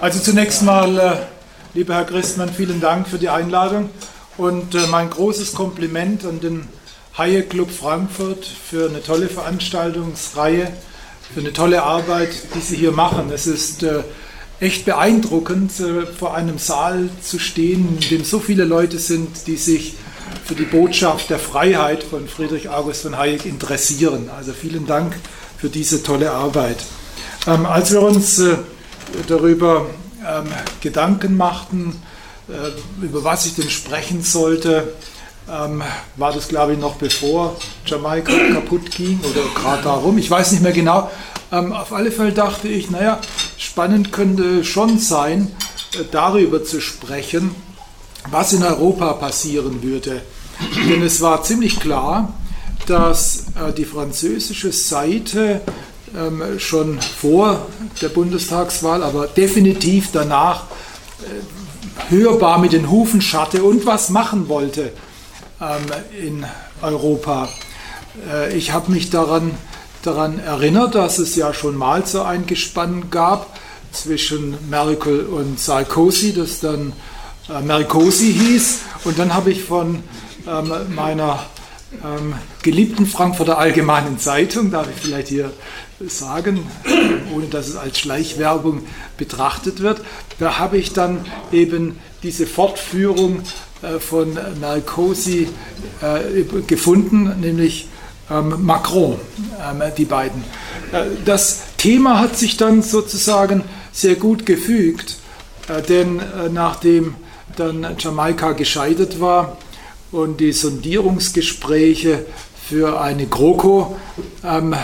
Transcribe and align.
Also 0.00 0.20
zunächst 0.20 0.62
mal, 0.62 0.96
äh, 0.96 1.16
lieber 1.74 1.94
Herr 1.94 2.04
Christmann, 2.04 2.50
vielen 2.50 2.80
Dank 2.80 3.08
für 3.08 3.18
die 3.18 3.30
Einladung 3.30 3.90
und 4.36 4.76
äh, 4.76 4.86
mein 4.86 5.10
großes 5.10 5.54
Kompliment 5.54 6.24
an 6.24 6.38
den 6.38 6.68
Haie 7.16 7.42
Club 7.42 7.72
Frankfurt 7.72 8.46
für 8.46 8.88
eine 8.88 9.02
tolle 9.02 9.28
Veranstaltungsreihe, 9.28 10.70
für 11.34 11.40
eine 11.40 11.52
tolle 11.52 11.82
Arbeit, 11.82 12.30
die 12.54 12.60
Sie 12.60 12.76
hier 12.76 12.92
machen. 12.92 13.32
Es 13.34 13.48
ist 13.48 13.82
äh, 13.82 14.04
echt 14.60 14.84
beeindruckend, 14.84 15.72
vor 16.16 16.34
einem 16.36 16.58
Saal 16.58 17.08
zu 17.20 17.40
stehen, 17.40 17.98
in 18.00 18.08
dem 18.08 18.24
so 18.24 18.38
viele 18.38 18.64
Leute 18.64 19.00
sind, 19.00 19.48
die 19.48 19.56
sich 19.56 19.94
für 20.44 20.54
die 20.54 20.64
Botschaft 20.64 21.28
der 21.30 21.40
Freiheit 21.40 22.04
von 22.04 22.28
Friedrich 22.28 22.68
August 22.68 23.02
von 23.02 23.18
Hayek 23.18 23.46
interessieren. 23.46 24.30
Also 24.36 24.52
vielen 24.52 24.86
Dank 24.86 25.16
für 25.58 25.68
diese 25.68 26.04
tolle 26.04 26.30
Arbeit. 26.30 26.84
Ähm, 27.48 27.66
als 27.66 27.90
wir 27.90 28.02
uns 28.02 28.40
darüber 29.26 29.86
ähm, 30.26 30.46
Gedanken 30.80 31.36
machten, 31.36 32.00
äh, 32.48 33.04
über 33.04 33.24
was 33.24 33.46
ich 33.46 33.54
denn 33.54 33.70
sprechen 33.70 34.22
sollte, 34.22 34.92
ähm, 35.50 35.82
war 36.16 36.32
das, 36.32 36.48
glaube 36.48 36.74
ich, 36.74 36.78
noch 36.78 36.96
bevor 36.96 37.56
Jamaika 37.86 38.32
kaputt 38.54 38.90
ging 38.90 39.20
oder 39.20 39.42
gerade 39.54 39.82
darum. 39.82 40.18
Ich 40.18 40.30
weiß 40.30 40.52
nicht 40.52 40.62
mehr 40.62 40.72
genau. 40.72 41.10
Ähm, 41.50 41.72
auf 41.72 41.92
alle 41.92 42.10
Fälle 42.10 42.32
dachte 42.32 42.68
ich, 42.68 42.90
naja, 42.90 43.20
spannend 43.56 44.12
könnte 44.12 44.64
schon 44.64 44.98
sein, 44.98 45.50
äh, 45.94 46.04
darüber 46.10 46.64
zu 46.64 46.80
sprechen, 46.80 47.54
was 48.30 48.52
in 48.52 48.62
Europa 48.62 49.14
passieren 49.14 49.82
würde. 49.82 50.20
Denn 50.88 51.02
es 51.02 51.20
war 51.20 51.42
ziemlich 51.42 51.80
klar, 51.80 52.34
dass 52.86 53.46
äh, 53.54 53.72
die 53.72 53.84
französische 53.84 54.72
Seite 54.72 55.60
schon 56.58 57.00
vor 57.00 57.66
der 58.00 58.08
Bundestagswahl, 58.08 59.02
aber 59.02 59.26
definitiv 59.26 60.10
danach 60.12 60.64
äh, 61.22 62.10
hörbar 62.10 62.58
mit 62.58 62.72
den 62.72 62.90
Hufen 62.90 63.20
schatte 63.20 63.62
und 63.62 63.86
was 63.86 64.10
machen 64.10 64.48
wollte 64.48 64.92
ähm, 65.60 65.86
in 66.18 66.46
Europa. 66.82 67.48
Äh, 68.30 68.56
ich 68.56 68.72
habe 68.72 68.92
mich 68.92 69.10
daran, 69.10 69.52
daran 70.02 70.38
erinnert, 70.38 70.94
dass 70.94 71.18
es 71.18 71.36
ja 71.36 71.52
schon 71.52 71.76
mal 71.76 72.06
so 72.06 72.22
ein 72.22 72.46
Gespann 72.46 73.10
gab 73.10 73.58
zwischen 73.92 74.56
Merkel 74.70 75.26
und 75.26 75.58
Sarkozy, 75.58 76.32
das 76.34 76.60
dann 76.60 76.92
äh, 77.48 77.60
Merkozy 77.60 78.32
hieß. 78.32 78.80
Und 79.04 79.18
dann 79.18 79.34
habe 79.34 79.50
ich 79.50 79.64
von 79.64 80.02
ähm, 80.46 80.72
meiner 80.94 81.40
ähm, 82.04 82.34
geliebten 82.62 83.06
Frankfurter 83.06 83.58
Allgemeinen 83.58 84.18
Zeitung, 84.18 84.70
darf 84.70 84.88
ich 84.94 85.02
vielleicht 85.02 85.28
hier 85.28 85.50
sagen, 86.06 86.66
ohne 87.34 87.46
dass 87.46 87.68
es 87.68 87.76
als 87.76 87.98
Schleichwerbung 87.98 88.82
betrachtet 89.16 89.80
wird. 89.80 90.00
Da 90.38 90.58
habe 90.58 90.78
ich 90.78 90.92
dann 90.92 91.26
eben 91.52 91.98
diese 92.22 92.46
Fortführung 92.46 93.42
äh, 93.82 93.98
von 93.98 94.38
Narcosi 94.60 95.48
äh, 96.00 96.42
gefunden, 96.66 97.40
nämlich 97.40 97.88
ähm, 98.30 98.64
Macron, 98.64 99.18
ähm, 99.60 99.82
die 99.96 100.04
beiden. 100.04 100.42
Äh, 100.92 101.04
das 101.24 101.62
Thema 101.76 102.18
hat 102.18 102.36
sich 102.36 102.56
dann 102.56 102.82
sozusagen 102.82 103.64
sehr 103.92 104.16
gut 104.16 104.46
gefügt, 104.46 105.16
denn 105.88 106.22
nachdem 106.52 107.14
dann 107.56 107.96
Jamaika 107.98 108.52
gescheitert 108.52 109.20
war 109.20 109.58
und 110.12 110.40
die 110.40 110.52
Sondierungsgespräche 110.52 112.24
für 112.68 113.00
eine 113.00 113.26
GroKo 113.26 113.96
ähm, 114.44 114.74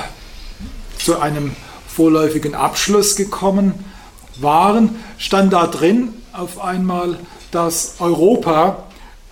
zu 1.05 1.21
einem 1.21 1.55
vorläufigen 1.87 2.55
Abschluss 2.55 3.15
gekommen 3.15 3.75
waren, 4.41 4.97
stand 5.19 5.53
da 5.53 5.67
drin 5.67 6.15
auf 6.33 6.61
einmal, 6.61 7.19
dass 7.51 7.97
Europa 8.01 8.85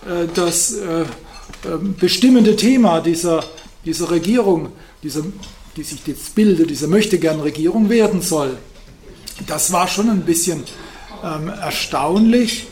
äh, 0.05 0.27
das 0.33 0.73
äh, 0.73 1.01
äh, 1.01 1.05
bestimmende 1.99 2.55
Thema 2.55 3.01
dieser, 3.01 3.43
dieser 3.85 4.11
Regierung, 4.11 4.69
dieser, 5.01 5.23
die 5.75 5.83
sich 5.83 6.05
jetzt 6.05 6.35
bildet, 6.35 6.69
dieser 6.69 6.87
Möchtegern-Regierung 6.87 7.89
werden 7.89 8.21
soll. 8.21 8.57
Das 9.47 9.73
war 9.73 9.87
schon 9.87 10.09
ein 10.09 10.21
bisschen 10.21 10.63
ähm, 11.23 11.49
erstaunlich 11.49 12.67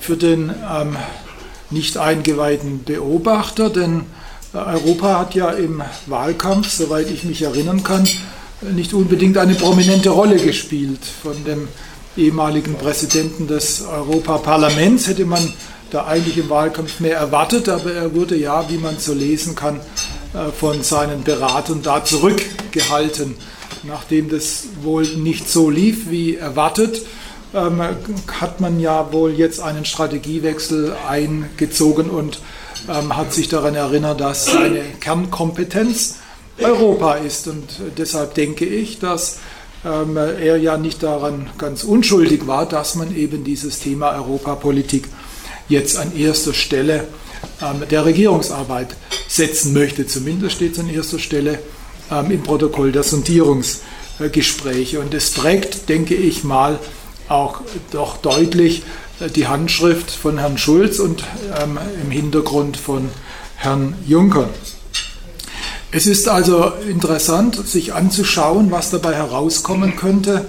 für 0.00 0.16
den 0.16 0.54
ähm, 0.72 0.96
nicht 1.70 1.98
eingeweihten 1.98 2.84
Beobachter, 2.84 3.70
denn 3.70 4.04
Europa 4.52 5.18
hat 5.18 5.34
ja 5.34 5.50
im 5.50 5.82
Wahlkampf, 6.06 6.70
soweit 6.70 7.10
ich 7.10 7.24
mich 7.24 7.42
erinnern 7.42 7.82
kann, 7.82 8.08
nicht 8.62 8.94
unbedingt 8.94 9.38
eine 9.38 9.54
prominente 9.54 10.10
Rolle 10.10 10.36
gespielt. 10.36 11.00
Von 11.22 11.44
dem 11.44 11.68
ehemaligen 12.16 12.74
Präsidenten 12.74 13.46
des 13.46 13.82
Europaparlaments 13.82 15.06
hätte 15.06 15.26
man 15.26 15.52
da 15.90 16.06
eigentlich 16.06 16.38
im 16.38 16.50
Wahlkampf 16.50 17.00
mehr 17.00 17.16
erwartet, 17.16 17.68
aber 17.68 17.92
er 17.92 18.14
wurde 18.14 18.36
ja, 18.36 18.68
wie 18.68 18.78
man 18.78 18.98
so 18.98 19.12
lesen 19.14 19.54
kann, 19.54 19.80
äh, 20.34 20.50
von 20.52 20.82
seinen 20.82 21.22
Beratern 21.22 21.82
da 21.82 22.04
zurückgehalten. 22.04 23.36
Nachdem 23.82 24.28
das 24.28 24.64
wohl 24.82 25.04
nicht 25.04 25.48
so 25.48 25.70
lief 25.70 26.10
wie 26.10 26.36
erwartet, 26.36 27.02
ähm, 27.54 27.80
hat 28.40 28.60
man 28.60 28.80
ja 28.80 29.12
wohl 29.12 29.32
jetzt 29.32 29.60
einen 29.60 29.84
Strategiewechsel 29.84 30.96
eingezogen 31.08 32.10
und 32.10 32.40
ähm, 32.88 33.16
hat 33.16 33.32
sich 33.32 33.48
daran 33.48 33.74
erinnert, 33.74 34.20
dass 34.20 34.46
seine 34.46 34.80
Kernkompetenz 35.00 36.16
Europa 36.58 37.14
ist. 37.14 37.48
Und 37.48 37.64
deshalb 37.96 38.34
denke 38.34 38.64
ich, 38.64 38.98
dass 38.98 39.38
ähm, 39.84 40.16
er 40.16 40.56
ja 40.56 40.76
nicht 40.76 41.02
daran 41.02 41.50
ganz 41.58 41.84
unschuldig 41.84 42.46
war, 42.46 42.66
dass 42.66 42.94
man 42.94 43.14
eben 43.14 43.44
dieses 43.44 43.78
Thema 43.80 44.12
Europapolitik 44.14 45.08
jetzt 45.68 45.96
an 45.96 46.16
erster 46.16 46.54
Stelle 46.54 47.04
ähm, 47.62 47.82
der 47.90 48.04
Regierungsarbeit 48.04 48.96
setzen 49.28 49.72
möchte. 49.72 50.06
Zumindest 50.06 50.56
steht 50.56 50.72
es 50.72 50.78
an 50.78 50.88
erster 50.88 51.18
Stelle 51.18 51.58
ähm, 52.10 52.30
im 52.30 52.42
Protokoll 52.42 52.92
der 52.92 53.02
Sondierungsgespräche. 53.02 55.00
Und 55.00 55.14
es 55.14 55.32
trägt, 55.32 55.88
denke 55.88 56.14
ich 56.14 56.44
mal, 56.44 56.78
auch 57.28 57.60
doch 57.90 58.16
deutlich 58.18 58.82
äh, 59.20 59.28
die 59.28 59.46
Handschrift 59.46 60.10
von 60.10 60.38
Herrn 60.38 60.58
Schulz 60.58 60.98
und 60.98 61.24
ähm, 61.60 61.78
im 62.02 62.10
Hintergrund 62.10 62.76
von 62.76 63.10
Herrn 63.56 63.94
Juncker. 64.06 64.48
Es 65.96 66.06
ist 66.06 66.28
also 66.28 66.74
interessant, 66.90 67.66
sich 67.66 67.94
anzuschauen, 67.94 68.70
was 68.70 68.90
dabei 68.90 69.14
herauskommen 69.14 69.96
könnte, 69.96 70.44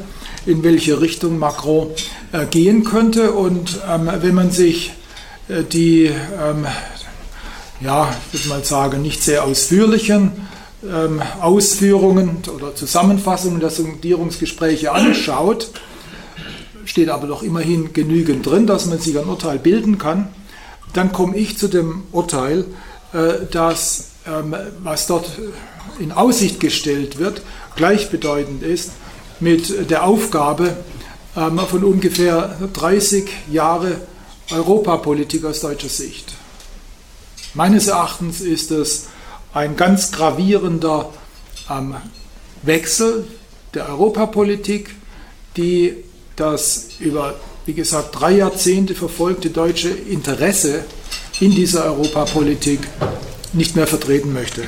in 0.45 0.61
welche 0.61 0.99
Richtung 0.99 1.39
Macron 1.39 1.87
äh, 2.33 2.45
gehen 2.47 2.83
könnte. 2.83 3.31
Und 3.31 3.79
ähm, 3.89 4.11
wenn 4.19 4.35
man 4.35 4.51
sich 4.51 4.91
äh, 5.47 5.63
die, 5.63 6.07
ähm, 6.07 6.67
ja, 7.79 8.13
ich 8.33 8.39
würde 8.41 8.49
mal 8.49 8.65
sagen, 8.65 9.01
nicht 9.01 9.23
sehr 9.23 9.45
ausführlichen 9.45 10.33
ähm, 10.83 11.21
Ausführungen 11.39 12.39
oder 12.53 12.75
Zusammenfassungen 12.75 13.61
der 13.61 13.69
Sondierungsgespräche 13.69 14.91
anschaut, 14.91 15.69
steht 16.83 17.07
aber 17.07 17.25
doch 17.25 17.41
immerhin 17.41 17.93
genügend 17.93 18.45
drin, 18.45 18.67
dass 18.67 18.85
man 18.85 18.99
sich 18.99 19.17
ein 19.17 19.29
Urteil 19.29 19.59
bilden 19.59 19.97
kann, 19.97 20.27
dann 20.91 21.13
komme 21.13 21.37
ich 21.37 21.57
zu 21.57 21.69
dem 21.69 22.03
Urteil, 22.11 22.65
äh, 23.13 23.45
dass 23.49 24.06
was 24.83 25.07
dort 25.07 25.29
in 25.99 26.11
Aussicht 26.11 26.59
gestellt 26.59 27.17
wird, 27.17 27.41
gleichbedeutend 27.75 28.63
ist 28.63 28.91
mit 29.39 29.89
der 29.89 30.03
Aufgabe 30.03 30.75
ähm, 31.35 31.59
von 31.59 31.83
ungefähr 31.83 32.57
30 32.73 33.29
Jahre 33.51 34.01
Europapolitik 34.51 35.45
aus 35.45 35.61
deutscher 35.61 35.89
Sicht. 35.89 36.33
Meines 37.53 37.88
Erachtens 37.88 38.41
ist 38.41 38.71
es 38.71 39.07
ein 39.53 39.75
ganz 39.75 40.11
gravierender 40.11 41.11
ähm, 41.69 41.95
Wechsel 42.63 43.27
der 43.73 43.89
Europapolitik, 43.89 44.95
die 45.55 45.95
das 46.35 46.88
über, 46.99 47.35
wie 47.65 47.73
gesagt, 47.73 48.19
drei 48.19 48.33
Jahrzehnte 48.33 48.95
verfolgte 48.95 49.50
deutsche 49.50 49.89
Interesse 49.89 50.85
in 51.39 51.51
dieser 51.51 51.85
Europapolitik 51.85 52.79
nicht 53.53 53.75
mehr 53.75 53.88
vertreten 53.88 54.33
möchte. 54.33 54.63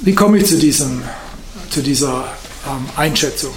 Wie 0.00 0.14
komme 0.14 0.38
ich 0.38 0.46
zu, 0.46 0.58
diesem, 0.58 1.02
zu 1.70 1.82
dieser 1.82 2.24
ähm, 2.66 2.88
Einschätzung? 2.96 3.54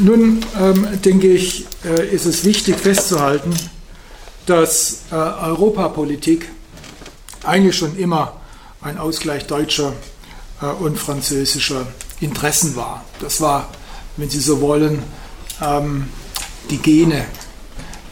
Nun 0.00 0.44
ähm, 0.60 0.86
denke 1.04 1.28
ich, 1.28 1.66
äh, 1.84 2.06
ist 2.08 2.26
es 2.26 2.44
wichtig 2.44 2.76
festzuhalten, 2.76 3.54
dass 4.46 5.00
äh, 5.10 5.14
Europapolitik 5.14 6.48
eigentlich 7.44 7.76
schon 7.76 7.96
immer 7.96 8.40
ein 8.80 8.98
Ausgleich 8.98 9.46
deutscher 9.46 9.94
äh, 10.60 10.66
und 10.66 10.98
französischer 10.98 11.86
Interessen 12.20 12.76
war. 12.76 13.04
Das 13.20 13.40
war, 13.40 13.70
wenn 14.16 14.30
Sie 14.30 14.40
so 14.40 14.60
wollen, 14.60 15.02
ähm, 15.60 16.08
die 16.70 16.78
Gene, 16.78 17.24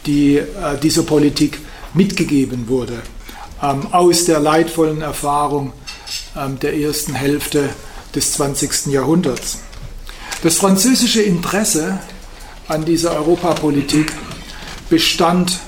die 0.05 0.37
äh, 0.37 0.77
dieser 0.81 1.03
Politik 1.03 1.59
mitgegeben 1.93 2.67
wurde, 2.67 3.01
ähm, 3.61 3.87
aus 3.91 4.25
der 4.25 4.39
leidvollen 4.39 5.01
Erfahrung 5.01 5.73
ähm, 6.35 6.59
der 6.59 6.77
ersten 6.77 7.13
Hälfte 7.13 7.69
des 8.15 8.33
20. 8.33 8.87
Jahrhunderts. 8.87 9.59
Das 10.43 10.57
französische 10.57 11.21
Interesse 11.21 11.99
an 12.67 12.85
dieser 12.85 13.15
Europapolitik 13.15 14.13
bestand 14.89 15.59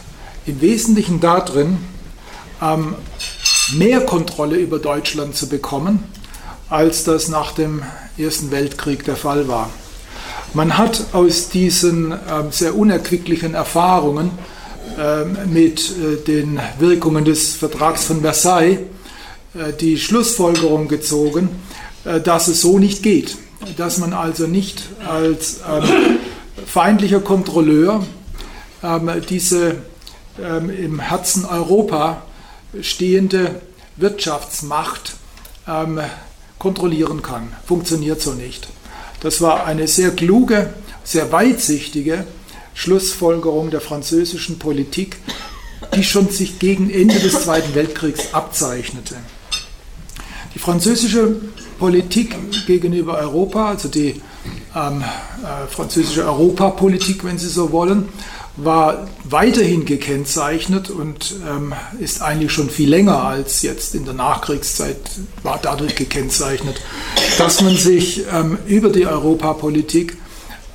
im 0.45 0.61
Wesentlichen 0.61 1.19
darin, 1.19 1.77
ähm, 2.61 2.95
mehr 3.73 4.01
Kontrolle 4.01 4.57
über 4.57 4.79
Deutschland 4.79 5.35
zu 5.35 5.47
bekommen, 5.47 6.03
als 6.69 7.03
das 7.03 7.27
nach 7.27 7.51
dem 7.51 7.83
Ersten 8.17 8.51
Weltkrieg 8.51 9.05
der 9.05 9.15
Fall 9.15 9.47
war. 9.47 9.69
Man 10.53 10.77
hat 10.77 11.05
aus 11.13 11.49
diesen 11.49 12.13
sehr 12.49 12.75
unerquicklichen 12.75 13.53
Erfahrungen 13.53 14.31
mit 15.51 15.91
äh, 15.91 16.23
den 16.25 16.59
Wirkungen 16.79 17.25
des 17.25 17.55
Vertrags 17.55 18.05
von 18.05 18.21
Versailles 18.21 18.79
äh, 19.53 19.73
die 19.73 19.97
Schlussfolgerung 19.97 20.87
gezogen, 20.87 21.49
äh, 22.05 22.21
dass 22.21 22.47
es 22.47 22.61
so 22.61 22.77
nicht 22.77 23.01
geht, 23.01 23.37
dass 23.77 23.97
man 23.97 24.13
also 24.13 24.47
nicht 24.47 24.83
als 25.07 25.57
ähm, 25.69 26.19
feindlicher 26.65 27.19
Kontrolleur 27.19 28.05
diese 29.29 29.77
im 30.37 31.01
Herzen 31.01 31.43
Europa 31.43 32.21
stehende 32.79 33.59
Wirtschaftsmacht 33.97 35.15
kontrollieren 36.57 37.21
kann. 37.21 37.51
Funktioniert 37.65 38.21
so 38.21 38.31
nicht. 38.31 38.69
Das 39.19 39.41
war 39.41 39.65
eine 39.65 39.89
sehr 39.89 40.11
kluge, 40.11 40.73
sehr 41.03 41.29
weitsichtige 41.33 42.23
Schlussfolgerung 42.79 43.71
der 43.71 43.81
französischen 43.81 44.57
Politik, 44.57 45.17
die 45.95 46.03
schon 46.05 46.29
sich 46.29 46.59
gegen 46.59 46.89
Ende 46.89 47.19
des 47.19 47.43
Zweiten 47.43 47.75
Weltkriegs 47.75 48.33
abzeichnete. 48.33 49.15
Die 50.55 50.59
französische 50.59 51.35
Politik 51.77 52.37
gegenüber 52.67 53.17
Europa, 53.17 53.67
also 53.67 53.89
die 53.89 54.21
ähm, 54.73 55.03
äh, 55.03 55.67
französische 55.67 56.23
Europapolitik, 56.23 57.25
wenn 57.25 57.37
Sie 57.37 57.49
so 57.49 57.73
wollen, 57.73 58.07
war 58.55 59.09
weiterhin 59.25 59.83
gekennzeichnet 59.83 60.89
und 60.89 61.35
ähm, 61.49 61.73
ist 61.99 62.21
eigentlich 62.21 62.53
schon 62.53 62.69
viel 62.69 62.89
länger 62.89 63.25
als 63.25 63.61
jetzt 63.61 63.93
in 63.93 64.05
der 64.05 64.13
Nachkriegszeit, 64.13 64.97
war 65.43 65.59
dadurch 65.61 65.95
gekennzeichnet, 65.95 66.79
dass 67.37 67.61
man 67.61 67.75
sich 67.75 68.23
ähm, 68.33 68.57
über 68.67 68.87
die 68.87 69.05
Europapolitik 69.05 70.17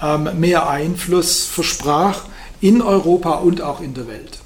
ähm, 0.05 0.29
mehr 0.39 0.69
Einfluss 0.69 1.47
versprach 1.47 2.25
in 2.61 2.83
Europa 2.83 3.35
und 3.37 3.63
auch 3.63 3.81
in 3.81 3.95
der 3.95 4.07
Welt. 4.07 4.39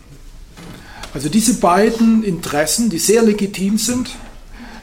Also 1.14 1.28
diese 1.28 1.54
beiden 1.54 2.22
Interessen, 2.22 2.90
die 2.90 2.98
sehr 2.98 3.22
legitim 3.22 3.78
sind, 3.78 4.10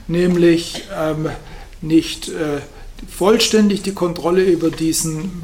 nämlich 0.08 0.84
ähm, 0.98 1.30
nicht 1.82 2.30
äh, 2.30 2.62
vollständig 3.08 3.84
die 3.84 3.94
Kontrolle 3.94 4.44
über 4.44 4.72
diesen 4.72 5.44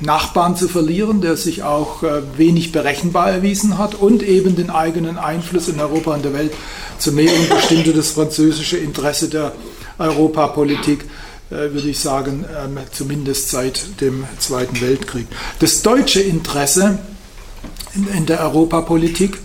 Nachbarn 0.00 0.56
zu 0.56 0.68
verlieren, 0.68 1.20
der 1.20 1.36
sich 1.36 1.62
auch 1.62 2.02
äh, 2.02 2.22
wenig 2.36 2.72
berechenbar 2.72 3.30
erwiesen 3.30 3.78
hat, 3.78 3.94
und 3.94 4.22
eben 4.22 4.56
den 4.56 4.70
eigenen 4.70 5.18
Einfluss 5.18 5.68
in 5.68 5.78
Europa 5.78 6.14
und 6.14 6.24
der 6.24 6.32
Welt 6.32 6.52
zu 6.98 7.12
mehren, 7.12 7.48
bestimmte 7.48 7.92
das 7.92 8.10
französische 8.10 8.78
Interesse 8.78 9.28
der 9.28 9.52
Europapolitik, 9.98 11.02
äh, 11.02 11.27
würde 11.50 11.88
ich 11.88 11.98
sagen, 11.98 12.44
ähm, 12.44 12.78
zumindest 12.92 13.50
seit 13.50 14.00
dem 14.00 14.24
Zweiten 14.38 14.80
Weltkrieg. 14.80 15.26
Das 15.58 15.82
deutsche 15.82 16.20
Interesse 16.20 16.98
in 17.94 18.26
der 18.26 18.40
Europapolitik 18.40 19.38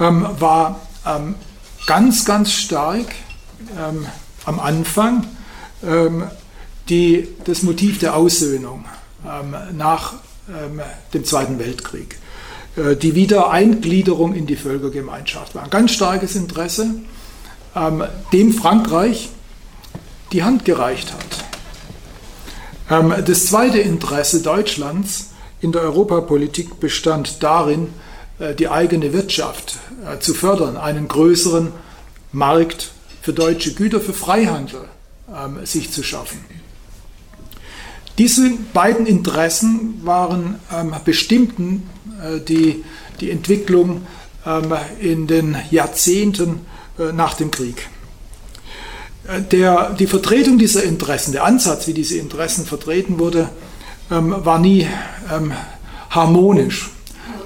ähm, 0.00 0.26
war 0.38 0.80
ähm, 1.06 1.34
ganz, 1.86 2.24
ganz 2.24 2.52
stark 2.52 3.06
am 4.44 4.60
Anfang 4.60 5.26
die, 6.88 7.28
das 7.44 7.62
Motiv 7.62 7.98
der 7.98 8.14
Aussöhnung 8.14 8.84
nach 9.72 10.14
dem 11.14 11.24
Zweiten 11.24 11.58
Weltkrieg. 11.58 12.18
Äh, 12.76 12.96
die 12.96 13.14
Wiedereingliederung 13.14 14.34
in 14.34 14.46
die 14.46 14.56
Völkergemeinschaft 14.56 15.54
war 15.54 15.64
ein 15.64 15.70
ganz 15.70 15.92
starkes 15.92 16.36
Interesse, 16.36 16.90
dem 18.32 18.52
Frankreich 18.52 19.30
die 20.34 20.42
Hand 20.42 20.64
gereicht 20.64 21.12
hat. 21.12 21.44
Ähm, 22.90 23.14
das 23.24 23.46
zweite 23.46 23.78
Interesse 23.78 24.42
Deutschlands 24.42 25.30
in 25.60 25.72
der 25.72 25.82
Europapolitik 25.82 26.80
bestand 26.80 27.42
darin, 27.42 27.88
äh, 28.40 28.54
die 28.54 28.68
eigene 28.68 29.12
Wirtschaft 29.12 29.78
äh, 30.04 30.18
zu 30.18 30.34
fördern, 30.34 30.76
einen 30.76 31.08
größeren 31.08 31.72
Markt 32.32 32.90
für 33.22 33.32
deutsche 33.32 33.74
Güter, 33.74 34.00
für 34.00 34.12
Freihandel 34.12 34.80
ähm, 35.32 35.64
sich 35.64 35.92
zu 35.92 36.02
schaffen. 36.02 36.44
Diese 38.18 38.50
beiden 38.72 39.06
Interessen 39.06 40.00
waren 40.02 40.58
ähm, 40.72 40.94
bestimmten 41.04 41.88
äh, 42.20 42.40
die, 42.40 42.84
die 43.20 43.30
Entwicklung 43.30 44.06
in 45.00 45.26
den 45.26 45.56
Jahrzehnten 45.70 46.66
nach 47.14 47.32
dem 47.32 47.50
Krieg. 47.50 47.88
Der, 49.50 49.94
die 49.98 50.06
Vertretung 50.06 50.58
dieser 50.58 50.82
Interessen, 50.82 51.32
der 51.32 51.44
Ansatz, 51.44 51.86
wie 51.86 51.94
diese 51.94 52.18
Interessen 52.18 52.66
vertreten 52.66 53.18
wurde, 53.18 53.48
ähm, 54.10 54.34
war 54.44 54.58
nie 54.58 54.86
ähm, 55.32 55.52
harmonisch. 56.10 56.90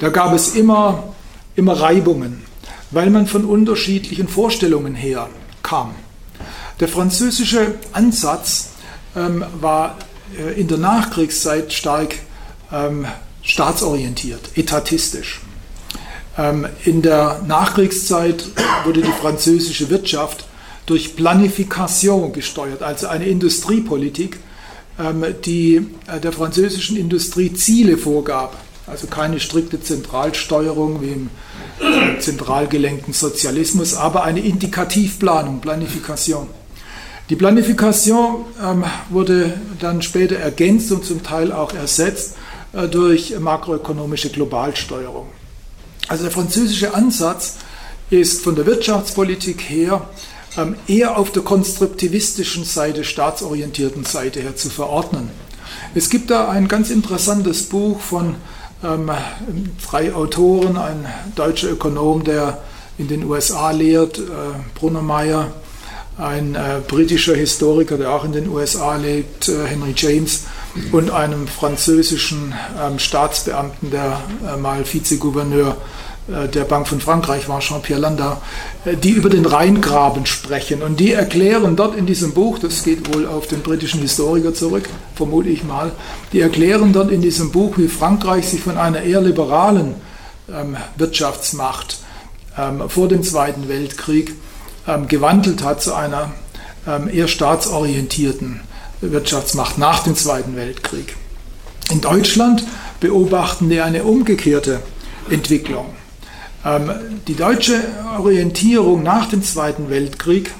Da 0.00 0.08
gab 0.08 0.32
es 0.32 0.56
immer, 0.56 1.14
immer 1.54 1.80
Reibungen, 1.80 2.42
weil 2.90 3.10
man 3.10 3.26
von 3.26 3.44
unterschiedlichen 3.44 4.26
Vorstellungen 4.26 4.96
her 4.96 5.28
kam. 5.62 5.94
Der 6.80 6.88
französische 6.88 7.74
Ansatz 7.92 8.70
ähm, 9.16 9.44
war 9.60 9.98
äh, 10.36 10.60
in 10.60 10.66
der 10.66 10.78
Nachkriegszeit 10.78 11.72
stark 11.72 12.16
ähm, 12.72 13.06
staatsorientiert, 13.42 14.56
etatistisch. 14.56 15.40
Ähm, 16.36 16.66
in 16.84 17.02
der 17.02 17.40
Nachkriegszeit 17.46 18.44
wurde 18.84 19.00
die 19.00 19.12
französische 19.12 19.90
Wirtschaft 19.90 20.44
durch 20.88 21.16
Planifikation 21.16 22.32
gesteuert, 22.32 22.82
also 22.82 23.08
eine 23.08 23.26
Industriepolitik, 23.26 24.38
ähm, 24.98 25.24
die 25.44 25.86
äh, 26.06 26.18
der 26.18 26.32
französischen 26.32 26.96
Industrie 26.96 27.52
Ziele 27.52 27.98
vorgab. 27.98 28.56
Also 28.86 29.06
keine 29.06 29.38
strikte 29.38 29.82
Zentralsteuerung 29.82 31.02
wie 31.02 31.08
im 31.08 31.30
zentral 32.20 32.66
gelenkten 32.68 33.12
Sozialismus, 33.12 33.94
aber 33.94 34.24
eine 34.24 34.40
Indikativplanung, 34.40 35.60
Planifikation. 35.60 36.48
Die 37.28 37.36
Planifikation 37.36 38.46
ähm, 38.64 38.84
wurde 39.10 39.52
dann 39.78 40.00
später 40.00 40.36
ergänzt 40.36 40.90
und 40.90 41.04
zum 41.04 41.22
Teil 41.22 41.52
auch 41.52 41.74
ersetzt 41.74 42.36
äh, 42.72 42.88
durch 42.88 43.38
makroökonomische 43.38 44.30
Globalsteuerung. 44.30 45.26
Also 46.08 46.22
der 46.22 46.32
französische 46.32 46.94
Ansatz 46.94 47.56
ist 48.08 48.42
von 48.42 48.56
der 48.56 48.64
Wirtschaftspolitik 48.64 49.60
her 49.68 50.08
ähm, 50.56 50.76
eher 50.86 51.18
auf 51.18 51.30
der 51.32 51.42
konstruktivistischen 51.42 52.64
Seite, 52.64 53.04
staatsorientierten 53.04 54.04
Seite 54.04 54.40
her 54.40 54.56
zu 54.56 54.70
verordnen. 54.70 55.30
Es 55.94 56.10
gibt 56.10 56.30
da 56.30 56.48
ein 56.48 56.68
ganz 56.68 56.90
interessantes 56.90 57.64
Buch 57.64 58.00
von 58.00 58.36
ähm, 58.82 59.10
drei 59.88 60.14
Autoren, 60.14 60.76
ein 60.76 61.06
deutscher 61.34 61.70
Ökonom, 61.70 62.24
der 62.24 62.58
in 62.96 63.08
den 63.08 63.24
USA 63.24 63.70
lehrt, 63.70 64.18
äh, 64.18 64.22
Brunnermeier, 64.74 65.52
ein 66.16 66.56
äh, 66.56 66.80
britischer 66.86 67.34
Historiker, 67.34 67.96
der 67.96 68.10
auch 68.10 68.24
in 68.24 68.32
den 68.32 68.48
USA 68.48 68.96
lebt, 68.96 69.48
äh, 69.48 69.66
Henry 69.66 69.94
James, 69.96 70.44
und 70.92 71.10
einem 71.10 71.46
französischen 71.46 72.54
ähm, 72.80 72.98
Staatsbeamten, 72.98 73.90
der 73.90 74.20
äh, 74.46 74.56
mal 74.56 74.84
Vizegouverneur 74.84 75.70
äh, 75.70 75.74
der 76.28 76.64
Bank 76.64 76.86
von 76.86 77.00
Frankreich 77.00 77.48
war, 77.48 77.60
Jean-Pierre 77.60 78.00
Landau, 78.00 78.36
äh, 78.84 78.96
die 78.96 79.10
über 79.10 79.30
den 79.30 79.46
Rheingraben 79.46 80.26
sprechen. 80.26 80.82
Und 80.82 81.00
die 81.00 81.12
erklären 81.12 81.74
dort 81.74 81.96
in 81.96 82.06
diesem 82.06 82.32
Buch, 82.32 82.58
das 82.58 82.84
geht 82.84 83.14
wohl 83.14 83.26
auf 83.26 83.46
den 83.46 83.62
britischen 83.62 84.02
Historiker 84.02 84.52
zurück, 84.52 84.88
vermute 85.14 85.48
ich 85.48 85.64
mal, 85.64 85.92
die 86.32 86.40
erklären 86.40 86.92
dort 86.92 87.10
in 87.10 87.22
diesem 87.22 87.50
Buch, 87.50 87.78
wie 87.78 87.88
Frankreich 87.88 88.46
sich 88.48 88.60
von 88.60 88.76
einer 88.76 89.02
eher 89.02 89.22
liberalen 89.22 89.94
ähm, 90.52 90.76
Wirtschaftsmacht 90.96 91.98
ähm, 92.58 92.88
vor 92.88 93.08
dem 93.08 93.22
Zweiten 93.22 93.68
Weltkrieg 93.68 94.34
ähm, 94.86 95.08
gewandelt 95.08 95.64
hat 95.64 95.82
zu 95.82 95.94
einer 95.94 96.32
ähm, 96.86 97.08
eher 97.08 97.28
staatsorientierten 97.28 98.60
Wirtschaftsmacht 99.00 99.78
nach 99.78 100.02
dem 100.02 100.16
Zweiten 100.16 100.56
Weltkrieg. 100.56 101.16
In 101.90 102.00
Deutschland 102.00 102.64
beobachten 103.00 103.70
wir 103.70 103.84
eine 103.84 104.04
umgekehrte 104.04 104.80
Entwicklung. 105.30 105.86
Ähm, 106.64 106.90
die 107.26 107.34
deutsche 107.34 107.80
Orientierung 108.18 109.02
nach 109.02 109.28
dem 109.28 109.42
Zweiten 109.42 109.90
Weltkrieg 109.90 110.52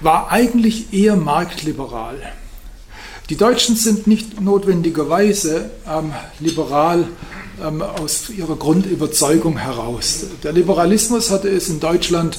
war 0.00 0.30
eigentlich 0.30 0.92
eher 0.92 1.16
marktliberal. 1.16 2.16
Die 3.28 3.36
Deutschen 3.36 3.76
sind 3.76 4.06
nicht 4.06 4.40
notwendigerweise 4.40 5.70
ähm, 5.88 6.12
liberal 6.40 7.06
ähm, 7.64 7.82
aus 7.82 8.30
ihrer 8.30 8.56
Grundüberzeugung 8.56 9.58
heraus. 9.58 10.26
Der 10.42 10.52
Liberalismus 10.52 11.30
hatte 11.30 11.48
es 11.48 11.68
in 11.68 11.78
Deutschland 11.78 12.38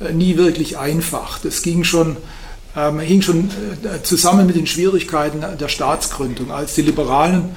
äh, 0.00 0.12
nie 0.12 0.36
wirklich 0.36 0.78
einfach. 0.78 1.38
Das 1.40 1.62
ging 1.62 1.84
schon 1.84 2.16
ähm, 2.76 3.00
hing 3.00 3.20
schon 3.20 3.50
äh, 3.82 4.02
zusammen 4.02 4.46
mit 4.46 4.54
den 4.54 4.66
Schwierigkeiten 4.66 5.44
der 5.58 5.68
Staatsgründung, 5.68 6.52
als 6.52 6.74
die 6.74 6.82
Liberalen 6.82 7.56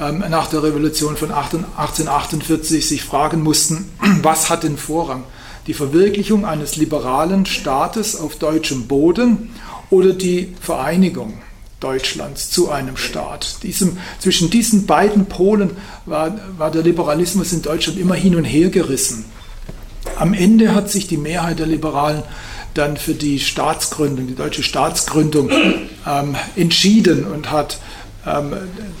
nach 0.00 0.48
der 0.48 0.62
Revolution 0.62 1.16
von 1.16 1.30
1848 1.30 2.88
sich 2.88 3.04
fragen 3.04 3.42
mussten, 3.42 3.90
was 4.22 4.48
hat 4.48 4.62
den 4.62 4.78
Vorrang? 4.78 5.24
Die 5.66 5.74
Verwirklichung 5.74 6.46
eines 6.46 6.76
liberalen 6.76 7.44
Staates 7.44 8.16
auf 8.16 8.36
deutschem 8.36 8.86
Boden 8.86 9.50
oder 9.90 10.12
die 10.12 10.54
Vereinigung 10.60 11.34
Deutschlands 11.80 12.50
zu 12.50 12.70
einem 12.70 12.96
Staat. 12.96 13.62
Diesem, 13.62 13.98
zwischen 14.18 14.50
diesen 14.50 14.86
beiden 14.86 15.26
Polen 15.26 15.70
war, 16.06 16.38
war 16.58 16.70
der 16.70 16.82
Liberalismus 16.82 17.52
in 17.52 17.62
Deutschland 17.62 17.98
immer 17.98 18.14
hin 18.14 18.36
und 18.36 18.44
her 18.44 18.68
gerissen. 18.68 19.24
Am 20.16 20.34
Ende 20.34 20.74
hat 20.74 20.90
sich 20.90 21.08
die 21.08 21.16
Mehrheit 21.16 21.58
der 21.58 21.66
Liberalen 21.66 22.22
dann 22.74 22.96
für 22.96 23.14
die 23.14 23.40
Staatsgründung, 23.40 24.26
die 24.28 24.34
deutsche 24.34 24.62
Staatsgründung 24.62 25.50
ähm, 26.06 26.36
entschieden 26.56 27.24
und 27.26 27.50
hat 27.50 27.78
ähm, 28.26 28.54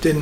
den, 0.04 0.16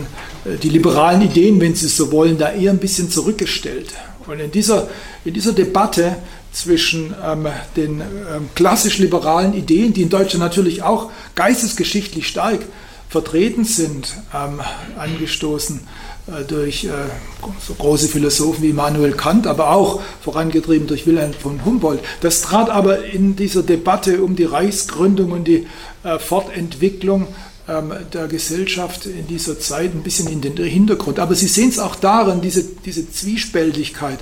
äh, 0.44 0.56
die 0.62 0.68
liberalen 0.68 1.22
Ideen, 1.22 1.60
wenn 1.60 1.74
Sie 1.74 1.86
es 1.86 1.96
so 1.96 2.12
wollen, 2.12 2.38
da 2.38 2.52
eher 2.52 2.70
ein 2.70 2.78
bisschen 2.78 3.10
zurückgestellt. 3.10 3.88
Und 4.26 4.40
in 4.40 4.50
dieser, 4.50 4.88
in 5.24 5.34
dieser 5.34 5.52
Debatte 5.52 6.16
zwischen 6.52 7.14
ähm, 7.24 7.46
den 7.76 8.00
ähm, 8.00 8.48
klassisch 8.54 8.98
liberalen 8.98 9.54
Ideen, 9.54 9.92
die 9.92 10.02
in 10.02 10.10
Deutschland 10.10 10.40
natürlich 10.40 10.82
auch 10.82 11.10
geistesgeschichtlich 11.34 12.26
stark 12.28 12.60
vertreten 13.08 13.64
sind, 13.64 14.16
ähm, 14.34 14.60
angestoßen 14.98 15.80
äh, 16.26 16.44
durch 16.44 16.84
äh, 16.84 16.90
so 17.66 17.74
große 17.74 18.08
Philosophen 18.08 18.62
wie 18.62 18.70
Immanuel 18.70 19.12
Kant, 19.12 19.46
aber 19.46 19.70
auch 19.70 20.02
vorangetrieben 20.20 20.86
durch 20.86 21.06
Wilhelm 21.06 21.32
von 21.32 21.64
Humboldt. 21.64 22.00
Das 22.20 22.42
trat 22.42 22.68
aber 22.68 23.04
in 23.04 23.34
dieser 23.36 23.62
Debatte 23.62 24.22
um 24.22 24.36
die 24.36 24.44
Reichsgründung 24.44 25.32
und 25.32 25.44
die 25.44 25.66
äh, 26.04 26.18
Fortentwicklung 26.18 27.28
der 27.68 28.28
Gesellschaft 28.28 29.04
in 29.04 29.26
dieser 29.26 29.60
Zeit 29.60 29.94
ein 29.94 30.02
bisschen 30.02 30.28
in 30.28 30.40
den 30.40 30.56
Hintergrund. 30.56 31.18
Aber 31.18 31.34
Sie 31.34 31.48
sehen 31.48 31.68
es 31.68 31.78
auch 31.78 31.96
darin, 31.96 32.40
diese, 32.40 32.64
diese 32.64 33.10
Zwiespältigkeit, 33.10 34.18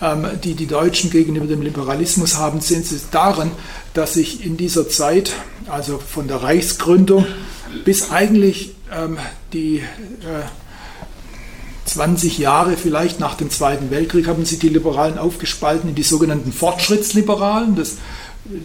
ähm, 0.00 0.26
die 0.44 0.54
die 0.54 0.66
Deutschen 0.66 1.10
gegenüber 1.10 1.46
dem 1.46 1.62
Liberalismus 1.62 2.36
haben, 2.36 2.60
sehen 2.60 2.84
Sie 2.84 3.00
darin, 3.10 3.50
dass 3.94 4.14
sich 4.14 4.46
in 4.46 4.56
dieser 4.56 4.88
Zeit, 4.88 5.32
also 5.68 5.98
von 5.98 6.28
der 6.28 6.42
Reichsgründung 6.42 7.26
bis 7.84 8.10
eigentlich 8.10 8.76
ähm, 8.92 9.18
die 9.52 9.82
20 11.88 12.38
Jahre 12.38 12.76
vielleicht 12.76 13.18
nach 13.18 13.34
dem 13.34 13.50
Zweiten 13.50 13.90
Weltkrieg 13.90 14.26
haben 14.26 14.44
sich 14.44 14.58
die 14.58 14.68
Liberalen 14.68 15.18
aufgespalten 15.18 15.88
in 15.88 15.94
die 15.94 16.02
sogenannten 16.02 16.52
Fortschrittsliberalen. 16.52 17.76
Das 17.76 17.96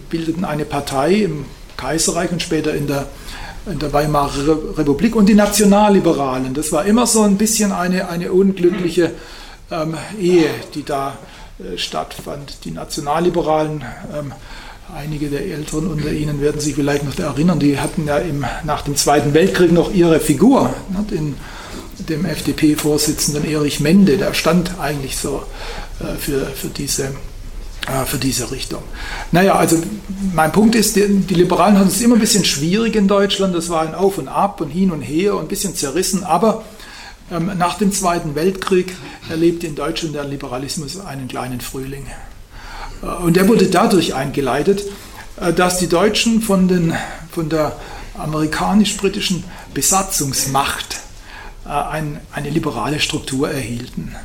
bildeten 0.10 0.46
eine 0.46 0.66
Partei 0.66 1.16
im 1.16 1.46
Kaiserreich 1.78 2.32
und 2.32 2.42
später 2.42 2.74
in 2.74 2.88
der, 2.88 3.08
in 3.66 3.80
der 3.80 3.94
Weimarer 3.94 4.78
Republik 4.78 5.16
und 5.16 5.28
die 5.28 5.36
Nationalliberalen. 5.36 6.54
Das 6.54 6.72
war 6.72 6.86
immer 6.86 7.08
so 7.08 7.22
ein 7.22 7.38
bisschen 7.38 7.72
eine, 7.72 8.10
eine 8.10 8.32
unglückliche 8.32 9.12
ähm, 9.72 9.96
Ehe, 10.20 10.50
die 10.74 10.84
da 10.84 11.18
äh, 11.60 11.78
stattfand. 11.78 12.66
Die 12.66 12.72
Nationalliberalen, 12.72 13.84
ähm, 14.18 14.34
einige 14.94 15.30
der 15.30 15.46
Älteren 15.46 15.88
unter 15.88 16.12
Ihnen 16.12 16.42
werden 16.42 16.60
sich 16.60 16.76
vielleicht 16.76 17.06
noch 17.06 17.18
erinnern, 17.18 17.60
die 17.60 17.80
hatten 17.80 18.08
ja 18.08 18.18
im, 18.18 18.46
nach 18.64 18.82
dem 18.82 18.96
Zweiten 18.96 19.34
Weltkrieg 19.34 19.72
noch 19.72 19.94
ihre 19.94 20.20
Figur. 20.20 20.74
Ne, 20.90 21.06
den, 21.10 21.36
dem 22.10 22.26
FDP-Vorsitzenden 22.26 23.46
Erich 23.46 23.80
Mende, 23.80 24.18
der 24.18 24.34
stand 24.34 24.80
eigentlich 24.80 25.18
so 25.18 25.44
äh, 26.00 26.18
für, 26.18 26.46
für, 26.48 26.68
diese, 26.68 27.12
für 28.06 28.18
diese 28.18 28.50
Richtung. 28.52 28.82
Naja, 29.34 29.56
also 29.56 29.78
mein 30.34 30.54
Punkt 30.54 30.74
ist, 30.74 30.96
die, 30.96 31.06
die 31.06 31.34
Liberalen 31.34 31.78
hatten 31.78 31.90
es 31.90 32.00
immer 32.00 32.16
ein 32.16 32.22
bisschen 32.22 32.46
schwierig 32.46 32.96
in 32.96 33.10
Deutschland, 33.10 33.54
das 33.54 33.70
war 33.70 33.82
ein 33.82 33.94
Auf 33.94 34.18
und 34.18 34.30
Ab 34.30 34.62
und 34.62 34.70
hin 34.70 34.90
und 34.92 35.02
her 35.02 35.36
und 35.36 35.42
ein 35.42 35.48
bisschen 35.50 35.76
zerrissen, 35.76 36.24
aber 36.24 36.64
ähm, 37.32 37.52
nach 37.58 37.78
dem 37.78 37.92
Zweiten 37.92 38.36
Weltkrieg 38.36 38.96
erlebte 39.30 39.68
in 39.68 39.76
Deutschland 39.76 40.16
der 40.16 40.26
Liberalismus 40.26 41.00
einen 41.00 41.28
kleinen 41.28 41.62
Frühling. 41.62 42.06
Äh, 43.02 43.06
und 43.06 43.36
der 43.36 43.48
wurde 43.48 43.68
dadurch 43.68 44.14
eingeleitet, 44.14 44.84
äh, 45.38 45.54
dass 45.54 45.80
die 45.80 45.88
Deutschen 45.88 46.42
von, 46.42 46.68
den, 46.68 46.94
von 47.32 47.50
der 47.50 47.78
amerikanisch-britischen 48.18 49.44
Besatzungsmacht 49.74 50.98
äh, 51.66 51.70
ein, 51.70 52.20
eine 52.32 52.50
liberale 52.50 53.00
Struktur 53.00 53.50
erhielten. 53.50 54.16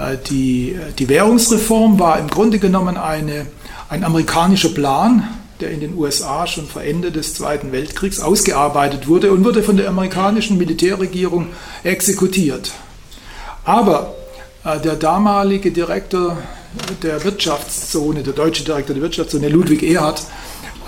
Äh, 0.00 0.16
die, 0.28 0.76
die 0.98 1.08
Währungsreform 1.08 1.98
war 1.98 2.18
im 2.18 2.28
Grunde 2.28 2.58
genommen 2.58 2.96
eine, 2.96 3.46
ein 3.88 4.04
amerikanischer 4.04 4.70
Plan, 4.70 5.28
der 5.60 5.70
in 5.70 5.80
den 5.80 5.96
USA 5.96 6.46
schon 6.46 6.66
vor 6.66 6.82
Ende 6.82 7.12
des 7.12 7.34
Zweiten 7.34 7.70
Weltkriegs 7.70 8.20
ausgearbeitet 8.20 9.08
wurde 9.08 9.30
und 9.30 9.44
wurde 9.44 9.62
von 9.62 9.76
der 9.76 9.88
amerikanischen 9.88 10.56
Militärregierung 10.56 11.48
exekutiert. 11.84 12.72
Aber 13.64 14.14
äh, 14.64 14.78
der 14.80 14.96
damalige 14.96 15.70
Direktor 15.70 16.38
der 17.02 17.22
Wirtschaftszone, 17.24 18.22
der 18.22 18.32
deutsche 18.32 18.64
Direktor 18.64 18.94
der 18.94 19.02
Wirtschaftszone, 19.02 19.48
Ludwig 19.48 19.82
Erhard, 19.82 20.22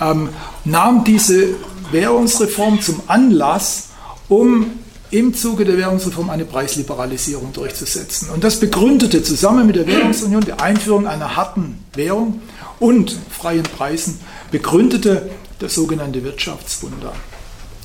ähm, 0.01 0.29
nahm 0.63 1.03
diese 1.03 1.49
Währungsreform 1.91 2.81
zum 2.81 3.01
Anlass, 3.07 3.89
um 4.29 4.71
im 5.13 5.35
Zuge 5.35 5.63
der 5.63 5.77
Währungsreform 5.77 6.31
eine 6.31 6.43
Preisliberalisierung 6.43 7.53
durchzusetzen. 7.53 8.29
Und 8.31 8.43
das 8.43 8.59
begründete 8.59 9.21
zusammen 9.21 9.67
mit 9.67 9.75
der 9.75 9.85
Währungsunion 9.85 10.43
die 10.43 10.53
Einführung 10.53 11.05
einer 11.05 11.35
harten 11.35 11.85
Währung 11.93 12.41
und 12.79 13.15
freien 13.29 13.61
Preisen, 13.63 14.19
begründete 14.49 15.29
das 15.59 15.75
sogenannte 15.75 16.23
Wirtschaftswunder. 16.23 17.13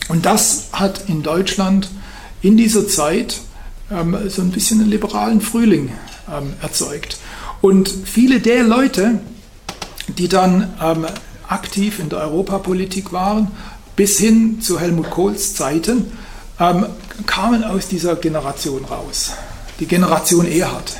Und 0.08 0.24
das 0.24 0.68
hat 0.72 1.10
in 1.10 1.22
Deutschland 1.22 1.90
in 2.40 2.56
dieser 2.56 2.88
Zeit 2.88 3.40
ähm, 3.90 4.16
so 4.28 4.40
ein 4.40 4.50
bisschen 4.50 4.80
einen 4.80 4.90
liberalen 4.90 5.42
Frühling 5.42 5.90
ähm, 6.34 6.54
erzeugt. 6.62 7.18
Und 7.60 7.90
viele 8.06 8.40
der 8.40 8.64
Leute, 8.64 9.20
die 10.16 10.28
dann 10.28 10.72
ähm, 10.82 11.04
aktiv 11.46 11.98
in 11.98 12.08
der 12.08 12.20
Europapolitik 12.20 13.12
waren, 13.12 13.50
bis 13.96 14.18
hin 14.18 14.62
zu 14.62 14.80
Helmut 14.80 15.10
Kohls 15.10 15.54
Zeiten, 15.54 16.06
ähm, 16.60 16.86
kamen 17.26 17.64
aus 17.64 17.88
dieser 17.88 18.16
Generation 18.16 18.84
raus. 18.84 19.32
Die 19.80 19.86
Generation 19.86 20.46
Erhard, 20.46 20.96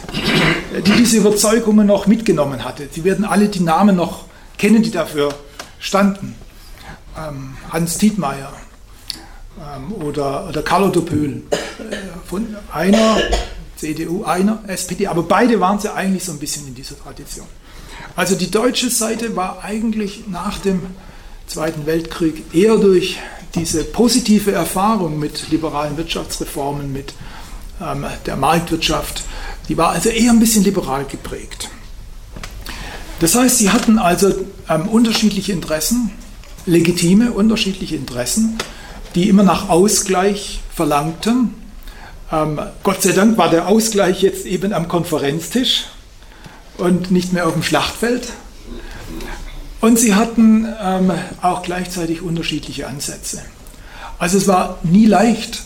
die 0.87 0.93
diese 0.93 1.17
Überzeugungen 1.17 1.87
noch 1.87 2.07
mitgenommen 2.07 2.65
hatte. 2.65 2.89
Sie 2.93 3.03
werden 3.03 3.25
alle 3.25 3.49
die 3.49 3.61
Namen 3.61 3.97
noch 3.97 4.27
kennen, 4.57 4.83
die 4.83 4.93
dafür 4.93 5.35
standen. 5.81 6.37
Ähm, 7.17 7.57
Hans 7.71 7.99
Tietmeyer 7.99 8.53
ähm, 9.59 9.93
oder, 9.95 10.49
oder 10.49 10.63
Carlo 10.63 10.89
Dopöl. 10.91 11.43
Äh, 11.51 11.97
von 12.25 12.57
einer 12.73 13.17
CDU, 13.77 14.25
einer 14.25 14.63
SPD, 14.67 15.07
aber 15.07 15.23
beide 15.23 15.61
waren 15.61 15.81
sie 15.81 15.93
eigentlich 15.93 16.25
so 16.25 16.33
ein 16.33 16.39
bisschen 16.39 16.67
in 16.67 16.75
dieser 16.75 16.99
Tradition. 16.99 17.47
Also 18.17 18.35
die 18.35 18.51
deutsche 18.51 18.91
Seite 18.91 19.35
war 19.37 19.65
eigentlich 19.65 20.25
nach 20.29 20.59
dem 20.59 20.83
Zweiten 21.47 21.87
Weltkrieg 21.87 22.55
eher 22.55 22.77
durch 22.77 23.19
diese 23.59 23.85
positive 23.85 24.53
Erfahrung 24.53 25.19
mit 25.19 25.51
liberalen 25.51 25.97
Wirtschaftsreformen, 25.97 26.93
mit 26.93 27.13
ähm, 27.81 28.07
der 28.27 28.37
Marktwirtschaft, 28.37 29.23
die 29.69 29.77
war 29.77 29.91
also 29.91 30.09
eher 30.09 30.31
ein 30.33 30.41
bisschen 30.41 30.65
liberal 30.65 31.05
geprägt. 31.05 31.69
Das 33.21 33.35
heißt, 33.35 33.59
sie 33.59 33.71
hatten 33.71 33.99
also 33.99 34.33
ähm, 34.69 34.89
unterschiedliche 34.89 35.53
Interessen, 35.53 36.11
legitime 36.67 37.33
unterschiedliche 37.33 37.97
Interessen, 37.97 38.59
die 39.15 39.29
immer 39.29 39.43
nach 39.43 39.69
Ausgleich 39.69 40.61
verlangten. 40.75 41.55
Ähm, 42.31 42.61
Gott 42.83 43.03
sei 43.03 43.13
Dank 43.13 43.37
war 43.37 43.51
der 43.51 43.67
Ausgleich 43.67 44.23
jetzt 44.23 44.47
eben 44.47 44.73
am 44.73 44.87
Konferenztisch 44.87 45.87
und 46.77 47.11
nicht 47.11 47.33
mehr 47.33 47.47
auf 47.47 47.55
dem 47.55 47.63
Schlachtfeld. 47.63 48.29
Und 49.81 49.99
sie 49.99 50.15
hatten 50.15 50.67
ähm, 50.83 51.13
auch 51.41 51.63
gleichzeitig 51.63 52.23
unterschiedliche 52.23 52.89
Ansätze. 52.89 53.41
Also 54.19 54.39
es 54.39 54.49
war 54.49 54.79
nie 54.83 55.07
leicht, 55.07 55.63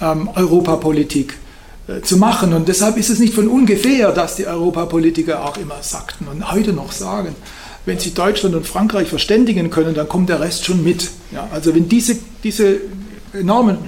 ähm, 0.00 0.28
Europapolitik 0.34 1.38
äh, 1.86 2.00
zu 2.00 2.16
machen. 2.16 2.52
Und 2.52 2.68
deshalb 2.68 2.96
ist 2.96 3.10
es 3.10 3.20
nicht 3.20 3.34
von 3.34 3.46
ungefähr, 3.46 4.10
dass 4.10 4.36
die 4.36 4.46
Europapolitiker 4.46 5.44
auch 5.44 5.56
immer 5.56 5.82
sagten 5.82 6.26
und 6.26 6.50
heute 6.50 6.72
noch 6.72 6.92
sagen, 6.92 7.36
wenn 7.86 7.98
sie 7.98 8.14
Deutschland 8.14 8.54
und 8.54 8.66
Frankreich 8.66 9.08
verständigen 9.08 9.70
können, 9.70 9.94
dann 9.94 10.08
kommt 10.08 10.30
der 10.30 10.40
Rest 10.40 10.64
schon 10.64 10.82
mit. 10.82 11.10
Ja, 11.30 11.46
also 11.52 11.74
wenn 11.74 11.88
diese, 11.88 12.16
diese 12.42 12.80
enormen 13.32 13.78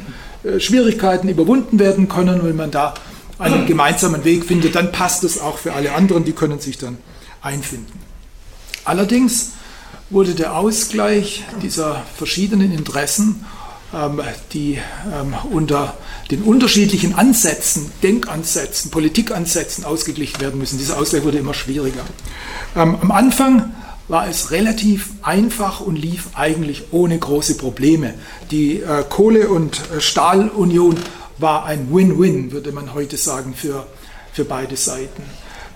äh, 0.44 0.60
Schwierigkeiten 0.60 1.28
überwunden 1.28 1.78
werden 1.78 2.08
können, 2.08 2.44
wenn 2.44 2.56
man 2.56 2.70
da 2.70 2.94
einen 3.38 3.66
gemeinsamen 3.66 4.24
Weg 4.24 4.44
findet, 4.44 4.74
dann 4.74 4.92
passt 4.92 5.24
es 5.24 5.40
auch 5.40 5.58
für 5.58 5.74
alle 5.74 5.92
anderen, 5.92 6.24
die 6.24 6.32
können 6.32 6.58
sich 6.58 6.78
dann 6.78 6.98
einfinden. 7.42 8.00
Allerdings 8.84 9.52
wurde 10.10 10.34
der 10.34 10.56
Ausgleich 10.56 11.44
dieser 11.62 12.02
verschiedenen 12.16 12.72
Interessen, 12.72 13.44
ähm, 13.94 14.20
die 14.52 14.78
ähm, 15.12 15.34
unter 15.50 15.96
den 16.30 16.42
unterschiedlichen 16.42 17.14
Ansätzen, 17.14 17.90
Denkansätzen, 18.02 18.90
Politikansätzen 18.90 19.84
ausgeglichen 19.84 20.40
werden 20.40 20.58
müssen, 20.58 20.78
dieser 20.78 20.98
Ausgleich 20.98 21.24
wurde 21.24 21.38
immer 21.38 21.54
schwieriger. 21.54 22.04
Ähm, 22.74 22.96
am 23.00 23.10
Anfang 23.10 23.74
war 24.08 24.28
es 24.28 24.50
relativ 24.52 25.10
einfach 25.22 25.80
und 25.80 25.96
lief 25.96 26.28
eigentlich 26.34 26.92
ohne 26.92 27.18
große 27.18 27.56
Probleme. 27.56 28.14
Die 28.50 28.80
äh, 28.80 29.04
Kohle- 29.08 29.48
und 29.48 29.80
äh, 29.90 30.00
Stahlunion 30.00 30.96
war 31.38 31.64
ein 31.64 31.92
Win-Win, 31.92 32.52
würde 32.52 32.72
man 32.72 32.94
heute 32.94 33.16
sagen, 33.16 33.54
für, 33.54 33.86
für 34.32 34.44
beide 34.44 34.76
Seiten. 34.76 35.22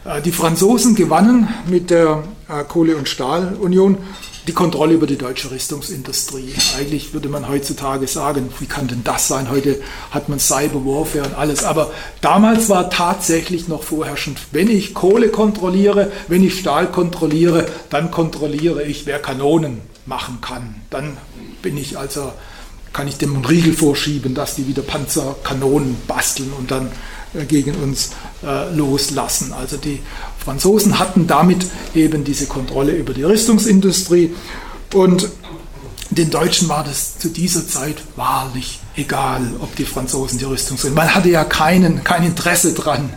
Äh, 0.05 0.23
die 0.23 0.33
Franzosen 0.33 0.95
gewannen 0.95 1.49
mit 1.69 1.91
der 1.91 2.25
äh, 2.49 2.65
Kohle- 2.65 2.97
und 2.97 3.09
Stahlunion 3.09 3.99
die 4.47 4.53
Kontrolle 4.53 4.95
über 4.95 5.07
die 5.07 5.19
deutsche 5.19 5.51
Rüstungsindustrie. 5.51 6.55
Eigentlich 6.77 7.13
würde 7.13 7.29
man 7.29 7.49
heutzutage 7.49 8.07
sagen, 8.07 8.49
wie 8.59 8.67
kann 8.67 8.89
denn 8.89 9.05
das 9.05 9.29
sein? 9.29 9.51
Heute 9.51 9.81
hat 10.11 10.29
man 10.29 10.41
Cyber 10.41 10.85
Warfare 10.85 11.27
und 11.27 11.35
alles. 11.35 11.63
Aber 11.63 11.91
damals 12.21 12.69
war 12.69 12.91
tatsächlich 12.91 13.69
noch 13.69 13.83
vorherrschend, 13.83 14.39
wenn 14.51 14.71
ich 14.71 14.95
Kohle 14.95 15.29
kontrolliere, 15.29 16.11
wenn 16.29 16.43
ich 16.43 16.59
Stahl 16.59 16.91
kontrolliere, 16.91 17.67
dann 17.91 18.11
kontrolliere 18.11 18.83
ich, 18.83 19.07
wer 19.07 19.19
Kanonen 19.19 19.83
machen 20.07 20.39
kann. 20.41 20.75
Dann 20.89 21.17
bin 21.63 21.77
ich 21.77 21.99
also, 21.99 22.33
kann 22.93 23.07
ich 23.07 23.19
dem 23.19 23.35
einen 23.37 23.45
Riegel 23.45 23.75
vorschieben, 23.75 24.35
dass 24.35 24.57
die 24.57 24.67
wieder 24.67 24.83
Panzerkanonen 24.83 25.97
basteln 26.09 26.53
und 26.59 26.71
dann 26.71 26.91
äh, 27.35 27.45
gegen 27.45 27.75
uns 27.75 28.11
loslassen. 28.75 29.53
Also 29.53 29.77
die 29.77 30.01
Franzosen 30.43 30.99
hatten 30.99 31.27
damit 31.27 31.67
eben 31.95 32.25
diese 32.25 32.47
Kontrolle 32.47 32.93
über 32.93 33.13
die 33.13 33.23
Rüstungsindustrie 33.23 34.35
und 34.95 35.29
den 36.11 36.31
Deutschen 36.31 36.69
war 36.69 36.83
das 36.83 37.19
zu 37.19 37.29
dieser 37.29 37.67
Zeit 37.69 37.99
wahrlich 38.17 38.81
egal, 38.97 39.43
ob 39.61 39.77
die 39.77 39.85
Franzosen 39.85 40.39
die 40.39 40.45
Rüstung 40.45 40.77
sind. 40.77 40.95
Man 40.95 41.15
hatte 41.15 41.29
ja 41.29 41.45
keinen, 41.45 42.03
kein 42.03 42.25
Interesse 42.25 42.73
dran. 42.75 43.11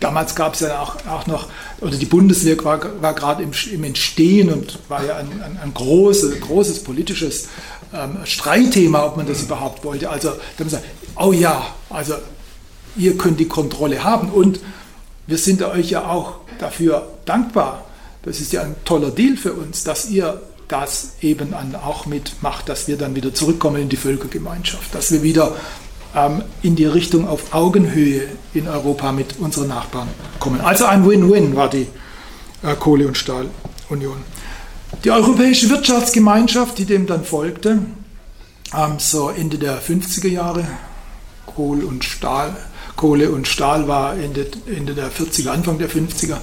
Damals 0.00 0.34
gab 0.34 0.54
es 0.54 0.60
ja 0.60 0.80
auch, 0.80 0.96
auch 1.06 1.26
noch, 1.26 1.48
oder 1.82 1.96
die 1.96 2.06
Bundeswehr 2.06 2.62
war, 2.64 2.80
war 3.02 3.14
gerade 3.14 3.42
im, 3.42 3.50
im, 3.72 3.84
Entstehen 3.84 4.50
und 4.50 4.78
war 4.88 5.04
ja 5.04 5.16
ein, 5.16 5.28
ein, 5.42 5.58
ein 5.62 5.74
großes, 5.74 6.40
großes 6.40 6.82
politisches 6.82 7.48
ähm, 7.92 8.18
Streitthema, 8.24 9.04
ob 9.04 9.18
man 9.18 9.26
das 9.26 9.42
überhaupt 9.42 9.84
wollte. 9.84 10.08
Also 10.08 10.30
da 10.30 10.34
haben 10.58 10.64
gesagt, 10.64 10.84
oh 11.16 11.32
ja, 11.32 11.66
also 11.90 12.14
ihr 12.96 13.16
könnt 13.16 13.40
die 13.40 13.48
Kontrolle 13.48 14.04
haben 14.04 14.30
und 14.30 14.60
wir 15.26 15.38
sind 15.38 15.62
euch 15.62 15.90
ja 15.90 16.08
auch 16.08 16.36
dafür 16.58 17.08
dankbar. 17.24 17.84
Das 18.22 18.40
ist 18.40 18.52
ja 18.52 18.62
ein 18.62 18.74
toller 18.84 19.10
Deal 19.10 19.36
für 19.36 19.52
uns, 19.52 19.84
dass 19.84 20.10
ihr 20.10 20.40
das 20.68 21.14
eben 21.20 21.54
auch 21.74 22.06
mitmacht, 22.06 22.68
dass 22.68 22.86
wir 22.86 22.96
dann 22.96 23.16
wieder 23.16 23.34
zurückkommen 23.34 23.82
in 23.82 23.88
die 23.88 23.96
Völkergemeinschaft, 23.96 24.94
dass 24.94 25.10
wir 25.10 25.22
wieder 25.22 25.56
ähm, 26.14 26.42
in 26.62 26.76
die 26.76 26.86
Richtung 26.86 27.26
auf 27.28 27.54
Augenhöhe 27.54 28.28
in 28.54 28.68
Europa 28.68 29.12
mit 29.12 29.38
unseren 29.38 29.68
Nachbarn 29.68 30.08
kommen. 30.38 30.60
Also 30.60 30.84
ein 30.86 31.08
Win-Win 31.08 31.56
war 31.56 31.70
die 31.70 31.86
äh, 32.62 32.74
Kohle- 32.78 33.06
und 33.06 33.16
Stahlunion. 33.16 34.18
Die 35.04 35.10
Europäische 35.10 35.70
Wirtschaftsgemeinschaft, 35.70 36.78
die 36.78 36.84
dem 36.84 37.06
dann 37.06 37.24
folgte, 37.24 37.78
ähm, 38.76 38.98
so 38.98 39.30
Ende 39.30 39.58
der 39.58 39.80
50er 39.80 40.28
Jahre, 40.28 40.66
Kohl 41.46 41.82
und 41.84 42.04
Stahl, 42.04 42.56
Kohle 43.00 43.30
und 43.30 43.48
Stahl 43.48 43.88
war 43.88 44.14
Ende, 44.14 44.46
Ende 44.66 44.92
der 44.92 45.10
40er, 45.10 45.48
Anfang 45.48 45.78
der 45.78 45.88
50er. 45.88 46.36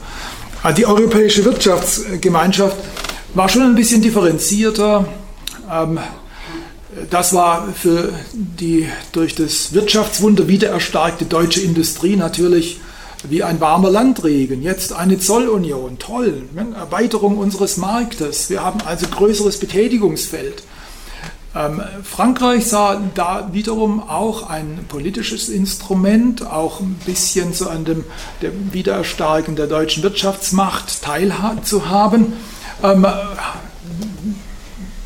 Ah, 0.64 0.72
die 0.72 0.88
Europäische 0.88 1.46
Wirtschaftsgemeinschaft 1.46 2.76
war 3.36 3.48
schon 3.48 3.62
ein 3.62 3.76
bisschen 3.76 4.02
differenzierter. 4.02 5.06
Ähm, 5.72 6.00
das 7.12 7.34
war 7.34 7.68
für 7.74 8.12
die 8.34 8.90
durch 9.12 9.36
das 9.36 9.74
Wirtschaftswunder 9.74 10.48
wieder 10.48 10.70
erstarkte 10.70 11.26
deutsche 11.26 11.62
Industrie 11.62 12.16
natürlich 12.16 12.80
wie 13.30 13.44
ein 13.44 13.62
warmer 13.62 13.92
Landregen. 13.92 14.64
Jetzt 14.64 14.94
eine 14.94 15.20
Zollunion, 15.20 16.00
toll, 16.00 16.42
Erweiterung 16.76 17.38
unseres 17.38 17.78
Marktes. 17.78 18.50
Wir 18.50 18.64
haben 18.64 18.80
also 18.82 19.06
größeres 19.06 19.60
Betätigungsfeld. 19.60 20.64
Ähm, 21.58 21.82
Frankreich 22.04 22.68
sah 22.68 23.02
da 23.16 23.50
wiederum 23.52 24.08
auch 24.08 24.50
ein 24.50 24.86
politisches 24.88 25.50
Instrument, 25.50 26.46
auch 26.46 26.82
ein 26.82 27.00
bisschen 27.06 27.54
so 27.54 27.68
an 27.68 27.84
dem, 27.86 28.04
dem 28.42 28.74
Wiedererstarken 28.74 29.56
der 29.56 29.68
deutschen 29.68 30.04
Wirtschaftsmacht 30.04 31.02
teilzuhaben, 31.02 32.34
ähm, 32.84 33.08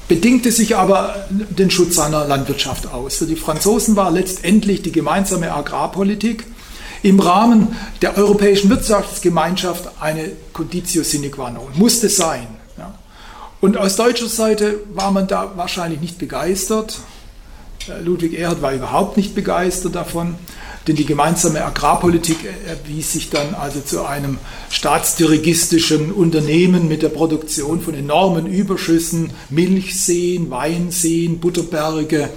bedingte 0.09 0.51
sich 0.51 0.75
aber 0.75 1.15
den 1.29 1.71
Schutz 1.71 1.95
seiner 1.95 2.25
Landwirtschaft 2.25 2.91
aus. 2.91 3.15
Für 3.15 3.27
die 3.27 3.37
Franzosen 3.37 3.95
war 3.95 4.11
letztendlich 4.11 4.81
die 4.81 4.91
gemeinsame 4.91 5.53
Agrarpolitik 5.53 6.45
im 7.01 7.21
Rahmen 7.21 7.75
der 8.01 8.17
Europäischen 8.17 8.69
Wirtschaftsgemeinschaft 8.69 9.89
eine 10.01 10.31
Conditio 10.51 11.03
sine 11.03 11.29
qua 11.29 11.49
non, 11.49 11.67
musste 11.75 12.09
sein. 12.09 12.60
Und 13.61 13.77
aus 13.77 13.95
deutscher 13.95 14.27
Seite 14.27 14.79
war 14.93 15.11
man 15.11 15.27
da 15.27 15.53
wahrscheinlich 15.55 16.01
nicht 16.01 16.17
begeistert. 16.17 16.97
Äh, 17.87 18.01
Ludwig 18.01 18.37
Erhard 18.37 18.63
war 18.63 18.73
überhaupt 18.73 19.17
nicht 19.17 19.35
begeistert 19.35 19.93
davon, 19.93 20.35
denn 20.87 20.95
die 20.95 21.05
gemeinsame 21.05 21.63
Agrarpolitik 21.63 22.37
erwies 22.67 23.13
sich 23.13 23.29
dann 23.29 23.53
also 23.53 23.79
zu 23.79 24.03
einem 24.03 24.39
staatsdirigistischen 24.71 26.11
Unternehmen 26.11 26.87
mit 26.87 27.03
der 27.03 27.09
Produktion 27.09 27.81
von 27.81 27.93
enormen 27.93 28.47
Überschüssen, 28.47 29.31
Milchseen, 29.51 30.49
Weinseen, 30.49 31.39
Butterberge, 31.39 32.29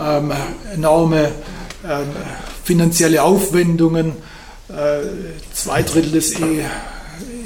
ähm, 0.00 0.32
enorme 0.72 1.32
ähm, 1.86 2.06
finanzielle 2.64 3.22
Aufwendungen. 3.22 4.12
Äh, 4.68 5.06
zwei 5.52 5.82
Drittel 5.82 6.12
des 6.12 6.32
e 6.40 6.64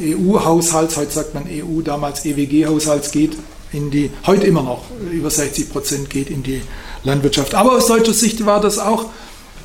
EU-Haushalts, 0.00 0.96
heute 0.96 1.12
sagt 1.12 1.34
man 1.34 1.44
EU, 1.46 1.82
damals 1.82 2.24
EWG-Haushalts 2.24 3.10
geht 3.10 3.36
in 3.72 3.90
die, 3.90 4.10
heute 4.26 4.46
immer 4.46 4.62
noch, 4.62 4.84
über 5.12 5.30
60 5.30 5.70
Prozent 5.70 6.10
geht 6.10 6.30
in 6.30 6.42
die 6.42 6.62
Landwirtschaft. 7.04 7.54
Aber 7.54 7.72
aus 7.72 7.86
deutscher 7.86 8.14
Sicht 8.14 8.44
war 8.46 8.60
das 8.60 8.78
auch 8.78 9.06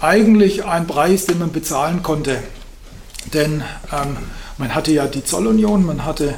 eigentlich 0.02 0.66
ein 0.66 0.88
Preis, 0.88 1.26
den 1.26 1.40
man 1.40 1.52
bezahlen 1.52 2.04
konnte. 2.04 2.44
Denn 3.34 3.64
ähm, 3.92 4.18
man 4.58 4.76
hatte 4.76 4.92
ja 4.92 5.08
die 5.08 5.24
Zollunion, 5.24 5.86
man 5.86 6.06
hatte 6.06 6.36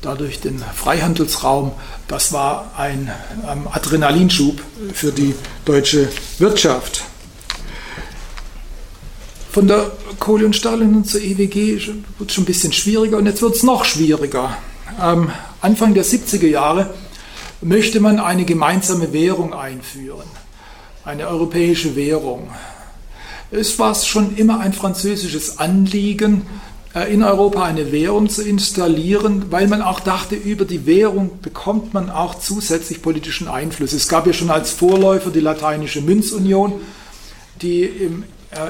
dadurch 0.00 0.40
den 0.40 0.58
Freihandelsraum. 0.58 1.72
Das 2.08 2.32
war 2.32 2.72
ein 2.76 3.10
ähm, 3.50 3.68
Adrenalinschub 3.70 4.60
für 4.94 5.12
die 5.12 5.34
deutsche 5.64 6.08
Wirtschaft. 6.38 7.04
Von 9.50 9.66
der 9.66 9.90
Kohle- 10.20 10.46
und 10.46 10.54
Stahlunion 10.54 11.04
zur 11.04 11.20
EWG 11.20 11.80
wird 12.18 12.28
es 12.28 12.34
schon 12.34 12.44
ein 12.44 12.46
bisschen 12.46 12.72
schwieriger 12.72 13.18
und 13.18 13.26
jetzt 13.26 13.42
wird 13.42 13.56
es 13.56 13.64
noch 13.64 13.84
schwieriger. 13.84 14.56
Ähm, 15.02 15.30
Anfang 15.60 15.92
der 15.92 16.04
70er 16.04 16.46
Jahre 16.46 16.94
möchte 17.60 17.98
man 17.98 18.20
eine 18.20 18.44
gemeinsame 18.44 19.12
Währung 19.12 19.52
einführen, 19.52 20.26
eine 21.04 21.26
europäische 21.26 21.96
Währung. 21.96 22.50
Es 23.50 23.76
war 23.80 23.92
schon 23.96 24.36
immer 24.36 24.60
ein 24.60 24.72
französisches 24.72 25.58
Anliegen, 25.58 26.46
äh, 26.94 27.12
in 27.12 27.24
Europa 27.24 27.64
eine 27.64 27.90
Währung 27.90 28.28
zu 28.28 28.42
installieren, 28.42 29.46
weil 29.50 29.66
man 29.66 29.82
auch 29.82 29.98
dachte, 29.98 30.36
über 30.36 30.64
die 30.64 30.86
Währung 30.86 31.40
bekommt 31.42 31.92
man 31.92 32.08
auch 32.08 32.36
zusätzlich 32.36 33.02
politischen 33.02 33.48
Einfluss. 33.48 33.92
Es 33.94 34.06
gab 34.06 34.28
ja 34.28 34.32
schon 34.32 34.50
als 34.50 34.70
Vorläufer 34.70 35.30
die 35.30 35.40
lateinische 35.40 36.02
Münzunion, 36.02 36.74
die 37.60 37.82
im 37.82 38.22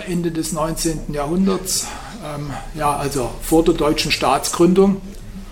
Ende 0.06 0.30
des 0.30 0.52
19. 0.52 1.14
Jahrhunderts, 1.14 1.86
ähm, 2.22 2.50
ja, 2.74 2.96
also 2.96 3.30
vor 3.40 3.64
der 3.64 3.74
deutschen 3.74 4.12
Staatsgründung, 4.12 5.00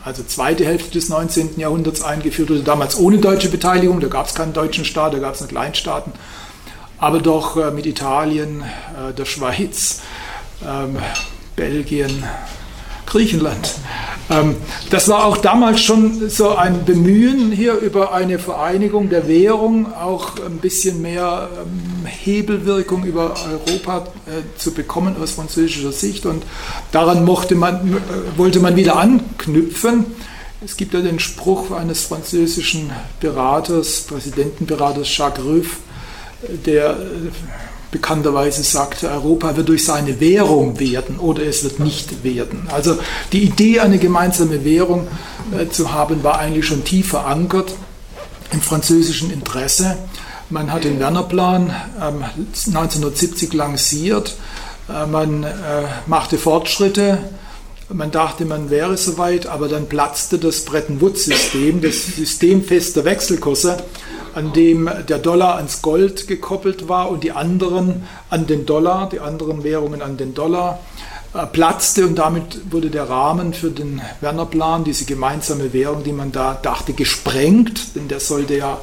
also 0.04 0.22
zweite 0.22 0.66
Hälfte 0.66 0.90
des 0.90 1.08
19. 1.08 1.58
Jahrhunderts 1.58 2.02
eingeführt 2.02 2.50
wurde, 2.50 2.62
damals 2.62 2.98
ohne 2.98 3.18
deutsche 3.18 3.48
Beteiligung, 3.48 4.00
da 4.00 4.08
gab 4.08 4.26
es 4.26 4.34
keinen 4.34 4.52
deutschen 4.52 4.84
Staat, 4.84 5.14
da 5.14 5.18
gab 5.18 5.34
es 5.34 5.40
nur 5.40 5.48
Kleinstaaten, 5.48 6.12
aber 6.98 7.20
doch 7.20 7.56
äh, 7.56 7.70
mit 7.70 7.86
Italien, 7.86 8.62
äh, 8.62 9.14
der 9.14 9.24
Schweiz, 9.24 10.02
ähm, 10.62 10.98
Belgien, 11.56 12.22
Griechenland. 13.08 13.74
Ähm, 14.30 14.56
das 14.90 15.08
war 15.08 15.24
auch 15.24 15.38
damals 15.38 15.80
schon 15.80 16.28
so 16.28 16.54
ein 16.54 16.84
Bemühen 16.84 17.50
hier 17.50 17.74
über 17.74 18.12
eine 18.12 18.38
Vereinigung 18.38 19.08
der 19.08 19.26
Währung, 19.26 19.92
auch 19.94 20.32
ein 20.44 20.58
bisschen 20.58 21.00
mehr 21.00 21.48
ähm, 21.54 22.06
Hebelwirkung 22.06 23.04
über 23.04 23.34
Europa 23.50 24.08
äh, 24.26 24.58
zu 24.58 24.72
bekommen 24.72 25.16
aus 25.20 25.32
französischer 25.32 25.92
Sicht. 25.92 26.26
Und 26.26 26.44
daran 26.92 27.24
man, 27.24 27.94
äh, 27.94 28.38
wollte 28.38 28.60
man 28.60 28.76
wieder 28.76 28.96
anknüpfen. 28.96 30.06
Es 30.62 30.76
gibt 30.76 30.92
ja 30.92 31.00
den 31.00 31.20
Spruch 31.20 31.70
eines 31.70 32.04
französischen 32.04 32.90
Beraters, 33.20 34.02
Präsidentenberaters 34.02 35.16
Jacques 35.16 35.44
Rueff, 35.44 35.78
der 36.66 36.90
äh, 36.90 36.96
bekannterweise 37.90 38.62
sagte, 38.62 39.10
Europa 39.10 39.56
wird 39.56 39.68
durch 39.68 39.84
seine 39.84 40.20
Währung 40.20 40.78
werden 40.78 41.18
oder 41.18 41.42
es 41.42 41.64
wird 41.64 41.80
nicht 41.80 42.22
werden. 42.22 42.68
Also 42.70 42.98
die 43.32 43.44
Idee, 43.44 43.80
eine 43.80 43.98
gemeinsame 43.98 44.64
Währung 44.64 45.08
äh, 45.56 45.68
zu 45.68 45.92
haben, 45.92 46.22
war 46.22 46.38
eigentlich 46.38 46.66
schon 46.66 46.84
tief 46.84 47.08
verankert 47.08 47.74
im 48.52 48.60
französischen 48.60 49.30
Interesse. 49.30 49.96
Man 50.50 50.72
hat 50.72 50.84
den 50.84 50.98
Werner-Plan 50.98 51.74
ähm, 52.00 52.24
1970 52.66 53.52
lanciert, 53.52 54.36
äh, 54.88 55.06
man 55.06 55.44
äh, 55.44 55.48
machte 56.06 56.38
Fortschritte, 56.38 57.18
Man 57.90 58.10
dachte, 58.10 58.44
man 58.44 58.68
wäre 58.68 58.98
soweit, 58.98 59.46
aber 59.46 59.66
dann 59.66 59.86
platzte 59.86 60.38
das 60.38 60.66
Bretton 60.66 61.00
Woods-System, 61.00 61.80
das 61.80 62.04
System 62.04 62.62
fester 62.62 63.06
Wechselkurse, 63.06 63.78
an 64.34 64.52
dem 64.52 64.88
der 65.08 65.18
Dollar 65.18 65.56
ans 65.56 65.82
Gold 65.82 66.26
gekoppelt 66.28 66.88
war 66.88 67.10
und 67.10 67.24
die 67.24 67.32
anderen 67.32 68.04
an 68.30 68.46
den 68.46 68.66
Dollar, 68.66 69.08
die 69.08 69.20
anderen 69.20 69.64
Währungen 69.64 70.02
an 70.02 70.16
den 70.16 70.34
Dollar, 70.34 70.80
äh, 71.34 71.46
platzte 71.46 72.06
und 72.06 72.16
damit 72.16 72.72
wurde 72.72 72.90
der 72.90 73.08
Rahmen 73.08 73.52
für 73.52 73.70
den 73.70 74.00
Werner-Plan, 74.20 74.84
diese 74.84 75.04
gemeinsame 75.04 75.72
Währung, 75.72 76.02
die 76.02 76.12
man 76.12 76.32
da 76.32 76.58
dachte, 76.60 76.94
gesprengt, 76.94 77.94
denn 77.96 78.08
der 78.08 78.20
sollte 78.20 78.56
ja 78.56 78.78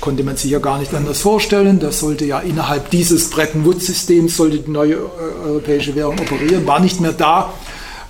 konnte 0.00 0.24
man 0.24 0.36
sich 0.36 0.50
ja 0.50 0.58
gar 0.58 0.78
nicht 0.78 0.94
anders 0.94 1.20
vorstellen. 1.20 1.78
Das 1.78 2.00
sollte 2.00 2.24
ja 2.24 2.40
innerhalb 2.40 2.90
dieses 2.90 3.30
Bretton 3.30 3.64
Woods-Systems 3.64 4.36
sollte 4.36 4.58
die 4.58 4.70
neue 4.70 4.94
äh, 4.94 5.46
europäische 5.46 5.94
Währung 5.94 6.18
operieren, 6.18 6.66
war 6.66 6.80
nicht 6.80 7.00
mehr 7.00 7.12
da. 7.12 7.52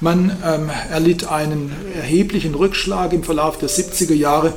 Man 0.01 0.35
ähm, 0.45 0.71
erlitt 0.91 1.27
einen 1.27 1.73
erheblichen 1.95 2.55
Rückschlag 2.55 3.13
im 3.13 3.23
Verlauf 3.23 3.59
der 3.59 3.69
70er 3.69 4.15
Jahre. 4.15 4.55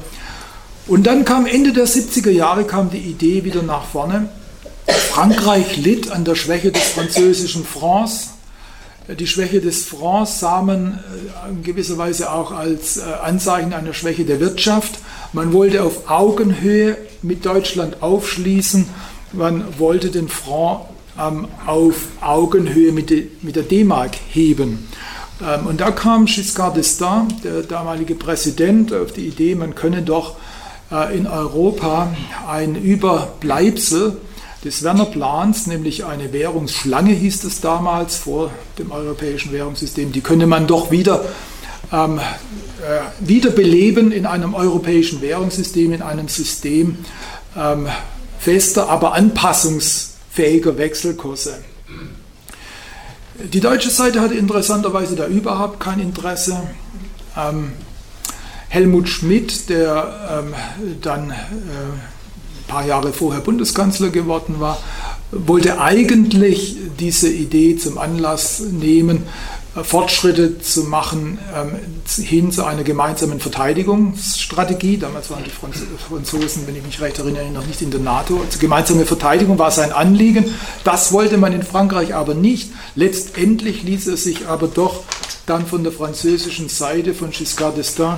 Und 0.88 1.08
dann 1.08 1.24
kam 1.24 1.46
Ende 1.46 1.72
der 1.72 1.88
70er 1.88 2.30
Jahre 2.30 2.66
kam 2.66 2.90
die 2.90 2.98
Idee 2.98 3.44
wieder 3.46 3.64
nach 3.64 3.86
vorne. 3.86 4.30
Frankreich 4.88 5.78
litt 5.78 6.12
an 6.12 6.26
der 6.26 6.36
Schwäche 6.36 6.72
des 6.72 6.84
französischen 6.90 7.64
Francs. 7.64 8.32
Die 9.08 9.28
Schwäche 9.28 9.62
des 9.62 9.86
Francs 9.86 10.40
sah 10.40 10.62
man 10.62 11.00
äh, 11.46 11.50
in 11.50 11.64
gewisser 11.64 11.98
Weise 11.98 12.32
auch 12.32 12.52
als 12.52 12.98
äh, 12.98 13.02
Anzeichen 13.02 13.74
einer 13.74 13.94
Schwäche 13.94 14.24
der 14.24 14.40
Wirtschaft. 14.40 15.00
Man 15.34 15.52
wollte 15.52 15.84
auf 15.84 16.10
Augenhöhe 16.10 16.98
mit 17.22 17.46
Deutschland 17.46 18.02
aufschließen. 18.02 18.88
Man 19.34 19.66
wollte 19.78 20.10
den 20.10 20.30
Franc 20.30 20.86
ähm, 21.20 21.48
auf 21.66 21.96
Augenhöhe 22.22 22.92
mit, 22.92 23.10
der 23.10 23.64
D-Mark 23.64 24.12
heben. 24.30 24.88
Ähm, 25.42 25.68
und 25.68 25.82
da 25.82 25.92
kam 25.92 26.26
Giscard 26.26 26.78
d'Estaing, 26.78 27.42
der 27.44 27.62
damalige 27.62 28.16
Präsident, 28.16 28.94
auf 28.94 29.12
die 29.12 29.28
Idee, 29.28 29.56
man 29.56 29.76
könne 29.76 30.02
doch 30.02 30.36
in 31.16 31.28
Europa 31.28 32.16
ein 32.48 32.76
Überbleibsel 32.76 34.18
des 34.64 34.84
Werner 34.84 35.06
Plans, 35.06 35.68
nämlich 35.68 36.06
eine 36.06 36.32
Währungsschlange 36.32 37.14
hieß 37.14 37.44
es 37.44 37.62
damals 37.62 38.16
vor 38.16 38.52
dem 38.80 38.92
europäischen 38.92 39.52
Währungssystem, 39.52 40.12
die 40.12 40.22
könne 40.22 40.48
man 40.48 40.68
doch 40.68 40.92
wieder 40.92 41.26
ähm, 41.92 42.20
äh, 42.20 42.22
wiederbeleben 43.20 44.12
in 44.12 44.26
einem 44.26 44.54
europäischen 44.54 45.22
Währungssystem, 45.22 45.94
in 45.94 46.02
einem 46.02 46.28
System 46.28 46.98
ähm, 47.58 47.88
fester, 48.40 48.90
aber 48.90 49.14
anpassungsfähiger 49.14 50.78
Wechselkurse. 50.78 51.60
Die 53.52 53.60
deutsche 53.60 53.90
Seite 53.90 54.22
hatte 54.22 54.36
interessanterweise 54.36 55.16
da 55.16 55.28
überhaupt 55.28 55.80
kein 55.80 56.00
Interesse. 56.00 56.62
Ähm, 57.38 57.74
Helmut 58.74 59.08
Schmidt, 59.08 59.70
der 59.70 60.44
ähm, 60.48 60.54
dann 61.00 61.30
äh, 61.30 61.34
ein 61.34 62.68
paar 62.68 62.84
Jahre 62.84 63.14
vorher 63.14 63.40
Bundeskanzler 63.40 64.10
geworden 64.10 64.56
war, 64.58 64.80
wollte 65.30 65.80
eigentlich 65.80 66.78
diese 67.00 67.30
Idee 67.30 67.78
zum 67.78 68.00
Anlass 68.00 68.62
nehmen, 68.62 69.28
äh, 69.76 69.84
Fortschritte 69.84 70.60
zu 70.60 70.86
machen 70.86 71.38
ähm, 71.56 72.24
hin 72.26 72.52
zu 72.52 72.66
einer 72.66 72.84
gemeinsamen 72.84 73.40
Verteidigungsstrategie. 73.40 74.98
Damals 74.98 75.30
waren 75.30 75.44
die 75.44 75.52
Franzosen, 76.10 76.66
wenn 76.66 76.76
ich 76.76 76.84
mich 76.84 77.00
recht 77.00 77.20
erinnere, 77.20 77.52
noch 77.52 77.68
nicht 77.68 77.84
in 77.84 77.92
der 77.92 78.00
NATO. 78.00 78.42
Also 78.44 78.58
gemeinsame 78.58 79.06
Verteidigung 79.06 79.60
war 79.60 79.70
sein 79.70 79.92
Anliegen. 79.92 80.46
Das 80.84 81.12
wollte 81.12 81.38
man 81.38 81.54
in 81.54 81.62
Frankreich 81.62 82.16
aber 82.16 82.34
nicht. 82.34 82.72
Letztendlich 82.96 83.84
ließ 83.84 84.08
er 84.08 84.18
sich 84.18 84.48
aber 84.48 84.68
doch 84.68 85.04
dann 85.46 85.68
von 85.68 85.84
der 85.84 85.92
französischen 85.92 86.70
Seite 86.70 87.14
von 87.14 87.30
Giscard 87.30 87.78
d'Estaing 87.78 88.18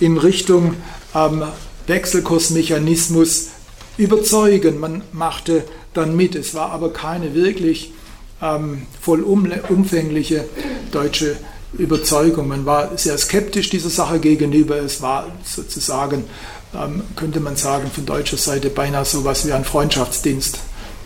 in 0.00 0.18
Richtung 0.18 0.74
ähm, 1.14 1.44
Wechselkursmechanismus 1.86 3.48
überzeugen. 3.96 4.80
Man 4.80 5.02
machte 5.12 5.64
dann 5.94 6.16
mit. 6.16 6.34
Es 6.34 6.54
war 6.54 6.70
aber 6.72 6.92
keine 6.92 7.34
wirklich 7.34 7.92
ähm, 8.42 8.86
vollumfängliche 9.00 10.44
deutsche 10.90 11.36
Überzeugung. 11.78 12.48
Man 12.48 12.66
war 12.66 12.96
sehr 12.96 13.16
skeptisch 13.18 13.70
dieser 13.70 13.90
Sache 13.90 14.18
gegenüber. 14.18 14.76
Es 14.76 15.02
war 15.02 15.26
sozusagen, 15.44 16.24
ähm, 16.74 17.02
könnte 17.16 17.40
man 17.40 17.56
sagen, 17.56 17.90
von 17.90 18.06
deutscher 18.06 18.36
Seite 18.38 18.70
beinahe 18.70 19.04
so 19.04 19.20
etwas 19.20 19.46
wie 19.46 19.52
ein 19.52 19.64
Freundschaftsdienst 19.64 20.58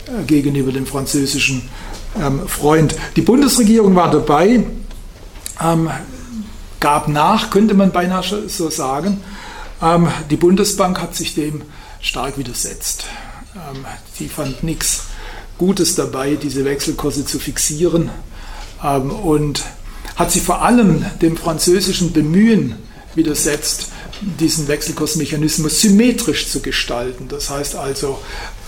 äh, 0.07 0.25
gegenüber 0.25 0.73
dem 0.73 0.87
französischen 0.87 1.69
ähm, 2.21 2.47
Freund. 2.47 2.95
Die 3.17 3.23
Bundesregierung 3.23 3.95
war 3.95 4.11
dabei, 4.11 4.65
ähm, 5.63 5.91
gab 6.85 7.09
nach, 7.09 7.49
könnte 7.49 7.73
man 7.73 7.93
beinahe 7.93 8.47
so 8.47 8.69
sagen. 8.69 9.23
Ähm, 9.81 10.07
die 10.29 10.37
Bundesbank 10.37 11.01
hat 11.01 11.15
sich 11.15 11.35
dem 11.35 11.63
stark 12.03 12.37
widersetzt. 12.37 13.07
Ähm, 13.55 13.87
sie 14.13 14.29
fand 14.29 14.63
nichts 14.63 15.05
Gutes 15.57 15.95
dabei, 15.95 16.35
diese 16.35 16.67
Wechselkurse 16.67 17.25
zu 17.25 17.39
fixieren 17.39 18.11
ähm, 18.85 19.11
und 19.11 19.63
hat 20.17 20.31
sich 20.31 20.43
vor 20.43 20.61
allem 20.61 21.07
dem 21.23 21.39
französischen 21.39 22.13
Bemühen 22.13 22.75
widersetzt, 23.15 23.87
diesen 24.21 24.69
Wechselkursmechanismus 24.69 25.81
symmetrisch 25.81 26.51
zu 26.51 26.61
gestalten. 26.61 27.29
Das 27.29 27.49
heißt 27.49 27.77
also, 27.77 28.19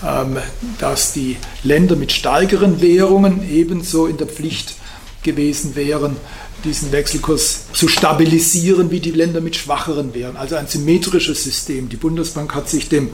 ähm, 0.03 0.37
dass 0.79 1.13
die 1.13 1.37
Länder 1.61 1.95
mit 1.95 2.11
stärkeren 2.11 2.81
Währungen 2.81 3.47
ebenso 3.47 4.07
in 4.07 4.17
der 4.17 4.25
Pflicht 4.25 4.73
gewesen 5.21 5.75
wären, 5.75 6.15
diesen 6.63 6.91
Wechselkurs 6.91 7.65
zu 7.73 7.87
stabilisieren 7.87 8.91
wie 8.91 8.99
die 8.99 9.11
Länder 9.11 9.41
mit 9.41 9.55
schwacheren 9.55 10.13
Währungen. 10.13 10.37
Also 10.37 10.55
ein 10.55 10.67
symmetrisches 10.67 11.43
System. 11.43 11.89
Die 11.89 11.97
Bundesbank 11.97 12.55
hat 12.55 12.69
sich 12.69 12.89
dem 12.89 13.09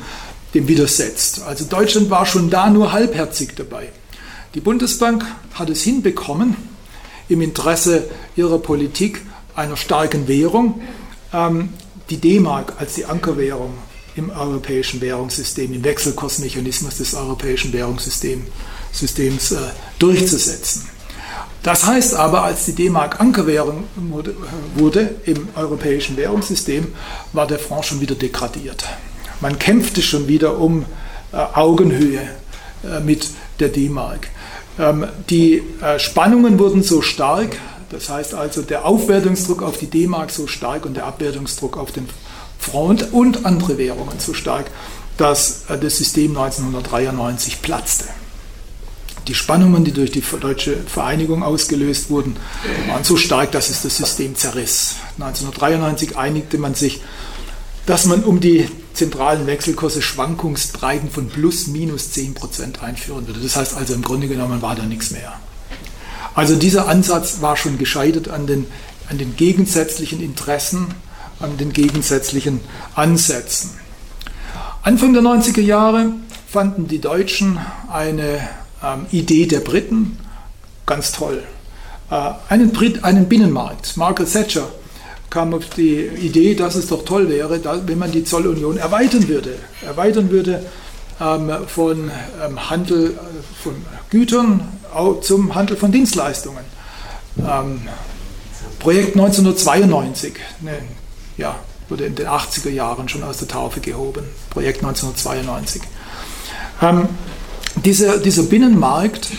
dem 0.54 0.68
widersetzt. 0.68 1.42
Also 1.44 1.66
Deutschland 1.66 2.10
war 2.10 2.26
schon 2.26 2.50
da 2.50 2.70
nur 2.70 2.92
halbherzig 2.92 3.56
dabei. 3.56 3.90
Die 4.56 4.60
Bundesbank 4.60 5.26
hat 5.54 5.70
es 5.70 5.82
hinbekommen, 5.82 6.56
im 7.30 7.42
Interesse 7.42 8.10
ihrer 8.36 8.60
Politik 8.60 9.22
einer 9.56 9.78
starken 9.78 10.28
Währung, 10.28 10.82
ähm, 11.34 11.70
die 12.10 12.18
D-Mark 12.18 12.74
als 12.80 12.96
die 12.96 13.06
Ankerwährung 13.06 13.74
im 14.16 14.30
europäischen 14.30 15.02
Währungssystem, 15.02 15.74
im 15.74 15.84
Wechselkursmechanismus 15.84 16.98
des 16.98 17.16
europäischen 17.16 17.74
Währungssystems 17.74 19.52
äh, 19.52 19.58
durchzusetzen. 19.98 20.88
Das 21.64 21.86
heißt 21.86 22.16
aber, 22.16 22.44
als 22.44 22.66
die 22.66 22.76
D-Mark 22.76 23.22
Ankerwährung 23.22 23.86
wurde 24.76 25.16
im 25.26 25.48
europäischen 25.56 26.18
Währungssystem, 26.18 26.94
war 27.32 27.48
der 27.48 27.58
Franc 27.58 27.86
schon 27.86 28.02
wieder 28.02 28.16
degradiert. 28.16 28.84
Man 29.40 29.58
kämpfte 29.58 30.02
schon 30.02 30.28
wieder 30.28 30.58
um 30.60 30.86
äh, 31.32 31.38
Augenhöhe 31.38 32.20
äh, 32.84 33.00
mit 33.00 33.30
der 33.60 33.70
D-Mark. 33.70 34.28
Ähm, 34.78 35.08
die 35.30 35.64
äh, 35.82 36.00
Spannungen 36.00 36.60
wurden 36.60 36.84
so 36.84 37.02
stark, 37.02 37.58
das 37.90 38.10
heißt 38.10 38.34
also 38.34 38.62
der 38.62 38.86
Aufwertungsdruck 38.86 39.62
auf 39.62 39.78
die 39.78 39.88
D-Mark 39.88 40.32
so 40.32 40.48
stark 40.48 40.86
und 40.86 40.96
der 40.96 41.06
Abwertungsdruck 41.06 41.78
auf 41.78 41.92
den 41.92 42.10
Front 42.60 43.14
und 43.14 43.46
andere 43.46 43.78
Währungen 43.78 44.20
so 44.20 44.34
stark, 44.34 44.66
dass 45.18 45.70
äh, 45.70 45.78
das 45.78 45.98
System 45.98 46.36
1993 46.38 47.62
platzte. 47.62 48.06
Die 49.28 49.36
Spannungen, 49.36 49.86
die 49.86 49.92
durch 49.92 50.12
die 50.12 50.24
deutsche 50.40 50.76
Vereinigung 50.78 51.44
ausgelöst 51.44 52.10
wurden, 52.10 52.36
waren 52.88 53.04
so 53.04 53.16
stark, 53.16 53.52
dass 53.54 53.70
es 53.70 53.82
das 53.82 53.96
System 53.96 54.36
zerriss. 54.36 54.96
1993 55.18 56.18
einigte 56.18 56.58
man 56.58 56.76
sich, 56.76 57.02
dass 57.86 58.06
man 58.06 58.24
um 58.24 58.40
die 58.40 58.68
zentralen 58.94 59.48
Wechselkurse 59.48 60.02
Schwankungsbreiten 60.02 61.10
von 61.10 61.30
plus 61.30 61.68
minus 61.68 62.12
10 62.12 62.34
Prozent 62.34 62.84
einführen 62.84 63.28
würde. 63.28 63.40
Das 63.40 63.56
heißt 63.56 63.76
also 63.76 63.94
im 63.94 64.02
Grunde 64.02 64.28
genommen 64.28 64.62
war 64.62 64.76
da 64.76 64.84
nichts 64.84 65.12
mehr. 65.12 65.34
Also 66.36 66.56
dieser 66.56 66.88
Ansatz 66.88 67.42
war 67.42 67.58
schon 67.58 67.78
gescheitert 67.78 68.28
an 68.28 68.48
den, 68.48 68.66
an 69.10 69.18
den 69.18 69.36
gegensätzlichen 69.36 70.22
Interessen, 70.22 70.88
an 71.40 71.58
den 71.58 71.74
gegensätzlichen 71.74 72.60
Ansätzen. 72.96 73.72
Anfang 74.82 75.14
der 75.14 75.24
90er 75.24 75.62
Jahre 75.62 76.14
fanden 76.48 76.88
die 76.88 77.00
Deutschen 77.00 77.60
eine 77.92 78.42
ähm, 78.84 79.06
Idee 79.12 79.46
der 79.46 79.62
Briten 79.62 80.18
ganz 80.86 81.12
toll. 81.12 81.44
Äh, 82.12 82.32
einen, 82.50 82.72
Brit, 82.72 83.04
einen 83.04 83.28
Binnenmarkt. 83.28 83.98
Margaret 83.98 84.32
Thatcher 84.32 84.68
kam 85.30 85.54
auf 85.54 85.70
die 85.70 86.02
Idee, 86.06 86.54
dass 86.54 86.76
es 86.76 86.88
doch 86.88 87.06
toll 87.06 87.30
wäre, 87.30 87.60
wenn 87.88 87.98
man 87.98 88.12
die 88.12 88.24
Zollunion 88.24 88.78
erweitern 88.78 89.28
würde. 89.28 89.56
Erweitern 89.86 90.30
würde 90.30 90.64
ähm, 91.20 91.52
von 91.68 92.12
ähm, 92.44 92.70
Handel 92.70 93.12
äh, 93.12 93.64
von 93.64 93.76
Gütern 94.10 94.68
zum 95.22 95.56
Handel 95.56 95.76
von 95.76 95.92
Dienstleistungen. 95.92 96.64
Ähm, 97.40 97.82
Projekt 98.78 99.16
1992, 99.16 100.34
ne, 100.62 100.74
ja, 101.38 101.56
wurde 101.90 102.06
in 102.06 102.14
den 102.16 102.28
80er 102.28 102.70
Jahren 102.70 103.10
schon 103.10 103.24
aus 103.24 103.38
der 103.38 103.48
Taufe 103.48 103.80
gehoben. 103.80 104.26
Projekt 104.52 104.84
1992. 104.84 105.82
Ähm, 106.82 107.08
dieser, 107.76 108.18
dieser 108.18 108.44
Binnenmarkt, 108.44 109.30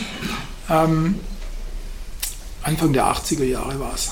ähm, 0.71 1.17
Anfang 2.63 2.93
der 2.93 3.07
80er 3.07 3.45
Jahre 3.45 3.79
war 3.79 3.93
es, 3.95 4.11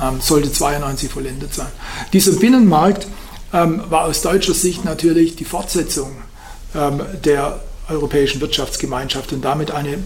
ähm, 0.00 0.20
sollte 0.20 0.52
92 0.52 1.10
vollendet 1.10 1.54
sein. 1.54 1.68
Dieser 2.12 2.32
Binnenmarkt 2.32 3.06
ähm, 3.52 3.82
war 3.88 4.04
aus 4.04 4.22
deutscher 4.22 4.54
Sicht 4.54 4.84
natürlich 4.84 5.36
die 5.36 5.44
Fortsetzung 5.44 6.12
ähm, 6.74 7.02
der 7.24 7.60
Europäischen 7.88 8.40
Wirtschaftsgemeinschaft 8.40 9.32
und 9.32 9.44
damit 9.44 9.70
eine 9.70 9.98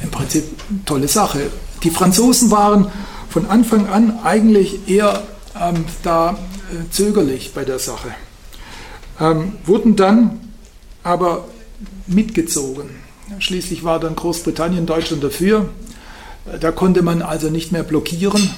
im 0.00 0.10
Prinzip 0.10 0.44
tolle 0.86 1.08
Sache. 1.08 1.50
Die 1.82 1.90
Franzosen 1.90 2.50
waren 2.50 2.90
von 3.28 3.46
Anfang 3.46 3.88
an 3.88 4.20
eigentlich 4.22 4.88
eher 4.88 5.22
ähm, 5.60 5.84
da 6.02 6.30
äh, 6.30 6.90
zögerlich 6.90 7.52
bei 7.54 7.64
der 7.64 7.78
Sache, 7.78 8.14
ähm, 9.20 9.56
wurden 9.64 9.96
dann 9.96 10.40
aber 11.02 11.44
mitgezogen. 12.06 12.90
Schließlich 13.38 13.84
war 13.84 14.00
dann 14.00 14.16
Großbritannien, 14.16 14.86
Deutschland 14.86 15.22
dafür. 15.22 15.68
Da 16.60 16.72
konnte 16.72 17.02
man 17.02 17.22
also 17.22 17.50
nicht 17.50 17.72
mehr 17.72 17.82
blockieren, 17.82 18.50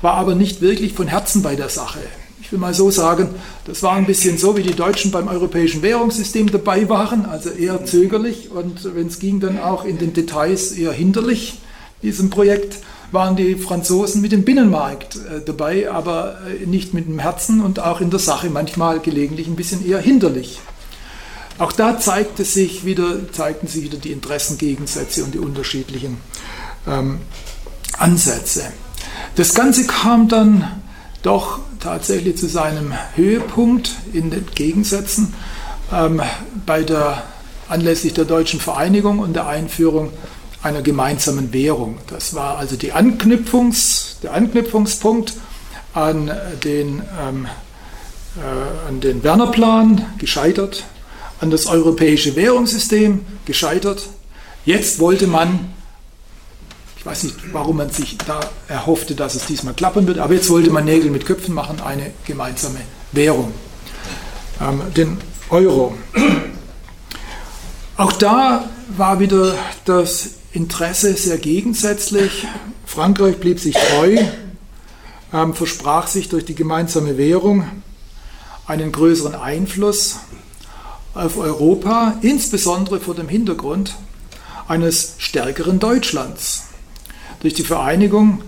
war 0.00 0.14
aber 0.14 0.34
nicht 0.34 0.60
wirklich 0.60 0.92
von 0.94 1.08
Herzen 1.08 1.42
bei 1.42 1.56
der 1.56 1.68
Sache. 1.68 1.98
Ich 2.40 2.52
will 2.52 2.60
mal 2.60 2.74
so 2.74 2.92
sagen, 2.92 3.30
das 3.64 3.82
war 3.82 3.94
ein 3.94 4.06
bisschen 4.06 4.38
so, 4.38 4.56
wie 4.56 4.62
die 4.62 4.76
Deutschen 4.76 5.10
beim 5.10 5.26
europäischen 5.26 5.82
Währungssystem 5.82 6.52
dabei 6.52 6.88
waren, 6.88 7.26
also 7.26 7.50
eher 7.50 7.84
zögerlich 7.84 8.50
und 8.52 8.94
wenn 8.94 9.08
es 9.08 9.18
ging, 9.18 9.40
dann 9.40 9.58
auch 9.58 9.84
in 9.84 9.98
den 9.98 10.12
Details 10.12 10.70
eher 10.70 10.92
hinderlich, 10.92 11.58
diesem 12.02 12.30
Projekt 12.30 12.78
waren 13.10 13.34
die 13.34 13.56
Franzosen 13.56 14.20
mit 14.20 14.30
dem 14.30 14.44
Binnenmarkt 14.44 15.16
äh, 15.16 15.40
dabei, 15.44 15.90
aber 15.90 16.38
äh, 16.46 16.66
nicht 16.66 16.94
mit 16.94 17.08
dem 17.08 17.18
Herzen 17.18 17.60
und 17.60 17.80
auch 17.80 18.00
in 18.00 18.10
der 18.10 18.20
Sache 18.20 18.50
manchmal 18.50 19.00
gelegentlich 19.00 19.48
ein 19.48 19.56
bisschen 19.56 19.84
eher 19.84 20.00
hinderlich. 20.00 20.60
Auch 21.58 21.72
da 21.72 21.98
zeigte 21.98 22.44
sich 22.44 22.84
wieder, 22.84 23.32
zeigten 23.32 23.66
sich 23.66 23.82
wieder 23.82 23.98
die 23.98 24.12
Interessengegensätze 24.12 25.24
und 25.24 25.34
die 25.34 25.38
unterschiedlichen 25.38 26.18
ähm, 26.86 27.20
Ansätze. 27.98 28.64
Das 29.36 29.54
Ganze 29.54 29.86
kam 29.86 30.28
dann 30.28 30.82
doch 31.22 31.60
tatsächlich 31.80 32.36
zu 32.36 32.46
seinem 32.46 32.92
Höhepunkt 33.14 33.92
in 34.12 34.30
den 34.30 34.46
Gegensätzen 34.54 35.34
ähm, 35.92 36.20
bei 36.66 36.82
der, 36.82 37.22
anlässlich 37.68 38.12
der 38.12 38.26
deutschen 38.26 38.60
Vereinigung 38.60 39.18
und 39.18 39.34
der 39.34 39.46
Einführung 39.46 40.12
einer 40.62 40.82
gemeinsamen 40.82 41.52
Währung. 41.52 41.98
Das 42.08 42.34
war 42.34 42.58
also 42.58 42.76
Anknüpfungs, 42.92 44.18
der 44.22 44.34
Anknüpfungspunkt 44.34 45.34
an 45.94 46.30
den, 46.64 47.02
ähm, 47.20 47.46
äh, 48.36 48.88
an 48.88 49.00
den 49.00 49.22
Werner-Plan, 49.22 50.04
gescheitert, 50.18 50.84
an 51.40 51.50
das 51.50 51.66
europäische 51.66 52.36
Währungssystem, 52.36 53.24
gescheitert. 53.44 54.08
Jetzt 54.64 54.98
wollte 54.98 55.26
man 55.26 55.76
ich 57.06 57.12
weiß 57.12 57.22
nicht, 57.22 57.36
warum 57.52 57.76
man 57.76 57.90
sich 57.90 58.18
da 58.18 58.40
erhoffte, 58.66 59.14
dass 59.14 59.36
es 59.36 59.46
diesmal 59.46 59.74
klappen 59.74 60.08
wird, 60.08 60.18
aber 60.18 60.34
jetzt 60.34 60.50
wollte 60.50 60.70
man 60.70 60.84
Nägel 60.84 61.12
mit 61.12 61.24
Köpfen 61.24 61.54
machen, 61.54 61.80
eine 61.80 62.10
gemeinsame 62.24 62.80
Währung, 63.12 63.52
ähm, 64.60 64.82
den 64.96 65.16
Euro. 65.48 65.96
Auch 67.96 68.10
da 68.10 68.68
war 68.88 69.20
wieder 69.20 69.54
das 69.84 70.30
Interesse 70.50 71.14
sehr 71.14 71.38
gegensätzlich. 71.38 72.44
Frankreich 72.84 73.38
blieb 73.38 73.60
sich 73.60 73.76
treu, 73.76 74.18
ähm, 75.32 75.54
versprach 75.54 76.08
sich 76.08 76.28
durch 76.28 76.44
die 76.44 76.56
gemeinsame 76.56 77.16
Währung 77.16 77.68
einen 78.66 78.90
größeren 78.90 79.36
Einfluss 79.36 80.16
auf 81.16 81.38
Europa, 81.38 82.18
insbesondere 82.22 83.00
vor 83.00 83.14
dem 83.14 83.28
Hintergrund 83.28 83.94
eines 84.68 85.14
stärkeren 85.18 85.78
Deutschlands. 85.78 86.64
Durch 87.40 87.54
die 87.54 87.64
Vereinigung 87.64 88.42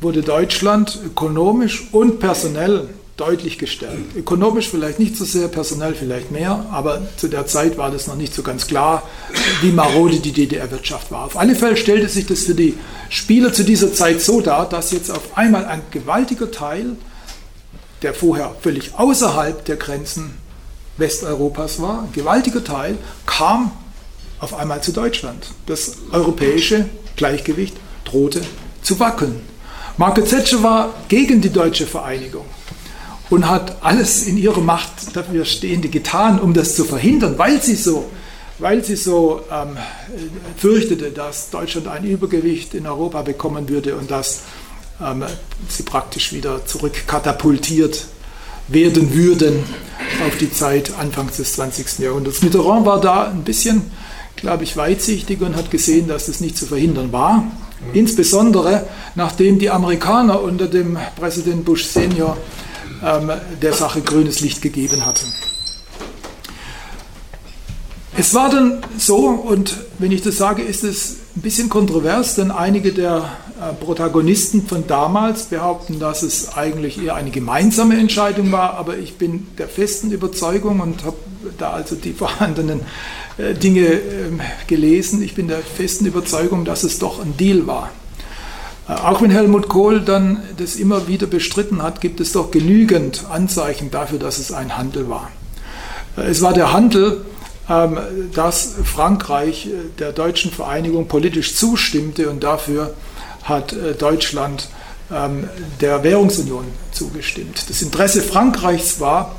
wurde 0.00 0.22
Deutschland 0.22 0.98
ökonomisch 1.04 1.88
und 1.92 2.18
personell 2.18 2.88
deutlich 3.16 3.58
gestärkt. 3.58 4.16
Ökonomisch 4.16 4.68
vielleicht 4.68 4.98
nicht 4.98 5.16
so 5.16 5.24
sehr, 5.24 5.48
personell 5.48 5.94
vielleicht 5.94 6.30
mehr, 6.30 6.66
aber 6.72 7.02
zu 7.16 7.28
der 7.28 7.46
Zeit 7.46 7.76
war 7.76 7.90
das 7.90 8.06
noch 8.06 8.16
nicht 8.16 8.34
so 8.34 8.42
ganz 8.42 8.66
klar, 8.66 9.02
wie 9.60 9.70
marode 9.70 10.18
die 10.18 10.32
DDR-Wirtschaft 10.32 11.10
war. 11.10 11.26
Auf 11.26 11.36
alle 11.36 11.54
Fälle 11.54 11.76
stellte 11.76 12.08
sich 12.08 12.26
das 12.26 12.44
für 12.44 12.54
die 12.54 12.74
Spieler 13.10 13.52
zu 13.52 13.64
dieser 13.64 13.92
Zeit 13.92 14.20
so 14.20 14.40
dar, 14.40 14.68
dass 14.68 14.92
jetzt 14.92 15.10
auf 15.10 15.36
einmal 15.36 15.66
ein 15.66 15.82
gewaltiger 15.90 16.50
Teil, 16.50 16.96
der 18.00 18.14
vorher 18.14 18.56
völlig 18.60 18.94
außerhalb 18.96 19.64
der 19.66 19.76
Grenzen 19.76 20.41
Westeuropas 21.02 21.82
war, 21.82 22.04
ein 22.04 22.12
gewaltiger 22.12 22.64
Teil, 22.64 22.96
kam 23.26 23.72
auf 24.38 24.54
einmal 24.54 24.82
zu 24.82 24.92
Deutschland. 24.92 25.48
Das 25.66 25.96
europäische 26.10 26.86
Gleichgewicht 27.16 27.76
drohte 28.04 28.40
zu 28.82 28.98
wackeln. 28.98 29.40
Margaret 29.98 30.30
Thatcher 30.30 30.62
war 30.62 30.94
gegen 31.08 31.40
die 31.42 31.50
deutsche 31.50 31.86
Vereinigung 31.86 32.46
und 33.30 33.48
hat 33.48 33.82
alles 33.82 34.26
in 34.26 34.38
ihrer 34.38 34.60
Macht 34.60 35.14
dafür 35.14 35.44
Stehende 35.44 35.88
getan, 35.88 36.38
um 36.38 36.54
das 36.54 36.76
zu 36.76 36.84
verhindern, 36.84 37.38
weil 37.38 37.60
sie 37.62 37.76
so, 37.76 38.10
weil 38.58 38.84
sie 38.84 38.96
so 38.96 39.42
ähm, 39.50 39.76
fürchtete, 40.56 41.10
dass 41.10 41.50
Deutschland 41.50 41.88
ein 41.88 42.04
Übergewicht 42.04 42.74
in 42.74 42.86
Europa 42.86 43.22
bekommen 43.22 43.68
würde 43.68 43.96
und 43.96 44.10
dass 44.10 44.42
ähm, 45.00 45.24
sie 45.68 45.82
praktisch 45.82 46.32
wieder 46.32 46.64
zurückkatapultiert 46.64 48.06
werden 48.68 49.14
würden 49.14 49.64
auf 50.26 50.36
die 50.38 50.52
Zeit 50.52 50.92
Anfangs 50.98 51.36
des 51.36 51.54
20. 51.54 51.98
Jahrhunderts. 52.00 52.42
Mitterrand 52.42 52.86
war 52.86 53.00
da 53.00 53.30
ein 53.30 53.44
bisschen, 53.44 53.82
glaube 54.36 54.64
ich, 54.64 54.76
weitsichtig 54.76 55.40
und 55.40 55.56
hat 55.56 55.70
gesehen, 55.70 56.08
dass 56.08 56.26
das 56.26 56.40
nicht 56.40 56.56
zu 56.56 56.66
verhindern 56.66 57.12
war. 57.12 57.44
Insbesondere 57.92 58.86
nachdem 59.14 59.58
die 59.58 59.70
Amerikaner 59.70 60.40
unter 60.40 60.66
dem 60.66 60.96
Präsident 61.16 61.64
Bush 61.64 61.84
Senior 61.84 62.36
ähm, 63.04 63.30
der 63.60 63.72
Sache 63.72 64.00
grünes 64.00 64.40
Licht 64.40 64.62
gegeben 64.62 65.04
hatten. 65.04 65.26
Es 68.14 68.34
war 68.34 68.50
dann 68.50 68.82
so, 68.98 69.28
und 69.28 69.78
wenn 69.98 70.12
ich 70.12 70.20
das 70.20 70.36
sage, 70.36 70.62
ist 70.62 70.84
es 70.84 71.16
ein 71.34 71.40
bisschen 71.40 71.70
kontrovers, 71.70 72.34
denn 72.34 72.50
einige 72.50 72.92
der 72.92 73.30
äh, 73.58 73.72
Protagonisten 73.72 74.66
von 74.66 74.86
damals 74.86 75.44
behaupten, 75.44 75.98
dass 75.98 76.22
es 76.22 76.54
eigentlich 76.54 77.02
eher 77.02 77.14
eine 77.14 77.30
gemeinsame 77.30 77.96
Entscheidung 77.96 78.52
war, 78.52 78.74
aber 78.74 78.98
ich 78.98 79.16
bin 79.16 79.46
der 79.56 79.66
festen 79.66 80.12
Überzeugung 80.12 80.80
und 80.80 81.04
habe 81.04 81.16
da 81.56 81.70
also 81.70 81.96
die 81.96 82.12
vorhandenen 82.12 82.80
äh, 83.38 83.54
Dinge 83.54 83.86
ähm, 83.86 84.40
gelesen. 84.66 85.22
Ich 85.22 85.34
bin 85.34 85.48
der 85.48 85.60
festen 85.60 86.04
Überzeugung, 86.04 86.66
dass 86.66 86.84
es 86.84 86.98
doch 86.98 87.18
ein 87.18 87.38
Deal 87.38 87.66
war. 87.66 87.90
Äh, 88.88 88.92
auch 88.92 89.22
wenn 89.22 89.30
Helmut 89.30 89.68
Kohl 89.68 90.00
dann 90.00 90.42
das 90.58 90.76
immer 90.76 91.08
wieder 91.08 91.26
bestritten 91.26 91.82
hat, 91.82 92.02
gibt 92.02 92.20
es 92.20 92.32
doch 92.32 92.50
genügend 92.50 93.24
Anzeichen 93.30 93.90
dafür, 93.90 94.18
dass 94.18 94.38
es 94.38 94.52
ein 94.52 94.76
Handel 94.76 95.08
war. 95.08 95.30
Es 96.16 96.42
war 96.42 96.52
der 96.52 96.74
Handel, 96.74 97.24
dass 98.34 98.74
Frankreich 98.84 99.68
der 99.98 100.12
deutschen 100.12 100.50
Vereinigung 100.50 101.08
politisch 101.08 101.54
zustimmte 101.54 102.28
und 102.28 102.42
dafür 102.42 102.94
hat 103.44 103.74
Deutschland 103.98 104.68
ähm, 105.12 105.48
der 105.80 106.02
Währungsunion 106.02 106.64
zugestimmt. 106.92 107.68
Das 107.68 107.82
Interesse 107.82 108.22
Frankreichs 108.22 109.00
war, 109.00 109.36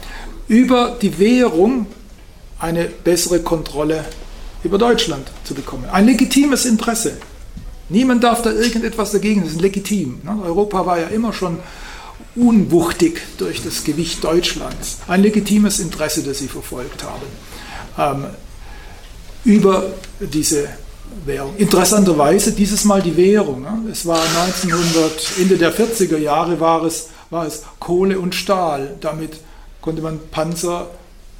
über 0.47 0.97
die 1.01 1.17
Währung 1.19 1.87
eine 2.59 2.85
bessere 2.85 3.39
Kontrolle 3.39 4.05
über 4.63 4.77
Deutschland 4.77 5.27
zu 5.43 5.53
bekommen. 5.53 5.85
Ein 5.91 6.05
legitimes 6.05 6.65
Interesse. 6.65 7.17
Niemand 7.89 8.23
darf 8.23 8.41
da 8.41 8.51
irgendetwas 8.51 9.11
dagegen, 9.11 9.41
das 9.43 9.53
ist 9.53 9.61
legitim. 9.61 10.21
Ne? 10.23 10.37
Europa 10.43 10.85
war 10.85 10.99
ja 10.99 11.07
immer 11.07 11.33
schon 11.33 11.59
unwuchtig 12.35 13.21
durch 13.37 13.61
das 13.61 13.83
Gewicht 13.83 14.23
Deutschlands. 14.23 14.99
Ein 15.07 15.21
legitimes 15.21 15.79
Interesse, 15.79 16.23
das 16.23 16.39
sie 16.39 16.47
verfolgt 16.47 17.03
haben. 17.03 17.25
Ähm, 17.97 18.25
über 19.45 19.83
diese 20.19 20.69
Währung. 21.25 21.55
Interessanterweise 21.57 22.53
dieses 22.53 22.85
Mal 22.85 23.01
die 23.01 23.15
Währung. 23.15 23.61
Ne? 23.61 23.91
Es 23.91 24.05
war 24.05 24.21
1900, 24.45 25.37
Ende 25.39 25.57
der 25.57 25.73
40er 25.73 26.17
Jahre 26.17 26.59
war 26.59 26.83
es, 26.83 27.09
war 27.29 27.45
es 27.45 27.63
Kohle 27.79 28.19
und 28.19 28.35
Stahl. 28.35 28.95
Damit 29.01 29.33
konnte 29.81 30.01
man 30.01 30.19
Panzer 30.31 30.87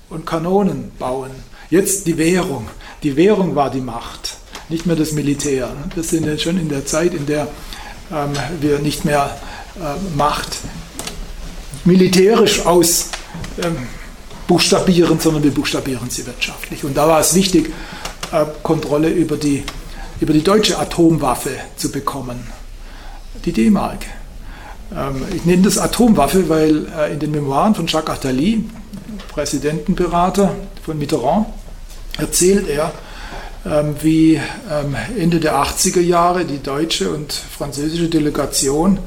und 0.10 0.26
Kanonen 0.26 0.92
bauen. 1.00 1.32
Jetzt 1.70 2.08
die 2.08 2.18
Währung. 2.18 2.68
Die 3.04 3.16
Währung 3.16 3.56
war 3.56 3.70
die 3.70 3.82
Macht, 3.82 4.38
nicht 4.70 4.86
mehr 4.86 4.96
das 4.96 5.12
Militär. 5.12 5.70
Wir 5.94 6.04
sind 6.04 6.26
jetzt 6.26 6.44
schon 6.44 6.58
in 6.58 6.70
der 6.70 6.86
Zeit, 6.86 7.13
in 7.13 7.26
der 7.26 7.48
ähm, 8.12 8.34
wir 8.62 8.80
nicht 8.80 9.06
mehr 9.06 9.36
äh, 9.76 10.18
Macht 10.18 10.58
militärisch 11.86 12.66
aus 12.66 13.10
ähm, 13.62 13.76
buchstabieren, 14.54 15.20
sondern 15.20 15.42
wir 15.42 15.50
buchstabieren 15.50 16.12
sie 16.12 16.28
wirtschaftlich. 16.28 16.84
Und 16.84 16.96
da 16.96 17.08
war 17.08 17.20
es 17.20 17.34
wichtig, 17.34 17.74
äh, 18.32 18.46
Kontrolle 18.62 19.10
über 19.10 19.36
die, 19.36 19.63
über 20.20 20.32
die 20.32 20.44
deutsche 20.44 20.78
Atomwaffe 20.78 21.50
zu 21.76 21.92
bekommen, 21.92 22.48
die 23.46 23.52
D-Mark. 23.52 24.06
Ähm, 24.96 25.24
ich 25.36 25.46
nenne 25.46 25.63
das 25.63 25.80
Atomwaffe, 25.80 26.50
weil 26.50 26.86
äh, 26.96 27.13
in 27.13 27.20
den 27.20 27.32
Memoiren 27.32 27.74
von 27.74 27.88
Jacques 27.88 28.13
Attali, 28.13 28.63
Präsidentenberater 29.30 30.54
von 30.86 31.00
Mitterrand, 31.00 31.48
erzählt 32.20 32.68
er, 32.68 32.92
ähm, 33.66 33.96
wie 34.04 34.39
ähm, 34.70 34.96
Ende 35.18 35.39
der 35.39 35.56
80er 35.56 36.02
Jahre 36.02 36.46
die 36.46 36.62
deutsche 36.62 37.10
und 37.10 37.34
französische 37.34 38.08
Delegation 38.08 39.00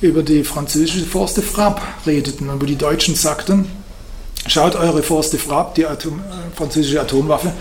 über 0.00 0.22
die 0.22 0.44
französische 0.44 1.04
Forste 1.04 1.42
Frappe 1.42 1.82
redeten 2.06 2.48
und 2.48 2.62
wo 2.62 2.66
die 2.66 2.76
Deutschen 2.76 3.16
sagten, 3.16 3.66
schaut 4.46 4.76
eure 4.76 5.02
Forste 5.02 5.38
Frappe, 5.38 5.72
die 5.76 5.86
Atom, 5.86 6.20
äh, 6.20 6.56
französische 6.56 7.00
Atomwaffe, 7.00 7.52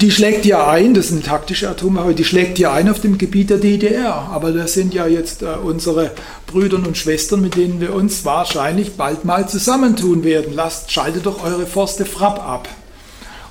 die 0.00 0.10
schlägt 0.10 0.46
ja 0.46 0.68
ein, 0.68 0.94
das 0.94 1.06
ist 1.06 1.12
eine 1.12 1.22
taktische 1.22 1.68
Atomwaffe, 1.68 2.14
die 2.14 2.24
schlägt 2.24 2.58
ja 2.58 2.72
ein 2.72 2.88
auf 2.88 3.00
dem 3.00 3.18
Gebiet 3.18 3.50
der 3.50 3.58
DDR. 3.58 4.28
Aber 4.30 4.52
das 4.52 4.74
sind 4.74 4.94
ja 4.94 5.06
jetzt 5.06 5.42
äh, 5.42 5.46
unsere 5.62 6.12
Brüder 6.46 6.76
und 6.76 6.96
Schwestern, 6.96 7.40
mit 7.40 7.56
denen 7.56 7.80
wir 7.80 7.94
uns 7.94 8.24
wahrscheinlich 8.24 8.96
bald 8.96 9.24
mal 9.24 9.48
zusammentun 9.48 10.22
werden. 10.24 10.52
Lasst, 10.54 10.92
schaltet 10.92 11.26
doch 11.26 11.44
eure 11.44 11.66
Forste 11.66 12.04
Frapp 12.04 12.38
ab. 12.46 12.68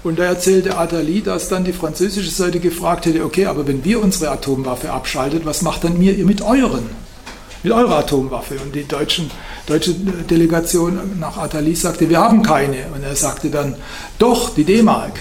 Und 0.04 0.18
da 0.18 0.24
erzählte 0.24 0.78
Attali, 0.78 1.22
dass 1.22 1.50
dann 1.50 1.64
die 1.64 1.74
französische 1.74 2.32
Seite 2.32 2.60
gefragt 2.60 3.06
hätte, 3.06 3.24
okay, 3.24 3.46
aber 3.46 3.68
wenn 3.68 3.84
wir 3.84 4.02
unsere 4.02 4.32
Atomwaffe 4.32 4.92
abschaltet, 4.92 5.46
was 5.46 5.62
macht 5.62 5.84
dann 5.84 6.02
ihr 6.02 6.26
mit 6.26 6.42
euren? 6.42 6.90
Mit 7.64 7.74
eurer 7.74 8.00
Atomwaffe? 8.00 8.56
Und 8.60 8.74
die 8.74 8.88
deutschen, 8.88 9.30
deutsche 9.68 9.94
Delegation 9.94 11.20
nach 11.20 11.38
Attali 11.38 11.76
sagte, 11.76 12.10
wir 12.10 12.20
haben 12.20 12.42
keine. 12.42 12.88
Und 12.94 13.04
er 13.04 13.16
sagte 13.16 13.50
dann, 13.50 13.76
doch, 14.18 14.54
die 14.56 14.64
D-Mark. 14.64 15.20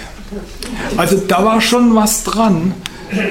Also 0.96 1.16
da 1.16 1.44
war 1.44 1.60
schon 1.60 1.94
was 1.94 2.24
dran, 2.24 2.74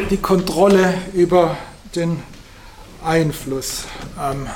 die 0.10 0.18
Kontrolle 0.18 0.94
über 1.14 1.58
den 1.96 2.22
Einfluss. 3.04 3.86
Ähm, 4.22 4.48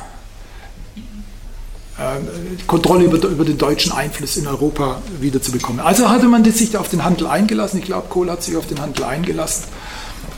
äh, 1.98 2.63
Kontrolle 2.66 3.06
über, 3.06 3.28
über, 3.28 3.46
den 3.46 3.58
deutschen 3.58 3.92
Einfluss 3.92 4.36
in 4.38 4.48
Europa 4.48 5.02
wiederzubekommen. 5.20 5.80
Also 5.80 6.10
hatte 6.10 6.28
man 6.28 6.44
sich 6.44 6.76
auf 6.76 6.89
den 6.89 7.04
Handel 7.04 7.28
eingelassen. 7.28 7.80
Ich 7.80 7.86
glaube, 7.86 8.08
Kohl 8.10 8.30
hat 8.30 8.44
sich 8.44 8.58
auf 8.58 8.68
den 8.68 8.82
Handel 8.82 9.06
eingelassen. 9.06 9.66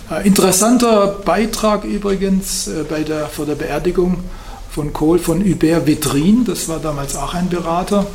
Äh, 0.09 0.27
interessanter 0.27 1.07
Beitrag 1.25 1.83
übrigens 1.83 2.67
äh, 2.67 2.83
bei 2.87 3.01
der, 3.01 3.27
vor 3.27 3.45
der 3.45 3.55
Beerdigung 3.55 4.23
von 4.69 4.93
Kohl 4.93 5.17
von 5.17 5.43
Hubert 5.43 5.87
Vetrin, 5.87 6.45
das 6.45 6.67
war 6.67 6.79
damals 6.79 7.15
auch 7.15 7.33
ein 7.33 7.49
Berater, 7.49 8.05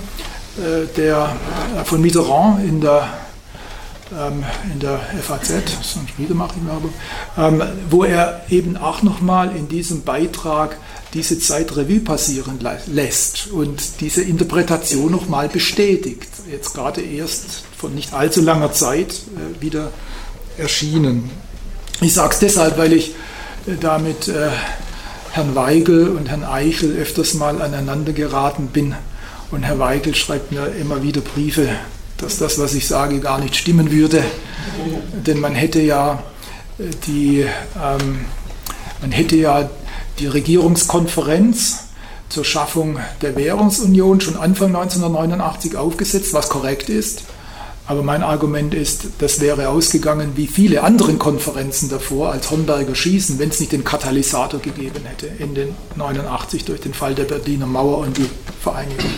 äh, 0.58 0.86
der 0.96 1.34
von 1.84 2.00
Mitterrand 2.00 2.64
in 2.64 2.80
der 2.80 3.08
ähm, 4.12 4.44
in 4.72 4.80
der 4.80 5.00
FAZ, 5.22 5.48
sonst 5.82 6.18
wieder 6.18 6.34
mache 6.34 6.56
ich 6.60 6.66
Werbung, 6.66 6.92
ähm, 7.38 7.62
wo 7.90 8.02
er 8.02 8.42
eben 8.50 8.76
auch 8.76 9.02
nochmal 9.02 9.54
in 9.56 9.68
diesem 9.68 10.02
Beitrag 10.02 10.76
diese 11.14 11.38
Zeit 11.38 11.76
Revue 11.76 12.00
passieren 12.00 12.58
lässt 12.86 13.48
und 13.52 14.00
diese 14.00 14.22
Interpretation 14.22 15.12
nochmal 15.12 15.48
bestätigt. 15.48 16.28
Jetzt 16.50 16.74
gerade 16.74 17.00
erst 17.00 17.62
von 17.76 17.94
nicht 17.94 18.12
allzu 18.12 18.42
langer 18.42 18.72
Zeit 18.72 19.14
wieder 19.60 19.92
erschienen. 20.58 21.30
Ich 22.00 22.14
sage 22.14 22.32
es 22.32 22.38
deshalb, 22.38 22.78
weil 22.78 22.92
ich 22.92 23.10
äh, 23.66 23.76
da 23.80 23.98
mit 23.98 24.28
äh, 24.28 24.48
Herrn 25.32 25.54
Weigel 25.54 26.08
und 26.08 26.28
Herrn 26.28 26.44
Eichel 26.44 26.96
öfters 26.96 27.34
mal 27.34 27.60
aneinander 27.60 28.12
geraten 28.12 28.68
bin. 28.68 28.94
Und 29.50 29.62
Herr 29.62 29.78
Weigel 29.78 30.14
schreibt 30.14 30.52
mir 30.52 30.66
immer 30.80 31.02
wieder 31.02 31.20
Briefe 31.20 31.68
dass 32.20 32.38
das, 32.38 32.58
was 32.58 32.74
ich 32.74 32.86
sage, 32.86 33.20
gar 33.20 33.40
nicht 33.40 33.56
stimmen 33.56 33.90
würde. 33.90 34.22
Denn 35.26 35.40
man 35.40 35.54
hätte 35.54 35.80
ja 35.80 36.22
äh, 36.78 36.84
die, 37.06 37.40
ähm, 37.40 38.26
man 39.00 39.12
hätte 39.12 39.36
ja 39.36 39.70
die 40.18 40.26
Regierungskonferenz 40.26 41.84
zur 42.28 42.44
Schaffung 42.44 42.98
der 43.22 43.36
Währungsunion 43.36 44.20
schon 44.20 44.36
Anfang 44.36 44.68
1989 44.68 45.76
aufgesetzt, 45.76 46.32
was 46.32 46.48
korrekt 46.48 46.88
ist. 46.88 47.24
Aber 47.90 48.04
mein 48.04 48.22
Argument 48.22 48.72
ist, 48.72 49.08
das 49.18 49.40
wäre 49.40 49.68
ausgegangen 49.68 50.34
wie 50.36 50.46
viele 50.46 50.84
andere 50.84 51.14
Konferenzen 51.14 51.88
davor 51.88 52.30
als 52.30 52.48
Hornberger 52.48 52.94
Schießen, 52.94 53.40
wenn 53.40 53.48
es 53.48 53.58
nicht 53.58 53.72
den 53.72 53.82
Katalysator 53.82 54.60
gegeben 54.60 55.04
hätte 55.06 55.26
in 55.26 55.56
den 55.56 55.74
89 55.96 56.66
durch 56.66 56.80
den 56.80 56.94
Fall 56.94 57.16
der 57.16 57.24
Berliner 57.24 57.66
Mauer 57.66 57.98
und 57.98 58.16
die 58.16 58.30
Vereinigung. 58.62 59.10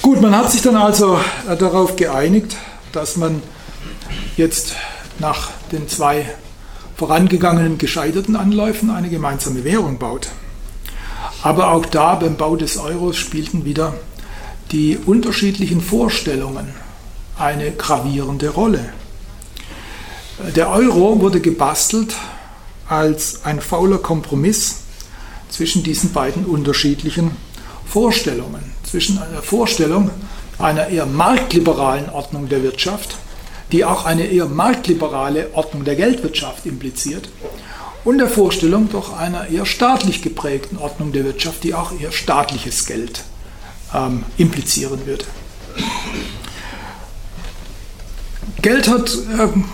Gut, 0.00 0.20
man 0.20 0.36
hat 0.36 0.52
sich 0.52 0.62
dann 0.62 0.76
also 0.76 1.18
äh, 1.50 1.56
darauf 1.56 1.96
geeinigt, 1.96 2.56
dass 2.92 3.16
man 3.16 3.42
jetzt 4.36 4.76
nach 5.18 5.50
den 5.72 5.88
zwei 5.88 6.24
vorangegangenen 6.96 7.78
gescheiterten 7.78 8.36
Anläufen 8.36 8.90
eine 8.90 9.08
gemeinsame 9.08 9.64
Währung 9.64 9.98
baut. 9.98 10.28
Aber 11.42 11.72
auch 11.72 11.84
da 11.84 12.14
beim 12.14 12.36
Bau 12.36 12.54
des 12.54 12.76
Euros 12.76 13.16
spielten 13.16 13.64
wieder 13.64 13.94
die 14.72 14.98
unterschiedlichen 14.98 15.80
Vorstellungen 15.80 16.74
eine 17.38 17.72
gravierende 17.72 18.48
Rolle. 18.48 18.88
Der 20.54 20.70
Euro 20.70 21.20
wurde 21.20 21.40
gebastelt 21.40 22.14
als 22.88 23.44
ein 23.44 23.60
fauler 23.60 23.98
Kompromiss 23.98 24.82
zwischen 25.48 25.82
diesen 25.82 26.12
beiden 26.12 26.44
unterschiedlichen 26.44 27.30
Vorstellungen 27.86 28.72
zwischen 28.82 29.18
einer 29.18 29.42
Vorstellung 29.42 30.10
einer 30.58 30.88
eher 30.88 31.06
marktliberalen 31.06 32.10
Ordnung 32.10 32.48
der 32.48 32.62
Wirtschaft, 32.62 33.16
die 33.72 33.84
auch 33.84 34.04
eine 34.04 34.26
eher 34.26 34.46
marktliberale 34.46 35.50
Ordnung 35.54 35.84
der 35.84 35.96
Geldwirtschaft 35.96 36.66
impliziert, 36.66 37.28
und 38.04 38.18
der 38.18 38.28
Vorstellung 38.28 38.88
doch 38.90 39.16
einer 39.16 39.48
eher 39.48 39.66
staatlich 39.66 40.22
geprägten 40.22 40.76
Ordnung 40.76 41.12
der 41.12 41.24
Wirtschaft, 41.24 41.64
die 41.64 41.74
auch 41.74 41.92
eher 41.98 42.12
staatliches 42.12 42.86
Geld 42.86 43.24
ähm, 43.96 44.24
implizieren 44.36 45.04
würde. 45.06 45.24
Geld 48.62 48.88
hat 48.88 49.16
ähm, 49.38 49.64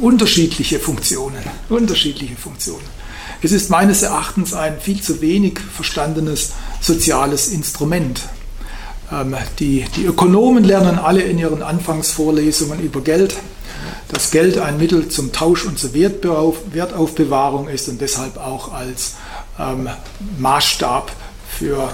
unterschiedliche 0.00 0.78
Funktionen, 0.78 1.42
unterschiedliche 1.68 2.36
Funktionen. 2.36 2.84
Es 3.42 3.52
ist 3.52 3.70
meines 3.70 4.02
Erachtens 4.02 4.54
ein 4.54 4.80
viel 4.80 5.00
zu 5.00 5.20
wenig 5.20 5.58
verstandenes 5.58 6.52
soziales 6.80 7.48
Instrument. 7.48 8.22
Ähm, 9.12 9.36
die, 9.58 9.84
die 9.96 10.04
Ökonomen 10.04 10.64
lernen 10.64 10.98
alle 10.98 11.22
in 11.22 11.38
ihren 11.38 11.62
Anfangsvorlesungen 11.62 12.80
über 12.80 13.00
Geld, 13.00 13.36
dass 14.08 14.30
Geld 14.30 14.58
ein 14.58 14.78
Mittel 14.78 15.08
zum 15.08 15.32
Tausch 15.32 15.64
und 15.64 15.78
zur 15.78 15.94
Wertaufbewahrung 15.94 17.68
ist 17.68 17.88
und 17.88 18.00
deshalb 18.00 18.36
auch 18.36 18.72
als 18.72 19.14
ähm, 19.58 19.88
Maßstab 20.38 21.12
für 21.58 21.92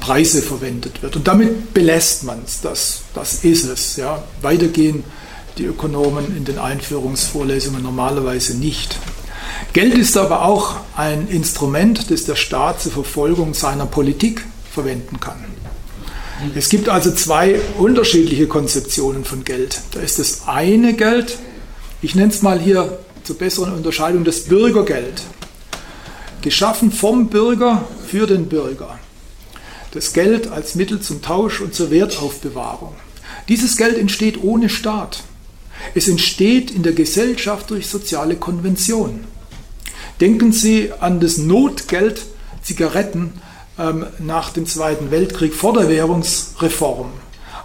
Preise 0.00 0.42
verwendet 0.42 1.02
wird. 1.02 1.16
Und 1.16 1.26
damit 1.26 1.72
belässt 1.72 2.24
man 2.24 2.40
es, 2.44 2.60
das, 2.60 3.02
das 3.14 3.44
ist 3.44 3.64
es. 3.64 3.96
Ja. 3.96 4.22
Weiter 4.42 4.68
gehen 4.68 5.04
die 5.58 5.64
Ökonomen 5.64 6.36
in 6.36 6.44
den 6.44 6.58
Einführungsvorlesungen 6.58 7.82
normalerweise 7.82 8.56
nicht. 8.56 8.98
Geld 9.72 9.94
ist 9.94 10.16
aber 10.16 10.42
auch 10.42 10.76
ein 10.96 11.28
Instrument, 11.28 12.10
das 12.10 12.24
der 12.24 12.36
Staat 12.36 12.80
zur 12.82 12.92
Verfolgung 12.92 13.54
seiner 13.54 13.86
Politik 13.86 14.44
verwenden 14.72 15.20
kann. 15.20 15.44
Es 16.54 16.68
gibt 16.68 16.88
also 16.88 17.10
zwei 17.12 17.60
unterschiedliche 17.78 18.46
Konzeptionen 18.46 19.24
von 19.24 19.44
Geld. 19.44 19.80
Da 19.92 20.00
ist 20.00 20.18
das 20.18 20.42
eine 20.46 20.94
Geld, 20.94 21.38
ich 22.00 22.14
nenne 22.14 22.32
es 22.32 22.40
mal 22.42 22.58
hier 22.58 22.98
zur 23.24 23.36
besseren 23.36 23.74
Unterscheidung 23.74 24.24
das 24.24 24.44
Bürgergeld, 24.44 25.22
geschaffen 26.40 26.90
vom 26.92 27.28
Bürger 27.28 27.84
für 28.06 28.26
den 28.26 28.46
Bürger. 28.46 28.98
Das 29.92 30.12
Geld 30.12 30.48
als 30.48 30.74
Mittel 30.74 31.00
zum 31.00 31.20
Tausch 31.20 31.60
und 31.60 31.74
zur 31.74 31.90
Wertaufbewahrung. 31.90 32.94
Dieses 33.48 33.76
Geld 33.76 33.98
entsteht 33.98 34.42
ohne 34.42 34.68
Staat. 34.68 35.24
Es 35.94 36.08
entsteht 36.08 36.70
in 36.70 36.82
der 36.82 36.92
Gesellschaft 36.92 37.70
durch 37.70 37.88
soziale 37.88 38.36
Konvention. 38.36 39.24
Denken 40.20 40.52
Sie 40.52 40.92
an 41.00 41.20
das 41.20 41.38
Notgeld 41.38 42.22
Zigaretten 42.62 43.32
ähm, 43.78 44.06
nach 44.18 44.50
dem 44.50 44.66
Zweiten 44.66 45.10
Weltkrieg 45.10 45.54
vor 45.54 45.72
der 45.72 45.88
Währungsreform 45.88 47.10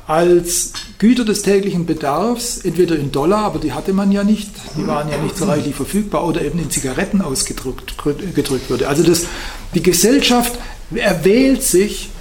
als 0.07 0.71
Güter 0.99 1.25
des 1.25 1.41
täglichen 1.41 1.85
Bedarfs, 1.85 2.59
entweder 2.59 2.95
in 2.95 3.11
Dollar, 3.11 3.43
aber 3.43 3.59
die 3.59 3.73
hatte 3.73 3.91
man 3.91 4.11
ja 4.11 4.23
nicht, 4.23 4.49
die 4.77 4.85
waren 4.85 5.09
ja 5.09 5.17
nicht 5.17 5.35
so 5.35 5.45
reichlich 5.45 5.73
verfügbar, 5.73 6.27
oder 6.27 6.43
eben 6.43 6.59
in 6.59 6.69
Zigaretten 6.69 7.21
ausgedrückt 7.21 7.95
gedrückt 8.35 8.69
wurde. 8.69 8.87
Also 8.87 9.03
das, 9.03 9.25
die 9.73 9.81
Gesellschaft 9.81 10.59
erwählt 10.93 11.63
sich 11.63 12.11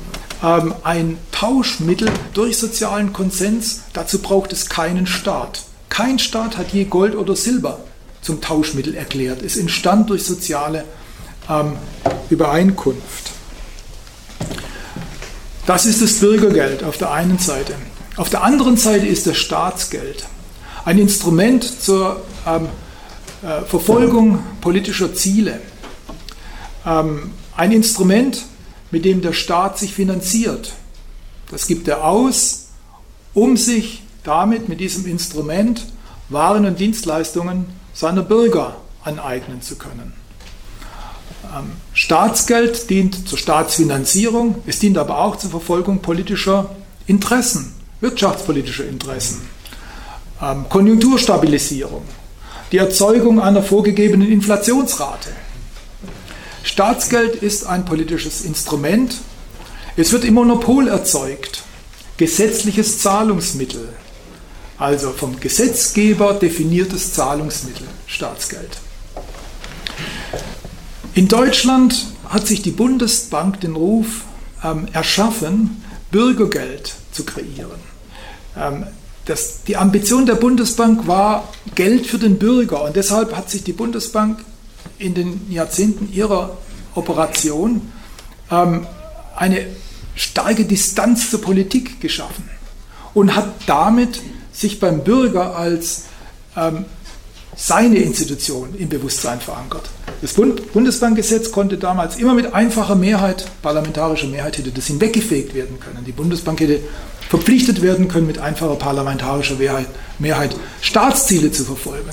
ähm, 0.45 0.75
ein 0.85 1.19
Tauschmittel 1.33 2.11
durch 2.35 2.59
sozialen 2.59 3.13
Konsens, 3.13 3.83
dazu 3.93 4.19
braucht 4.19 4.53
es 4.53 4.69
keinen 4.69 5.07
Staat. 5.07 5.63
Kein 5.89 6.19
Staat 6.19 6.59
hat 6.59 6.73
je 6.73 6.85
Gold 6.85 7.17
oder 7.17 7.35
Silber 7.35 7.81
zum 8.21 8.41
Tauschmittel 8.41 8.95
erklärt. 8.95 9.43
Es 9.43 9.57
entstand 9.57 10.11
durch 10.11 10.25
soziale 10.25 10.85
ähm, 11.49 11.73
Übereinkunft. 12.31 13.31
Das 15.67 15.87
ist 15.87 16.03
das 16.03 16.15
Bürgergeld 16.15 16.85
auf 16.85 16.99
der 16.99 17.13
einen 17.13 17.39
Seite. 17.39 17.75
Auf 18.17 18.29
der 18.29 18.43
anderen 18.43 18.77
Seite 18.77 19.07
ist 19.07 19.27
das 19.27 19.39
Staatsgeld 19.39 20.27
ein 20.85 20.99
Instrument 20.99 21.65
zur 21.83 22.21
ähm, 22.47 22.69
äh, 23.43 23.65
Verfolgung 23.65 24.41
politischer 24.61 25.15
Ziele. 25.15 25.61
Ähm, 26.87 27.31
ein 27.57 27.73
Instrument, 27.73 28.43
mit 28.95 29.05
dem 29.05 29.23
der 29.23 29.33
Staat 29.33 29.77
sich 29.77 29.93
finanziert. 29.93 30.73
Das 31.51 31.67
gibt 31.67 31.89
er 31.89 32.05
aus, 32.05 32.69
um 33.35 33.57
sich 33.57 34.05
damit, 34.23 34.69
mit 34.69 34.79
diesem 34.79 35.05
Instrument, 35.05 35.85
Waren 36.29 36.65
und 36.65 36.79
Dienstleistungen 36.79 37.67
seiner 37.93 38.23
Bürger 38.23 38.77
aneignen 39.03 39.63
zu 39.63 39.75
können. 39.75 40.13
Ähm, 41.43 41.73
Staatsgeld 41.93 42.89
dient 42.89 43.29
zur 43.29 43.37
Staatsfinanzierung, 43.37 44.63
es 44.65 44.79
dient 44.79 44.97
aber 44.97 45.19
auch 45.19 45.35
zur 45.35 45.51
Verfolgung 45.51 45.99
politischer 45.99 46.71
Interessen, 47.09 47.75
wirtschaftspolitischer 48.01 48.87
Interessen, 48.87 49.41
ähm, 50.41 50.67
Konjunkturstabilisierung, 50.69 52.03
die 52.71 52.79
Erzeugung 52.79 53.41
einer 53.41 53.65
vorgegebenen 53.65 54.31
Inflationsrate. 54.31 55.31
Staatsgeld 56.65 57.37
ist 57.37 57.67
ein 57.67 57.85
politisches 57.85 58.41
Instrument. 58.41 59.17
Es 59.99 60.13
wird 60.13 60.25
im 60.25 60.35
Monopol 60.35 60.89
erzeugt. 60.89 61.63
Gesetzliches 62.17 63.01
Zahlungsmittel, 63.01 63.91
also 64.79 65.11
vom 65.11 65.39
Gesetzgeber 65.41 66.33
definiertes 66.35 67.13
Zahlungsmittel, 67.13 67.87
Staatsgeld. 68.07 68.79
In 71.15 71.29
Deutschland 71.29 72.07
hat 72.29 72.47
sich 72.47 72.63
die 72.63 72.71
Bundesbank 72.71 73.61
den 73.61 73.77
Ruf 73.77 74.23
ähm, 74.63 74.89
erschaffen, 74.93 75.83
Bürgergeld 76.11 76.95
zu 77.13 77.25
kreieren. 77.25 77.81
Ähm, 78.57 78.87
das, 79.27 79.65
die 79.65 79.77
Ambition 79.77 80.25
der 80.25 80.37
Bundesbank 80.37 81.07
war 81.07 81.53
Geld 81.75 82.07
für 82.07 82.19
den 82.19 82.39
Bürger 82.39 82.85
und 82.85 82.97
deshalb 82.97 83.37
hat 83.37 83.51
sich 83.51 83.65
die 83.65 83.73
Bundesbank 83.73 84.39
in 84.99 85.15
den 85.15 85.51
Jahrzehnten 85.51 86.13
ihrer 86.13 86.57
Operation 86.95 87.93
ähm, 88.51 88.87
eine 89.37 89.67
starke 90.15 90.65
Distanz 90.65 91.31
zur 91.31 91.41
Politik 91.41 92.01
geschaffen 92.01 92.49
und 93.15 93.35
hat 93.35 93.49
damit 93.67 94.21
sich 94.53 94.79
beim 94.81 95.03
Bürger 95.03 95.57
als 95.57 96.05
ähm, 96.57 96.85
seine 97.57 97.99
Institution 97.99 98.75
im 98.77 98.89
Bewusstsein 98.89 99.41
verankert. 99.41 99.89
Das 100.21 100.33
Bund 100.33 100.73
Bundesbankgesetz 100.73 101.53
konnte 101.53 101.79
damals 101.79 102.17
immer 102.17 102.35
mit 102.35 102.53
einfacher 102.53 102.95
Mehrheit, 102.95 103.47
parlamentarischer 103.63 104.27
Mehrheit, 104.27 104.59
hätte 104.59 104.71
das 104.71 104.87
hinweggefegt 104.87 105.55
werden 105.55 105.79
können. 105.79 106.05
Die 106.05 106.13
Bundesbank 106.13 106.61
hätte 106.61 106.81
verpflichtet 107.29 107.83
werden 107.83 108.09
können, 108.09 108.27
mit 108.27 108.39
einfacher 108.39 108.77
parlamentarischer 108.77 109.57
Mehrheit, 109.57 109.87
Mehrheit 110.19 110.55
Staatsziele 110.81 111.53
zu 111.53 111.65
verfolgen. 111.65 112.11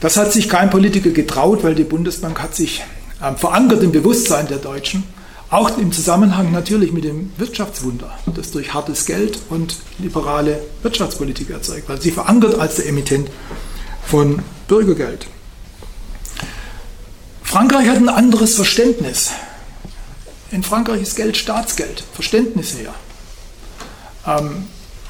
Das 0.00 0.16
hat 0.16 0.32
sich 0.32 0.48
kein 0.48 0.70
Politiker 0.70 1.10
getraut, 1.10 1.64
weil 1.64 1.74
die 1.74 1.84
Bundesbank 1.84 2.40
hat 2.40 2.54
sich 2.54 2.82
äh, 3.20 3.34
verankert 3.34 3.82
im 3.82 3.92
Bewusstsein 3.92 4.46
der 4.46 4.58
Deutschen, 4.58 5.04
auch 5.48 5.78
im 5.78 5.92
Zusammenhang 5.92 6.52
natürlich 6.52 6.92
mit 6.92 7.04
dem 7.04 7.32
Wirtschaftswunder, 7.38 8.10
das 8.34 8.50
durch 8.50 8.74
hartes 8.74 9.06
Geld 9.06 9.38
und 9.48 9.76
liberale 9.98 10.60
Wirtschaftspolitik 10.82 11.50
erzeugt, 11.50 11.88
weil 11.88 12.00
sie 12.00 12.10
verankert 12.10 12.58
als 12.58 12.76
der 12.76 12.86
Emittent 12.86 13.30
von 14.04 14.42
Bürgergeld. 14.68 15.26
Frankreich 17.42 17.88
hat 17.88 17.96
ein 17.96 18.08
anderes 18.08 18.56
Verständnis. 18.56 19.30
In 20.50 20.62
Frankreich 20.62 21.02
ist 21.02 21.16
Geld 21.16 21.36
Staatsgeld, 21.36 22.02
Verständnis 22.12 22.76
her. 22.76 22.92
Ähm, 24.26 24.64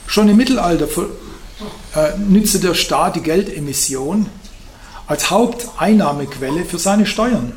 schon 0.07 0.29
im 0.29 0.37
Mittelalter 0.37 0.87
äh, 1.95 2.17
nützte 2.19 2.61
der 2.61 2.75
Staat 2.75 3.17
die 3.17 3.23
Geldemission 3.23 4.27
als 5.07 5.31
Haupteinnahmequelle 5.31 6.65
für 6.65 6.79
seine 6.79 7.07
Steuern. 7.07 7.53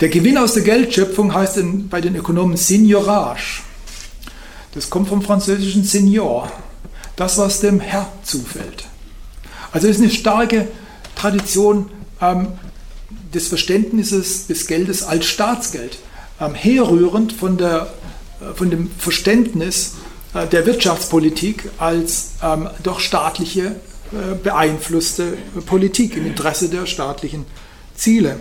Der 0.00 0.08
Gewinn 0.08 0.38
aus 0.38 0.54
der 0.54 0.62
Geldschöpfung 0.62 1.34
heißt 1.34 1.56
in, 1.56 1.88
bei 1.88 2.00
den 2.00 2.16
Ökonomen 2.16 2.56
Signorage. 2.56 3.62
Das 4.74 4.90
kommt 4.90 5.08
vom 5.08 5.22
französischen 5.22 5.84
Senior, 5.84 6.50
das, 7.16 7.38
was 7.38 7.60
dem 7.60 7.80
Herr 7.80 8.10
zufällt. 8.24 8.86
Also 9.72 9.88
es 9.88 9.96
ist 9.96 10.02
eine 10.02 10.10
starke 10.10 10.68
Tradition 11.14 11.90
ähm, 12.20 12.48
des 13.32 13.48
Verständnisses 13.48 14.46
des 14.46 14.66
Geldes 14.66 15.02
als 15.04 15.26
Staatsgeld, 15.26 15.98
ähm, 16.40 16.54
herrührend 16.54 17.32
von, 17.32 17.56
der, 17.56 17.92
äh, 18.40 18.54
von 18.54 18.70
dem 18.70 18.90
Verständnis 18.98 19.94
äh, 20.34 20.46
der 20.46 20.66
Wirtschaftspolitik 20.66 21.70
als 21.78 22.32
ähm, 22.42 22.68
doch 22.82 23.00
staatliche 23.00 23.76
beeinflusste 24.42 25.36
Politik 25.66 26.16
im 26.16 26.26
Interesse 26.26 26.68
der 26.68 26.86
staatlichen 26.86 27.46
Ziele. 27.94 28.40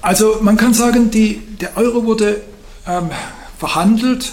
Also 0.00 0.38
man 0.40 0.56
kann 0.56 0.72
sagen, 0.72 1.10
die, 1.10 1.38
der 1.60 1.76
Euro 1.76 2.04
wurde 2.04 2.42
ähm, 2.86 3.10
verhandelt 3.58 4.32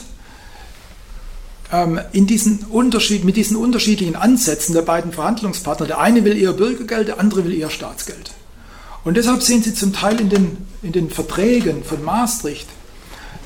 ähm, 1.71 1.99
in 2.11 2.27
diesen 2.27 2.59
Unterschied, 2.65 3.23
mit 3.25 3.35
diesen 3.35 3.57
unterschiedlichen 3.57 4.15
Ansätzen 4.15 4.75
der 4.75 4.83
beiden 4.83 5.11
Verhandlungspartner. 5.11 5.87
Der 5.87 5.99
eine 5.99 6.23
will 6.23 6.37
eher 6.37 6.53
Bürgergeld, 6.53 7.07
der 7.07 7.19
andere 7.19 7.43
will 7.45 7.53
eher 7.53 7.71
Staatsgeld. 7.71 8.31
Und 9.03 9.17
deshalb 9.17 9.41
sehen 9.41 9.63
Sie 9.63 9.73
zum 9.73 9.93
Teil 9.93 10.21
in 10.21 10.29
den, 10.29 10.57
in 10.81 10.91
den 10.91 11.09
Verträgen 11.09 11.83
von 11.83 12.03
Maastricht, 12.03 12.67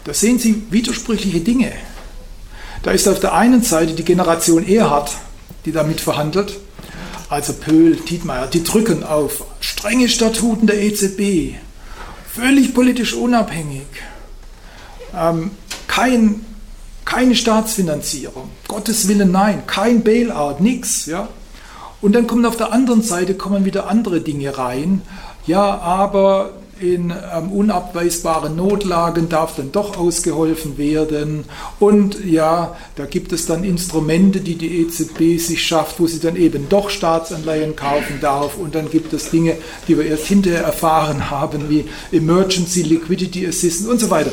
da 0.04 0.14
sehen 0.14 0.38
Sie 0.38 0.64
widersprüchliche 0.70 1.40
Dinge. 1.40 1.72
Da 2.84 2.92
ist 2.92 3.08
auf 3.08 3.20
der 3.20 3.34
einen 3.34 3.64
Seite 3.64 3.94
die 3.94 4.06
Generation 4.06 4.68
Erhard, 4.68 5.12
die 5.66 5.72
damit 5.72 6.00
verhandelt, 6.02 6.58
also 7.30 7.54
Pöhl, 7.54 7.98
Tietmeier, 7.98 8.48
die 8.48 8.64
drücken 8.64 9.04
auf 9.04 9.44
strenge 9.60 10.10
Statuten 10.10 10.68
der 10.68 10.82
EZB, 10.82 11.56
völlig 12.32 12.74
politisch 12.74 13.14
unabhängig, 13.14 13.88
ähm, 15.16 15.52
kein 15.88 16.46
keine 17.08 17.36
Staatsfinanzierung. 17.36 18.50
Gottes 18.68 19.08
Willen, 19.08 19.32
nein. 19.32 19.64
Kein 19.66 20.04
Bailout, 20.04 20.58
nichts. 20.60 21.06
Ja? 21.06 21.30
Und 22.02 22.14
dann 22.14 22.28
kommen 22.28 22.46
auf 22.46 22.58
der 22.58 22.74
anderen 22.74 23.02
Seite 23.02 23.34
kommen 23.34 23.64
wieder 23.64 23.88
andere 23.88 24.20
Dinge 24.20 24.58
rein. 24.58 25.02
Ja, 25.46 25.80
aber 25.80 26.52
in 26.80 27.12
ähm, 27.12 27.52
unabweisbaren 27.52 28.56
Notlagen 28.56 29.30
darf 29.30 29.56
dann 29.56 29.72
doch 29.72 29.98
ausgeholfen 29.98 30.78
werden. 30.78 31.46
Und 31.80 32.24
ja, 32.26 32.76
da 32.96 33.06
gibt 33.06 33.32
es 33.32 33.46
dann 33.46 33.64
Instrumente, 33.64 34.40
die 34.40 34.56
die 34.56 34.82
EZB 34.82 35.40
sich 35.40 35.66
schafft, 35.66 36.00
wo 36.00 36.08
sie 36.08 36.20
dann 36.20 36.36
eben 36.36 36.70
doch 36.70 36.90
Staatsanleihen 36.90 37.76
kaufen 37.76 38.20
darf. 38.22 38.58
Und 38.58 38.76
dann 38.76 38.90
gibt 38.90 39.14
es 39.14 39.30
Dinge, 39.30 39.56
die 39.88 39.98
wir 39.98 40.06
erst 40.06 40.28
hinterher 40.28 40.64
erfahren 40.64 41.30
haben, 41.30 41.70
wie 41.70 41.86
Emergency 42.12 42.84
Liquidity 42.84 43.48
Assistance 43.48 43.92
und 43.92 44.00
so 44.00 44.10
weiter. 44.10 44.32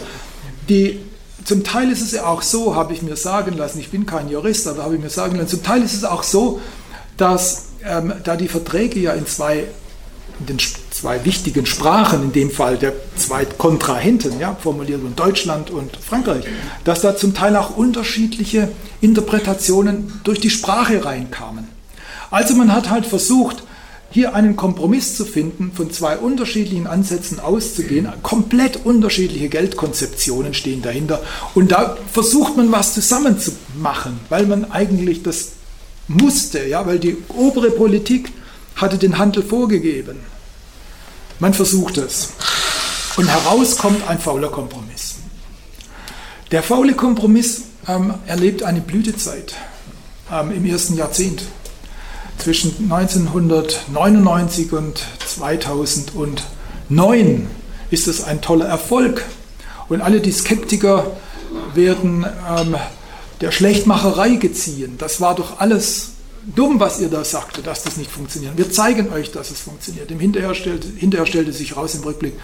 Die 0.68 1.01
zum 1.45 1.62
Teil 1.62 1.90
ist 1.90 2.01
es 2.01 2.12
ja 2.12 2.26
auch 2.26 2.42
so, 2.42 2.74
habe 2.74 2.92
ich 2.95 3.03
mir 3.03 3.16
sagen 3.16 3.57
lassen, 3.57 3.78
ich 3.78 3.90
bin 3.90 4.07
kein 4.07 4.30
Jurist, 4.30 4.66
aber 4.66 4.82
habe 4.82 4.95
ich 4.95 5.01
mir 5.01 5.11
sagen 5.11 5.36
lassen, 5.36 5.49
zum 5.49 5.62
Teil 5.62 5.82
ist 5.82 5.95
es 5.95 6.05
auch 6.05 6.22
so, 6.22 6.61
dass 7.16 7.66
ähm, 7.84 8.14
da 8.24 8.36
die 8.36 8.49
Verträge 8.49 8.99
ja 8.99 9.12
in 9.12 9.26
zwei, 9.26 9.66
in 10.40 10.47
den 10.47 10.59
zwei 11.05 11.22
wichtigen 11.26 11.66
Sprachen, 11.66 12.22
in 12.22 12.32
dem 12.32 12.50
Fall 12.50 12.78
der 12.78 12.94
zwei 13.16 13.44
Kontrahenten, 13.44 14.40
ja, 14.40 14.57
formuliert 14.59 15.02
von 15.02 15.14
Deutschland 15.14 15.70
und 15.70 15.94
Frankreich, 15.98 16.46
dass 16.84 17.02
da 17.02 17.14
zum 17.14 17.34
Teil 17.34 17.57
auch 17.57 17.76
unterschiedliche 17.76 18.70
Interpretationen 19.02 20.18
durch 20.24 20.40
die 20.40 20.48
Sprache 20.48 21.05
reinkamen. 21.05 21.68
Also 22.30 22.55
man 22.55 22.72
hat 22.72 22.88
halt 22.88 23.05
versucht, 23.05 23.64
hier 24.12 24.34
einen 24.34 24.57
Kompromiss 24.57 25.14
zu 25.14 25.26
finden, 25.26 25.72
von 25.74 25.90
zwei 25.90 26.16
unterschiedlichen 26.16 26.86
Ansätzen 26.86 27.38
auszugehen. 27.38 28.09
Komplett 28.22 28.86
unterschiedliche 28.86 29.50
Geldkonzeptionen 29.50 30.55
stehen 30.55 30.80
dahinter. 30.80 31.20
Und 31.55 31.70
da 31.70 31.98
versucht 32.11 32.57
man 32.57 32.72
was 32.72 32.94
zusammenzumachen, 32.94 34.20
weil 34.30 34.46
man 34.46 34.70
eigentlich 34.70 35.22
das 35.22 35.48
musste, 36.09 36.66
ja, 36.66 36.86
weil 36.86 36.98
die 36.98 37.18
obere 37.28 37.70
Politik 37.70 38.32
hatte 38.76 38.96
den 38.96 39.18
Handel 39.18 39.42
vorgegeben. 39.42 40.16
Man 41.39 41.55
versucht 41.55 41.99
es. 41.99 42.30
Und 43.16 43.28
heraus 43.28 43.78
kommt 43.78 44.09
ein 44.09 44.18
fauler 44.18 44.49
Kompromiss. 44.49 45.14
Der 46.51 46.62
faule 46.62 46.95
Kompromiss 46.95 47.62
ähm, 47.89 48.14
erlebt 48.26 48.62
eine 48.62 48.80
Blütezeit 48.80 49.55
ähm, 50.32 50.53
im 50.53 50.64
ersten 50.64 50.97
Jahrzehnt 50.97 51.43
zwischen 52.39 52.91
1999 52.93 54.72
und 54.72 55.03
2009 55.26 57.47
ist 57.91 58.09
es 58.09 58.24
ein 58.24 58.41
toller 58.41 58.64
Erfolg. 58.66 59.26
Und 59.89 60.01
alle 60.01 60.20
die 60.20 60.32
Skeptiker 60.32 61.12
werden 61.74 62.26
ähm, 62.57 62.76
der 63.41 63.51
Schlechtmacherei 63.53 64.37
geziehen. 64.37 64.97
Das 64.99 65.20
war 65.20 65.35
doch 65.35 65.61
alles 65.61 66.13
dumm, 66.55 66.80
was 66.80 67.01
ihr 67.01 67.09
da 67.09 67.24
sagte, 67.24 67.62
dass 67.62 67.82
das 67.82 67.97
nicht 67.97 68.11
funktioniert. 68.11 68.57
Wir 68.57 68.70
zeigen 68.70 69.12
euch, 69.12 69.32
dass 69.32 69.51
es 69.51 69.61
funktioniert. 69.61 70.11
Im 70.11 70.20
Hinterher 70.20 70.55
stellte, 70.55 70.88
hinterher 70.88 71.26
stellte 71.26 71.53
sich 71.53 71.76
raus 71.76 71.95
im 71.95 72.03
Rückblick, 72.03 72.34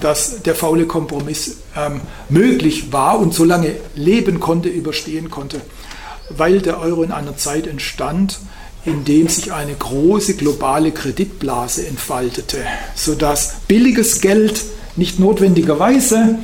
dass 0.00 0.42
der 0.42 0.54
faule 0.54 0.86
Kompromiss 0.86 1.58
ähm, 1.76 2.00
möglich 2.28 2.92
war 2.92 3.18
und 3.18 3.34
so 3.34 3.44
lange 3.44 3.76
leben 3.94 4.40
konnte, 4.40 4.68
überstehen 4.68 5.30
konnte, 5.30 5.60
weil 6.30 6.60
der 6.60 6.80
Euro 6.80 7.02
in 7.02 7.12
einer 7.12 7.36
Zeit 7.36 7.66
entstand, 7.66 8.38
in 8.84 9.04
dem 9.04 9.28
sich 9.28 9.52
eine 9.52 9.74
große 9.74 10.34
globale 10.34 10.92
Kreditblase 10.92 11.86
entfaltete, 11.86 12.58
sodass 12.94 13.56
billiges 13.66 14.20
Geld 14.20 14.62
nicht 14.96 15.18
notwendigerweise 15.18 16.38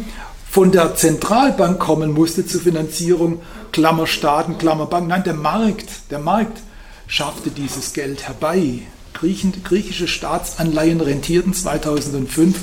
von 0.51 0.71
der 0.71 0.95
Zentralbank 0.95 1.79
kommen 1.79 2.13
musste 2.13 2.47
zur 2.47 2.61
Finanzierung, 2.61 3.41
Klammer 3.73 4.07
Staaten, 4.07 4.59
Klammer 4.59 4.87
Bank. 4.87 5.09
Nein, 5.09 5.25
der 5.25 5.35
Markt, 5.35 5.89
der 6.11 6.21
Markt 6.21 6.61
schaffte 7.15 7.51
dieses 7.51 7.93
Geld 7.93 8.27
herbei. 8.27 8.81
griechische 9.63 10.09
Staatsanleihen 10.09 11.01
rentierten 11.01 11.55
2005 11.55 12.57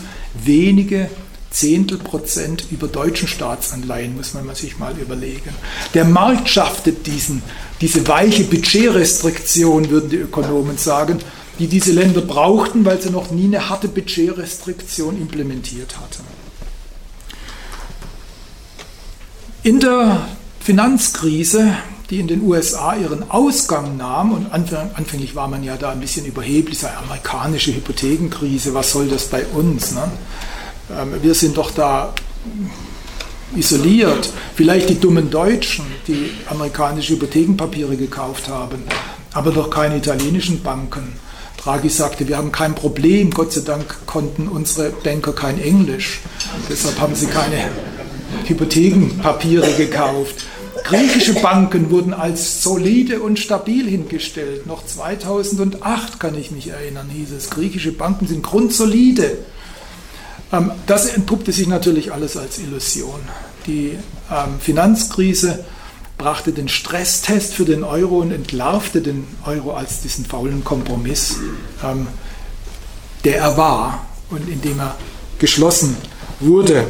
wenige 0.43 1.09
Zehntel 1.51 1.97
Prozent 1.97 2.65
über 2.69 2.89
deutschen 2.89 3.29
Staatsanleihen, 3.29 4.13
muss 4.17 4.33
man 4.33 4.53
sich 4.53 4.77
mal 4.77 4.97
überlegen. 4.97 5.55
Der 5.93 6.03
Markt 6.03 6.49
schaffte 6.49 6.91
diesen, 6.91 7.41
diese 7.79 8.05
weiche 8.09 8.43
Budgetrestriktion, 8.43 9.89
würden 9.89 10.09
die 10.09 10.17
Ökonomen 10.17 10.77
sagen, 10.77 11.19
die 11.57 11.67
diese 11.67 11.93
Länder 11.93 12.21
brauchten, 12.21 12.83
weil 12.83 13.01
sie 13.01 13.09
noch 13.09 13.31
nie 13.31 13.45
eine 13.45 13.69
harte 13.69 13.87
Budgetrestriktion 13.87 15.19
implementiert 15.19 15.95
hatten. 15.97 16.23
In 19.63 19.79
der 19.79 20.27
Finanzkrise, 20.59 21.73
die 22.11 22.19
in 22.19 22.27
den 22.27 22.41
USA 22.41 22.93
ihren 22.95 23.31
Ausgang 23.31 23.95
nahm, 23.95 24.33
und 24.33 24.53
anfänglich 24.53 25.33
war 25.33 25.47
man 25.47 25.63
ja 25.63 25.77
da 25.77 25.91
ein 25.91 26.01
bisschen 26.01 26.25
überheblich, 26.25 26.85
eine 26.85 26.97
amerikanische 26.97 27.73
Hypothekenkrise, 27.73 28.73
was 28.73 28.91
soll 28.91 29.07
das 29.07 29.27
bei 29.27 29.45
uns? 29.45 29.93
Ne? 29.93 30.11
Ähm, 30.91 31.13
wir 31.21 31.33
sind 31.33 31.55
doch 31.55 31.71
da 31.71 32.13
isoliert. 33.55 34.29
Vielleicht 34.55 34.89
die 34.89 34.99
dummen 34.99 35.29
Deutschen, 35.29 35.85
die 36.07 36.31
amerikanische 36.49 37.13
Hypothekenpapiere 37.13 37.95
gekauft 37.95 38.49
haben, 38.49 38.83
aber 39.33 39.51
doch 39.51 39.69
keine 39.69 39.97
italienischen 39.97 40.61
Banken. 40.61 41.13
Draghi 41.63 41.89
sagte, 41.89 42.27
wir 42.27 42.37
haben 42.37 42.51
kein 42.51 42.75
Problem, 42.75 43.31
Gott 43.31 43.53
sei 43.53 43.61
Dank 43.61 44.05
konnten 44.05 44.49
unsere 44.49 44.89
Banker 44.89 45.31
kein 45.31 45.61
Englisch. 45.61 46.19
Deshalb 46.69 46.99
haben 46.99 47.15
sie 47.15 47.27
keine 47.27 47.69
Hypothekenpapiere 48.47 49.71
gekauft. 49.73 50.45
Griechische 50.83 51.33
Banken 51.33 51.89
wurden 51.91 52.13
als 52.13 52.63
solide 52.63 53.21
und 53.21 53.39
stabil 53.39 53.87
hingestellt. 53.87 54.65
Noch 54.67 54.85
2008 54.85 56.19
kann 56.19 56.35
ich 56.35 56.51
mich 56.51 56.69
erinnern, 56.69 57.09
hieß 57.09 57.31
es. 57.31 57.49
Griechische 57.49 57.91
Banken 57.91 58.27
sind 58.27 58.43
grundsolide. 58.43 59.37
Ähm, 60.51 60.71
das 60.87 61.07
entpuppte 61.07 61.51
sich 61.51 61.67
natürlich 61.67 62.11
alles 62.11 62.37
als 62.37 62.59
Illusion. 62.59 63.19
Die 63.67 63.97
ähm, 64.31 64.59
Finanzkrise 64.59 65.63
brachte 66.17 66.51
den 66.51 66.69
Stresstest 66.69 67.53
für 67.53 67.65
den 67.65 67.83
Euro 67.83 68.19
und 68.19 68.31
entlarvte 68.31 69.01
den 69.01 69.27
Euro 69.45 69.73
als 69.73 70.01
diesen 70.01 70.25
faulen 70.25 70.63
Kompromiss, 70.63 71.37
ähm, 71.83 72.07
der 73.23 73.37
er 73.37 73.57
war 73.57 74.05
und 74.29 74.47
in 74.47 74.61
dem 74.61 74.79
er 74.79 74.95
geschlossen 75.39 75.95
wurde. 76.39 76.87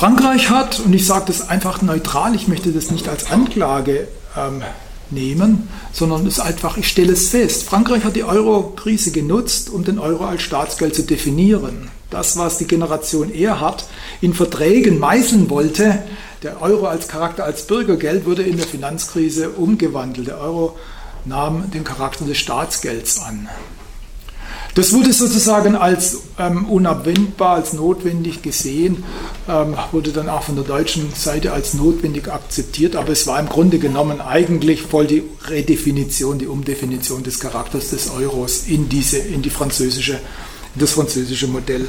Frankreich 0.00 0.48
hat, 0.48 0.80
und 0.80 0.94
ich 0.94 1.06
sage 1.06 1.26
das 1.26 1.50
einfach 1.50 1.82
neutral, 1.82 2.34
ich 2.34 2.48
möchte 2.48 2.72
das 2.72 2.90
nicht 2.90 3.06
als 3.06 3.30
Anklage 3.30 4.08
ähm, 4.34 4.62
nehmen, 5.10 5.68
sondern 5.92 6.26
es 6.26 6.40
einfach, 6.40 6.78
ich 6.78 6.88
stelle 6.88 7.12
es 7.12 7.28
fest. 7.28 7.64
Frankreich 7.64 8.02
hat 8.04 8.16
die 8.16 8.24
Euro-Krise 8.24 9.10
genutzt, 9.10 9.68
um 9.68 9.84
den 9.84 9.98
Euro 9.98 10.24
als 10.24 10.40
Staatsgeld 10.40 10.94
zu 10.94 11.02
definieren. 11.02 11.90
Das, 12.08 12.38
was 12.38 12.56
die 12.56 12.66
Generation 12.66 13.30
Erhard 13.30 13.84
in 14.22 14.32
Verträgen 14.32 14.98
meißeln 14.98 15.50
wollte, 15.50 16.02
der 16.42 16.62
Euro 16.62 16.86
als 16.86 17.06
Charakter 17.06 17.44
als 17.44 17.66
Bürgergeld, 17.66 18.24
wurde 18.24 18.42
in 18.42 18.56
der 18.56 18.66
Finanzkrise 18.66 19.50
umgewandelt. 19.50 20.28
Der 20.28 20.40
Euro 20.40 20.78
nahm 21.26 21.70
den 21.72 21.84
Charakter 21.84 22.24
des 22.24 22.38
Staatsgelds 22.38 23.20
an. 23.20 23.50
Das 24.74 24.92
wurde 24.92 25.12
sozusagen 25.12 25.74
als 25.74 26.18
ähm, 26.38 26.66
unabwendbar, 26.66 27.56
als 27.56 27.72
notwendig 27.72 28.42
gesehen, 28.42 29.02
ähm, 29.48 29.74
wurde 29.90 30.12
dann 30.12 30.28
auch 30.28 30.44
von 30.44 30.54
der 30.54 30.64
deutschen 30.64 31.12
Seite 31.14 31.52
als 31.52 31.74
notwendig 31.74 32.28
akzeptiert, 32.28 32.94
aber 32.94 33.10
es 33.10 33.26
war 33.26 33.40
im 33.40 33.48
Grunde 33.48 33.78
genommen 33.78 34.20
eigentlich 34.20 34.82
voll 34.82 35.06
die 35.06 35.24
Redefinition, 35.48 36.38
die 36.38 36.46
Umdefinition 36.46 37.22
des 37.22 37.40
Charakters 37.40 37.90
des 37.90 38.10
Euros 38.10 38.64
in, 38.68 38.88
diese, 38.88 39.18
in, 39.18 39.42
die 39.42 39.50
französische, 39.50 40.14
in 40.74 40.80
das 40.80 40.92
französische 40.92 41.48
Modell. 41.48 41.88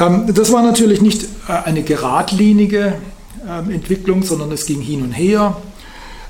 Ähm, 0.00 0.32
das 0.34 0.50
war 0.52 0.62
natürlich 0.62 1.02
nicht 1.02 1.24
äh, 1.46 1.52
eine 1.64 1.82
geradlinige 1.82 2.94
ähm, 3.46 3.70
Entwicklung, 3.70 4.22
sondern 4.22 4.50
es 4.52 4.64
ging 4.66 4.80
hin 4.80 5.02
und 5.02 5.12
her. 5.12 5.56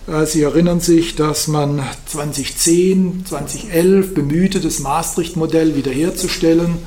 Äh, 0.09 0.27
Sie 0.27 0.43
erinnern 0.43 0.81
sich, 0.81 1.17
dass 1.17 1.49
man 1.49 1.83
2010, 2.07 3.25
2011 3.29 4.15
bemühte, 4.15 4.61
das 4.61 4.79
Maastricht-Modell 4.81 5.77
wiederherzustellen. 5.77 6.79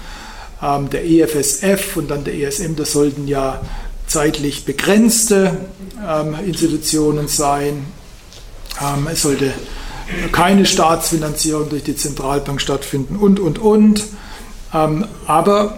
Ähm, 0.62 0.90
der 0.90 1.06
EFSF 1.06 1.98
und 1.98 2.10
dann 2.10 2.24
der 2.24 2.36
ESM, 2.36 2.76
das 2.76 2.92
sollten 2.92 3.28
ja 3.28 3.62
zeitlich 4.08 4.66
begrenzte 4.66 5.58
ähm, 6.06 6.36
Institutionen 6.46 7.28
sein. 7.28 7.86
Ähm, 8.82 9.08
es 9.12 9.22
sollte 9.22 9.54
keine 10.32 10.66
Staatsfinanzierung 10.66 11.70
durch 11.70 11.84
die 11.84 11.96
Zentralbank 11.96 12.60
stattfinden 12.60 13.16
und, 13.16 13.40
und, 13.40 13.60
und. 13.60 14.04
Aber 15.26 15.78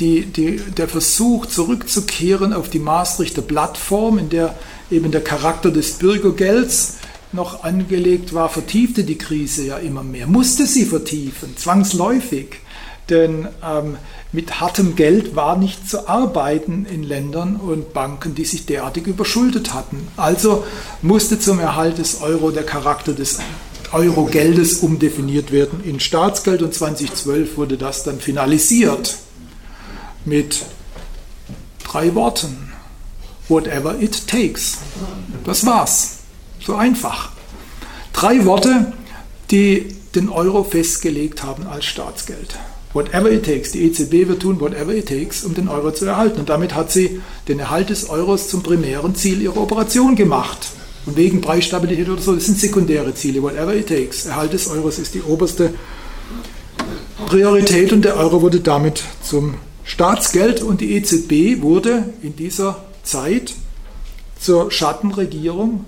die, 0.00 0.26
die, 0.26 0.56
der 0.56 0.88
Versuch 0.88 1.46
zurückzukehren 1.46 2.52
auf 2.52 2.68
die 2.70 2.80
Maastrichter 2.80 3.42
Plattform, 3.42 4.18
in 4.18 4.30
der 4.30 4.56
eben 4.90 5.10
der 5.10 5.22
Charakter 5.22 5.70
des 5.70 5.94
Bürgergelds 5.94 6.98
noch 7.32 7.62
angelegt 7.64 8.32
war, 8.32 8.48
vertiefte 8.48 9.04
die 9.04 9.18
Krise 9.18 9.66
ja 9.66 9.76
immer 9.78 10.02
mehr, 10.02 10.26
musste 10.26 10.66
sie 10.66 10.84
vertiefen, 10.84 11.56
zwangsläufig. 11.56 12.56
Denn 13.10 13.48
ähm, 13.64 13.96
mit 14.32 14.60
hartem 14.60 14.94
Geld 14.94 15.34
war 15.34 15.56
nicht 15.56 15.88
zu 15.88 16.08
arbeiten 16.08 16.84
in 16.84 17.02
Ländern 17.02 17.56
und 17.56 17.94
Banken, 17.94 18.34
die 18.34 18.44
sich 18.44 18.66
derartig 18.66 19.06
überschuldet 19.06 19.72
hatten. 19.72 20.06
Also 20.18 20.64
musste 21.00 21.38
zum 21.38 21.58
Erhalt 21.58 21.96
des 21.96 22.20
Euro 22.20 22.50
der 22.50 22.64
Charakter 22.64 23.14
des 23.14 23.38
Euro-Geldes 23.92 24.80
umdefiniert 24.80 25.50
werden 25.50 25.82
in 25.82 26.00
Staatsgeld 26.00 26.60
und 26.60 26.74
2012 26.74 27.56
wurde 27.56 27.78
das 27.78 28.04
dann 28.04 28.20
finalisiert 28.20 29.16
mit 30.26 30.62
drei 31.82 32.14
Worten 32.14 32.67
whatever 33.48 34.00
it 34.00 34.26
takes. 34.26 34.78
Das 35.44 35.64
war's. 35.64 36.18
So 36.64 36.74
einfach. 36.74 37.30
Drei 38.12 38.44
Worte, 38.44 38.92
die 39.50 39.94
den 40.14 40.28
Euro 40.28 40.64
festgelegt 40.64 41.42
haben 41.42 41.66
als 41.66 41.84
Staatsgeld. 41.84 42.58
Whatever 42.94 43.30
it 43.30 43.44
takes. 43.44 43.72
Die 43.72 43.84
EZB 43.84 44.28
wird 44.28 44.42
tun, 44.42 44.60
whatever 44.60 44.94
it 44.94 45.08
takes, 45.08 45.44
um 45.44 45.54
den 45.54 45.68
Euro 45.68 45.92
zu 45.92 46.06
erhalten. 46.06 46.40
Und 46.40 46.48
damit 46.48 46.74
hat 46.74 46.90
sie 46.90 47.20
den 47.46 47.58
Erhalt 47.58 47.90
des 47.90 48.08
Euros 48.08 48.48
zum 48.48 48.62
primären 48.62 49.14
Ziel 49.14 49.42
ihrer 49.42 49.58
Operation 49.58 50.16
gemacht. 50.16 50.68
Und 51.06 51.16
wegen 51.16 51.40
Preisstabilität 51.40 52.08
oder 52.08 52.20
so, 52.20 52.34
das 52.34 52.46
sind 52.46 52.58
sekundäre 52.58 53.14
Ziele. 53.14 53.42
Whatever 53.42 53.74
it 53.74 53.88
takes. 53.88 54.26
Erhalt 54.26 54.52
des 54.52 54.68
Euros 54.68 54.98
ist 54.98 55.14
die 55.14 55.22
oberste 55.22 55.74
Priorität 57.26 57.92
und 57.92 58.04
der 58.04 58.16
Euro 58.16 58.40
wurde 58.42 58.60
damit 58.60 59.02
zum 59.22 59.54
Staatsgeld 59.84 60.62
und 60.62 60.80
die 60.80 60.94
EZB 60.94 61.62
wurde 61.62 62.04
in 62.22 62.36
dieser 62.36 62.84
Zeit 63.08 63.54
zur 64.38 64.70
Schattenregierung 64.70 65.84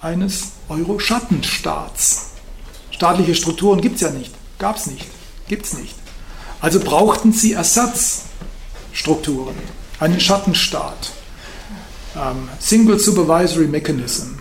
eines 0.00 0.52
Euro-Schattenstaats. 0.68 2.30
Staatliche 2.90 3.34
Strukturen 3.34 3.80
gibt 3.80 3.96
es 3.96 4.02
ja 4.02 4.10
nicht, 4.10 4.32
gab 4.58 4.76
es 4.76 4.86
nicht, 4.86 5.06
gibt 5.48 5.66
es 5.66 5.76
nicht. 5.76 5.94
Also 6.60 6.80
brauchten 6.80 7.32
sie 7.32 7.52
Ersatzstrukturen, 7.52 9.56
einen 9.98 10.20
Schattenstaat, 10.20 11.12
ähm, 12.14 12.48
Single 12.60 12.98
Supervisory 12.98 13.66
Mechanism, 13.66 14.38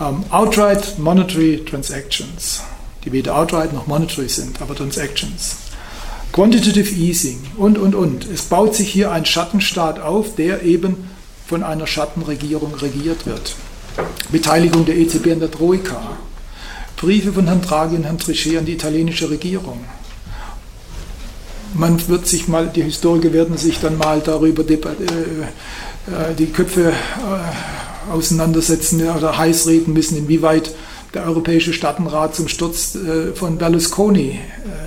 ähm, 0.00 0.24
Outright 0.30 0.98
Monetary 0.98 1.64
Transactions, 1.64 2.60
die 3.04 3.12
weder 3.12 3.36
outright 3.36 3.72
noch 3.72 3.86
monetary 3.86 4.28
sind, 4.28 4.60
aber 4.60 4.74
Transactions. 4.74 5.56
Quantitative 6.32 6.94
Easing 6.94 7.38
und, 7.58 7.76
und, 7.78 7.94
und. 7.94 8.26
Es 8.32 8.42
baut 8.42 8.74
sich 8.74 8.88
hier 8.90 9.12
ein 9.12 9.26
Schattenstaat 9.26 10.00
auf, 10.00 10.34
der 10.34 10.62
eben 10.62 11.10
von 11.46 11.62
einer 11.62 11.86
Schattenregierung 11.86 12.74
regiert 12.74 13.26
wird. 13.26 13.54
Beteiligung 14.30 14.86
der 14.86 14.96
EZB 14.96 15.32
an 15.32 15.40
der 15.40 15.50
Troika. 15.50 16.16
Briefe 16.96 17.32
von 17.32 17.46
Herrn 17.46 17.60
Draghi 17.60 17.96
und 17.96 18.04
Herrn 18.04 18.18
Trichet 18.18 18.58
an 18.58 18.64
die 18.64 18.74
italienische 18.74 19.28
Regierung. 19.28 19.84
Man 21.74 22.06
wird 22.08 22.26
sich 22.28 22.48
mal, 22.48 22.68
die 22.68 22.82
Historiker 22.82 23.32
werden 23.32 23.58
sich 23.58 23.80
dann 23.80 23.98
mal 23.98 24.20
darüber 24.20 24.62
äh, 24.70 24.74
äh, 24.74 26.34
die 26.38 26.46
Köpfe 26.46 26.90
äh, 26.90 28.12
auseinandersetzen 28.12 29.02
oder 29.08 29.36
heiß 29.36 29.66
reden 29.66 29.92
müssen, 29.92 30.16
inwieweit 30.16 30.70
der 31.14 31.24
Europäische 31.24 31.72
Staatenrat 31.72 32.34
zum 32.34 32.48
Sturz 32.48 32.94
äh, 32.94 33.34
von 33.34 33.58
Berlusconi 33.58 34.40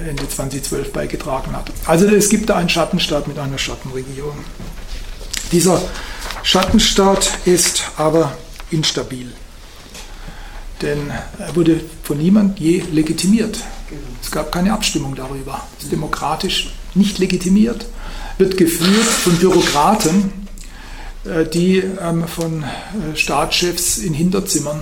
äh, 0.04 0.10
Ende 0.10 0.28
2012 0.28 0.92
beigetragen 0.92 1.56
hat. 1.56 1.72
Also 1.86 2.08
es 2.08 2.30
gibt 2.30 2.50
da 2.50 2.56
einen 2.56 2.70
Schattenstaat 2.70 3.28
mit 3.28 3.38
einer 3.38 3.58
Schattenregierung. 3.58 4.38
Dieser 5.52 5.82
Schattenstaat 6.44 7.30
ist 7.46 7.84
aber 7.98 8.36
instabil, 8.72 9.32
denn 10.82 11.12
er 11.38 11.56
wurde 11.56 11.82
von 12.04 12.18
niemand 12.18 12.60
je 12.60 12.84
legitimiert. 12.92 13.60
Es 14.22 14.32
gab 14.32 14.52
keine 14.52 14.74
Abstimmung 14.74 15.16
darüber. 15.16 15.62
Es 15.78 15.86
ist 15.86 15.92
demokratisch 15.92 16.74
nicht 16.96 17.20
legitimiert, 17.20 17.86
wird 18.40 18.58
geführt 18.58 19.06
von 19.06 19.36
Bürokraten, 19.38 20.48
äh, 21.24 21.46
die 21.46 21.78
ähm, 21.78 22.28
von 22.28 22.64
Staatschefs 23.14 24.00
in 24.00 24.16
Hinterzimmern 24.16 24.82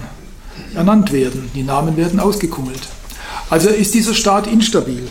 ernannt 0.76 1.11
werden. 1.11 1.49
Die 1.55 1.63
Namen 1.63 1.97
werden 1.97 2.19
ausgekummelt. 2.19 2.82
Also 3.49 3.69
ist 3.69 3.93
dieser 3.93 4.13
Staat 4.13 4.47
instabil. 4.47 5.07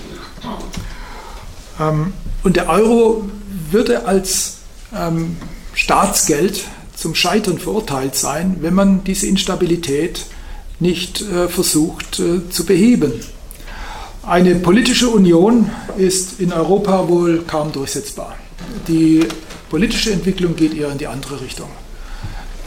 Ähm, 1.80 2.12
und 2.42 2.56
der 2.56 2.68
Euro 2.68 3.28
würde 3.70 4.06
als 4.06 4.58
ähm, 4.96 5.36
Staatsgeld 5.74 6.64
zum 6.96 7.14
Scheitern 7.14 7.58
verurteilt 7.58 8.14
sein, 8.14 8.58
wenn 8.60 8.74
man 8.74 9.04
diese 9.04 9.26
Instabilität 9.26 10.26
nicht 10.80 11.22
äh, 11.22 11.48
versucht 11.48 12.18
äh, 12.18 12.48
zu 12.50 12.66
beheben. 12.66 13.12
Eine 14.24 14.54
politische 14.56 15.08
Union 15.08 15.70
ist 15.96 16.38
in 16.40 16.52
Europa 16.52 17.08
wohl 17.08 17.42
kaum 17.46 17.72
durchsetzbar. 17.72 18.36
Die 18.86 19.26
politische 19.68 20.12
Entwicklung 20.12 20.54
geht 20.54 20.74
eher 20.74 20.92
in 20.92 20.98
die 20.98 21.08
andere 21.08 21.40
Richtung. 21.40 21.68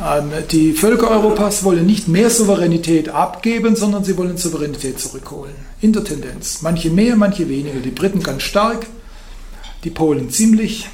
Ähm, 0.03 0.31
die 0.51 0.73
Völker 0.73 1.09
Europas 1.09 1.63
wollen 1.63 1.85
nicht 1.85 2.07
mehr 2.07 2.29
Souveränität 2.29 3.09
abgeben, 3.09 3.75
sondern 3.75 4.03
sie 4.03 4.17
wollen 4.17 4.37
Souveränität 4.37 4.99
zurückholen. 4.99 5.55
In 5.81 5.93
der 5.93 6.03
Tendenz. 6.03 6.61
Manche 6.61 6.89
mehr, 6.89 7.15
manche 7.15 7.47
weniger. 7.47 7.79
Die 7.79 7.91
Briten 7.91 8.21
ganz 8.21 8.43
stark, 8.43 8.87
die 9.83 9.89
Polen 9.89 10.29
ziemlich, 10.29 10.89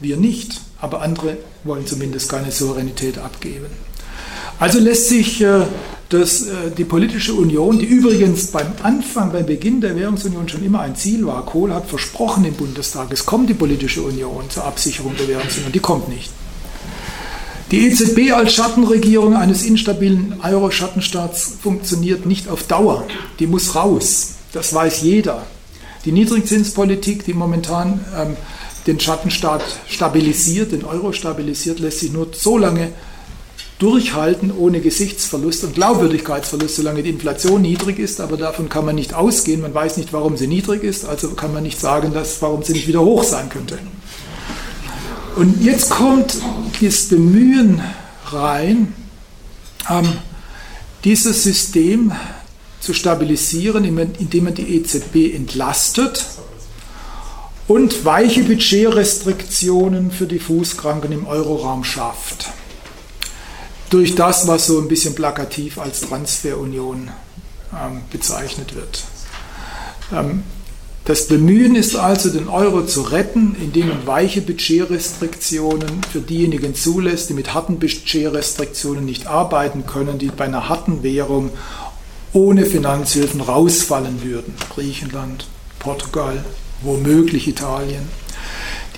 wir 0.00 0.16
nicht, 0.16 0.60
aber 0.80 1.02
andere 1.02 1.36
wollen 1.64 1.86
zumindest 1.86 2.30
keine 2.30 2.50
Souveränität 2.50 3.18
abgeben. 3.18 3.66
Also 4.58 4.78
lässt 4.78 5.08
sich 5.08 5.42
äh, 5.42 5.60
äh, 5.60 5.66
die 6.76 6.84
politische 6.84 7.34
Union, 7.34 7.78
die 7.78 7.86
übrigens 7.86 8.48
beim 8.48 8.72
Anfang, 8.82 9.32
beim 9.32 9.46
Beginn 9.46 9.80
der 9.80 9.96
Währungsunion 9.96 10.48
schon 10.48 10.64
immer 10.64 10.80
ein 10.80 10.96
Ziel 10.96 11.26
war, 11.26 11.44
Kohl 11.46 11.72
hat 11.72 11.86
versprochen 11.86 12.44
im 12.44 12.54
Bundestag, 12.54 13.08
es 13.10 13.24
kommt 13.24 13.48
die 13.48 13.54
politische 13.54 14.02
Union 14.02 14.48
zur 14.50 14.64
Absicherung 14.64 15.14
der 15.16 15.28
Währungsunion, 15.28 15.72
die 15.72 15.78
kommt 15.78 16.08
nicht. 16.08 16.30
Die 17.70 17.86
EZB 17.86 18.32
als 18.32 18.52
Schattenregierung 18.54 19.36
eines 19.36 19.62
instabilen 19.62 20.40
Euro-Schattenstaats 20.42 21.52
funktioniert 21.62 22.26
nicht 22.26 22.48
auf 22.48 22.64
Dauer. 22.64 23.06
Die 23.38 23.46
muss 23.46 23.76
raus. 23.76 24.34
Das 24.52 24.74
weiß 24.74 25.02
jeder. 25.02 25.46
Die 26.04 26.10
Niedrigzinspolitik, 26.10 27.24
die 27.24 27.32
momentan 27.32 28.04
ähm, 28.18 28.36
den 28.88 28.98
Schattenstaat 28.98 29.62
stabilisiert, 29.86 30.72
den 30.72 30.84
Euro 30.84 31.12
stabilisiert, 31.12 31.78
lässt 31.78 32.00
sich 32.00 32.12
nur 32.12 32.26
so 32.32 32.58
lange 32.58 32.90
durchhalten 33.78 34.50
ohne 34.50 34.80
Gesichtsverlust 34.80 35.62
und 35.62 35.76
Glaubwürdigkeitsverlust, 35.76 36.74
solange 36.74 37.04
die 37.04 37.10
Inflation 37.10 37.62
niedrig 37.62 38.00
ist. 38.00 38.20
Aber 38.20 38.36
davon 38.36 38.68
kann 38.68 38.84
man 38.84 38.96
nicht 38.96 39.14
ausgehen. 39.14 39.60
Man 39.60 39.72
weiß 39.72 39.96
nicht, 39.96 40.12
warum 40.12 40.36
sie 40.36 40.48
niedrig 40.48 40.82
ist. 40.82 41.04
Also 41.04 41.30
kann 41.30 41.52
man 41.52 41.62
nicht 41.62 41.78
sagen, 41.78 42.12
dass, 42.12 42.42
warum 42.42 42.64
sie 42.64 42.72
nicht 42.72 42.88
wieder 42.88 43.02
hoch 43.02 43.22
sein 43.22 43.48
könnte. 43.48 43.78
Und 45.36 45.62
jetzt 45.62 45.90
kommt 45.90 46.36
das 46.80 47.08
Bemühen 47.08 47.80
rein, 48.26 48.94
ähm, 49.88 50.12
dieses 51.04 51.42
System 51.44 52.12
zu 52.80 52.94
stabilisieren, 52.94 53.84
indem 53.84 54.44
man 54.44 54.54
die 54.54 54.76
EZB 54.76 55.34
entlastet 55.34 56.24
und 57.68 58.04
weiche 58.04 58.42
Budgetrestriktionen 58.42 60.10
für 60.10 60.26
die 60.26 60.38
Fußkranken 60.38 61.12
im 61.12 61.26
Euroraum 61.26 61.84
schafft. 61.84 62.48
Durch 63.90 64.14
das, 64.14 64.46
was 64.46 64.66
so 64.66 64.80
ein 64.80 64.88
bisschen 64.88 65.14
plakativ 65.14 65.78
als 65.78 66.00
Transferunion 66.00 67.10
ähm, 67.72 68.02
bezeichnet 68.10 68.74
wird. 68.74 69.04
Das 71.06 71.26
Bemühen 71.28 71.76
ist 71.76 71.96
also, 71.96 72.28
den 72.28 72.48
Euro 72.48 72.84
zu 72.84 73.00
retten, 73.00 73.56
indem 73.60 73.88
man 73.88 74.06
weiche 74.06 74.42
Budgetrestriktionen 74.42 76.02
für 76.12 76.20
diejenigen 76.20 76.74
zulässt, 76.74 77.30
die 77.30 77.34
mit 77.34 77.54
harten 77.54 77.78
Budgetrestriktionen 77.78 79.06
nicht 79.06 79.26
arbeiten 79.26 79.86
können, 79.86 80.18
die 80.18 80.26
bei 80.28 80.44
einer 80.44 80.68
harten 80.68 81.02
Währung 81.02 81.50
ohne 82.32 82.66
Finanzhilfen 82.66 83.40
rausfallen 83.40 84.22
würden. 84.22 84.54
Griechenland, 84.74 85.46
Portugal, 85.78 86.44
womöglich 86.82 87.48
Italien. 87.48 88.08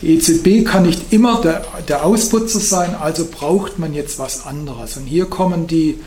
Die 0.02 0.16
EZB 0.16 0.66
kann 0.68 0.82
nicht 0.82 1.12
immer 1.12 1.40
der, 1.40 1.64
der 1.88 2.04
Ausputzer 2.04 2.58
sein, 2.58 2.96
also 2.96 3.26
braucht 3.30 3.78
man 3.78 3.94
jetzt 3.94 4.18
was 4.18 4.44
anderes. 4.44 4.96
Und 4.96 5.06
hier 5.06 5.26
kommen 5.26 5.68
die 5.68 6.00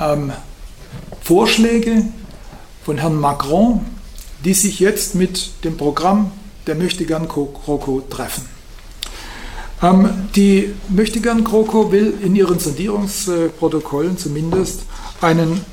ähm, 0.00 0.32
Vorschläge 1.22 2.02
von 2.84 2.98
Herrn 2.98 3.18
Macron, 3.18 3.84
die 4.46 4.54
sich 4.54 4.78
jetzt 4.78 5.16
mit 5.16 5.64
dem 5.64 5.76
Programm 5.76 6.30
der 6.68 6.76
Möchtegern 6.76 7.26
GroKo 7.26 8.02
treffen. 8.08 8.48
Ähm, 9.82 10.08
die 10.36 10.72
Möchtegern 10.88 11.42
GroKo 11.42 11.90
will 11.90 12.14
in 12.22 12.36
ihren 12.36 12.60
Sondierungsprotokollen 12.60 14.16
zumindest 14.16 14.82
einen 15.20 15.64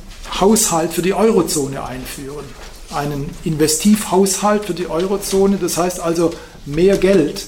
Haushalt 0.41 0.91
für 0.91 1.03
die 1.03 1.13
Eurozone 1.13 1.86
einführen. 1.86 2.45
Einen 2.91 3.30
Investivhaushalt 3.43 4.65
für 4.65 4.74
die 4.74 4.88
Eurozone, 4.88 5.57
das 5.57 5.78
heißt 5.78 5.99
also 5.99 6.34
mehr 6.65 6.97
Geld 6.97 7.45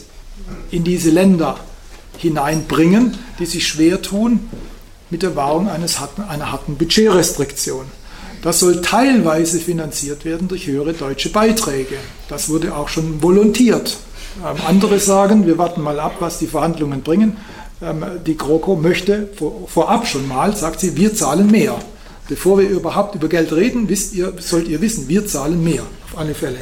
in 0.69 0.84
diese 0.84 1.09
Länder 1.09 1.59
hineinbringen, 2.19 3.17
die 3.39 3.47
sich 3.47 3.67
schwer 3.67 4.03
tun 4.03 4.47
mit 5.09 5.23
der 5.23 5.36
Wahrung 5.36 5.69
eines 5.69 5.99
harten, 5.99 6.21
einer 6.21 6.51
harten 6.51 6.78
Budgetrestriktion. 6.78 7.86
Das 8.46 8.60
soll 8.60 8.80
teilweise 8.82 9.60
finanziert 9.60 10.24
werden 10.24 10.48
durch 10.48 10.68
höhere 10.68 10.93
deutsche 10.93 11.30
Beiträge. 11.30 11.96
Das 12.30 12.48
wurde 12.48 12.76
auch 12.76 12.89
schon 12.89 13.24
volontiert. 13.24 13.98
Ähm, 14.38 14.58
andere 14.68 15.00
sagen, 15.00 15.48
wir 15.48 15.58
warten 15.58 15.82
mal 15.82 16.00
ab, 16.00 16.18
was 16.20 16.38
die 16.38 16.46
Verhandlungen 16.46 17.02
bringen. 17.02 17.38
Ähm, 17.82 18.06
die 18.24 18.38
GroKo 18.38 18.76
möchte 18.76 19.30
vor, 19.36 19.68
vorab 19.68 20.06
schon 20.06 20.28
mal, 20.28 20.56
sagt 20.56 20.80
sie, 20.80 20.96
wir 20.96 21.16
zahlen 21.16 21.50
mehr. 21.50 21.80
Bevor 22.30 22.60
wir 22.60 22.70
überhaupt 22.70 23.16
über 23.16 23.30
Geld 23.30 23.52
reden, 23.52 23.89
ihr, 24.14 24.34
sollt 24.38 24.68
ihr 24.68 24.80
wissen, 24.80 25.08
wir 25.08 25.26
zahlen 25.26 25.64
mehr, 25.64 25.82
auf 26.04 26.20
alle 26.20 26.36
Fälle. 26.36 26.60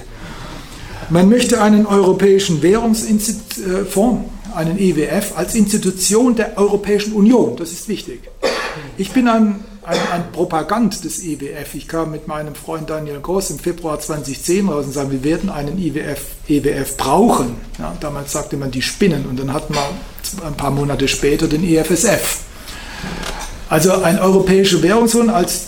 Man 1.10 1.28
möchte 1.28 1.62
einen 1.62 1.86
europäischen 1.86 2.62
Währungsfonds, 2.62 4.22
einen 4.56 4.80
EWF, 4.80 5.34
als 5.36 5.54
Institution 5.54 6.38
der 6.38 6.58
Europäischen 6.58 7.12
Union. 7.12 7.58
Das 7.58 7.74
ist 7.74 7.90
wichtig. 7.90 8.22
Ich 8.98 9.12
bin 9.12 9.28
ein 9.28 9.66
ein, 9.86 10.00
ein 10.12 10.32
Propagand 10.32 11.04
des 11.04 11.24
IWF. 11.24 11.76
Ich 11.76 11.88
kam 11.88 12.12
mit 12.12 12.28
meinem 12.28 12.56
Freund 12.56 12.90
Daniel 12.90 13.20
Groß 13.20 13.52
im 13.52 13.60
Februar 13.60 14.00
2010 14.00 14.68
raus 14.70 14.86
und 14.86 14.94
sagte, 14.94 15.12
wir 15.12 15.24
werden 15.24 15.50
einen 15.50 15.78
IWF, 15.78 16.26
EWF 16.48 16.98
brauchen. 16.98 17.56
Ja, 17.80 17.96
damals 18.00 18.32
sagte 18.32 18.58
man 18.58 18.72
die 18.72 18.82
Spinnen 18.82 19.26
und 19.26 19.40
dann 19.40 19.54
hatten 19.54 19.74
wir 19.74 20.46
ein 20.46 20.56
paar 20.56 20.72
Monate 20.72 21.08
später 21.08 21.48
den 21.48 21.64
EFSF. 21.64 22.40
Also 23.70 23.92
ein 24.04 24.20
europäischer 24.20 24.82
Währungsfonds 24.82 25.34
als 25.34 25.66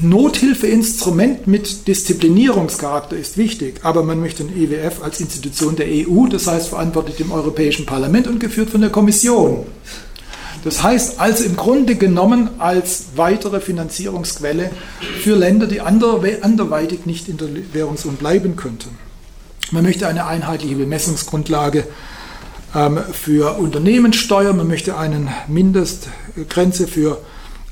Nothilfeinstrument 0.00 1.46
mit 1.46 1.86
Disziplinierungscharakter 1.86 3.16
ist 3.16 3.36
wichtig, 3.36 3.80
aber 3.82 4.02
man 4.02 4.18
möchte 4.18 4.42
den 4.42 4.56
EWF 4.56 5.02
als 5.02 5.20
Institution 5.20 5.76
der 5.76 5.86
EU, 5.86 6.26
das 6.26 6.46
heißt 6.46 6.68
verantwortlich 6.68 7.20
im 7.20 7.30
Europäischen 7.30 7.86
Parlament 7.86 8.26
und 8.26 8.40
geführt 8.40 8.70
von 8.70 8.80
der 8.80 8.90
Kommission. 8.90 9.66
Das 10.64 10.82
heißt 10.82 11.18
also 11.18 11.44
im 11.44 11.56
Grunde 11.56 11.96
genommen 11.96 12.50
als 12.58 13.04
weitere 13.16 13.60
Finanzierungsquelle 13.60 14.70
für 15.20 15.34
Länder, 15.34 15.66
die 15.66 15.80
anderweitig 15.80 17.04
nicht 17.04 17.28
in 17.28 17.36
der 17.36 17.48
Währungsunion 17.72 18.16
bleiben 18.16 18.56
könnten. 18.56 18.96
Man 19.72 19.82
möchte 19.82 20.06
eine 20.06 20.26
einheitliche 20.26 20.76
Bemessungsgrundlage 20.76 21.86
ähm, 22.74 22.98
für 23.12 23.58
Unternehmenssteuer, 23.58 24.52
man 24.52 24.68
möchte 24.68 24.96
eine 24.96 25.28
Mindestgrenze 25.48 26.86
für 26.86 27.18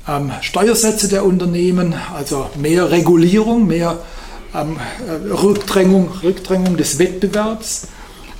ähm, 0.07 0.31
Steuersätze 0.41 1.07
der 1.07 1.25
Unternehmen, 1.25 1.95
also 2.13 2.49
mehr 2.59 2.91
Regulierung, 2.91 3.67
mehr 3.67 3.99
ähm, 4.53 4.77
äh, 5.07 5.31
Rückdrängung, 5.31 6.09
Rückdrängung 6.23 6.75
des 6.75 6.99
Wettbewerbs. 6.99 7.87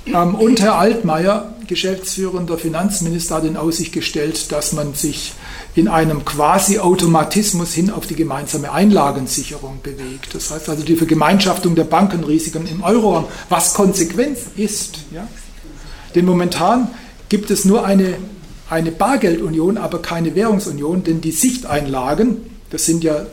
Ähm, 0.06 0.34
und 0.34 0.60
Herr 0.60 0.78
Altmaier, 0.78 1.54
geschäftsführender 1.66 2.58
Finanzminister, 2.58 3.36
hat 3.36 3.44
in 3.44 3.56
Aussicht 3.56 3.92
gestellt, 3.92 4.50
dass 4.52 4.72
man 4.72 4.94
sich 4.94 5.32
in 5.74 5.88
einem 5.88 6.24
Quasi-Automatismus 6.24 7.72
hin 7.72 7.90
auf 7.90 8.06
die 8.06 8.16
gemeinsame 8.16 8.72
Einlagensicherung 8.72 9.80
bewegt. 9.82 10.34
Das 10.34 10.50
heißt 10.50 10.68
also 10.68 10.82
die 10.82 10.96
Vergemeinschaftung 10.96 11.74
der 11.74 11.84
Bankenrisiken 11.84 12.66
im 12.66 12.82
Euroraum, 12.82 13.26
was 13.48 13.74
Konsequenz 13.74 14.40
ist. 14.56 14.98
Ja? 15.12 15.26
Denn 16.14 16.26
momentan 16.26 16.88
gibt 17.28 17.50
es 17.50 17.64
nur 17.64 17.86
eine, 17.86 18.16
eine 18.68 18.92
Bargeldunion, 18.92 19.78
aber 19.78 20.02
keine 20.02 20.34
Währungsunion, 20.34 21.04
denn 21.04 21.20
die 21.22 21.32
Sichteinlagen, 21.32 22.36
das 22.70 22.84
sind 22.84 23.02
ja 23.04 23.26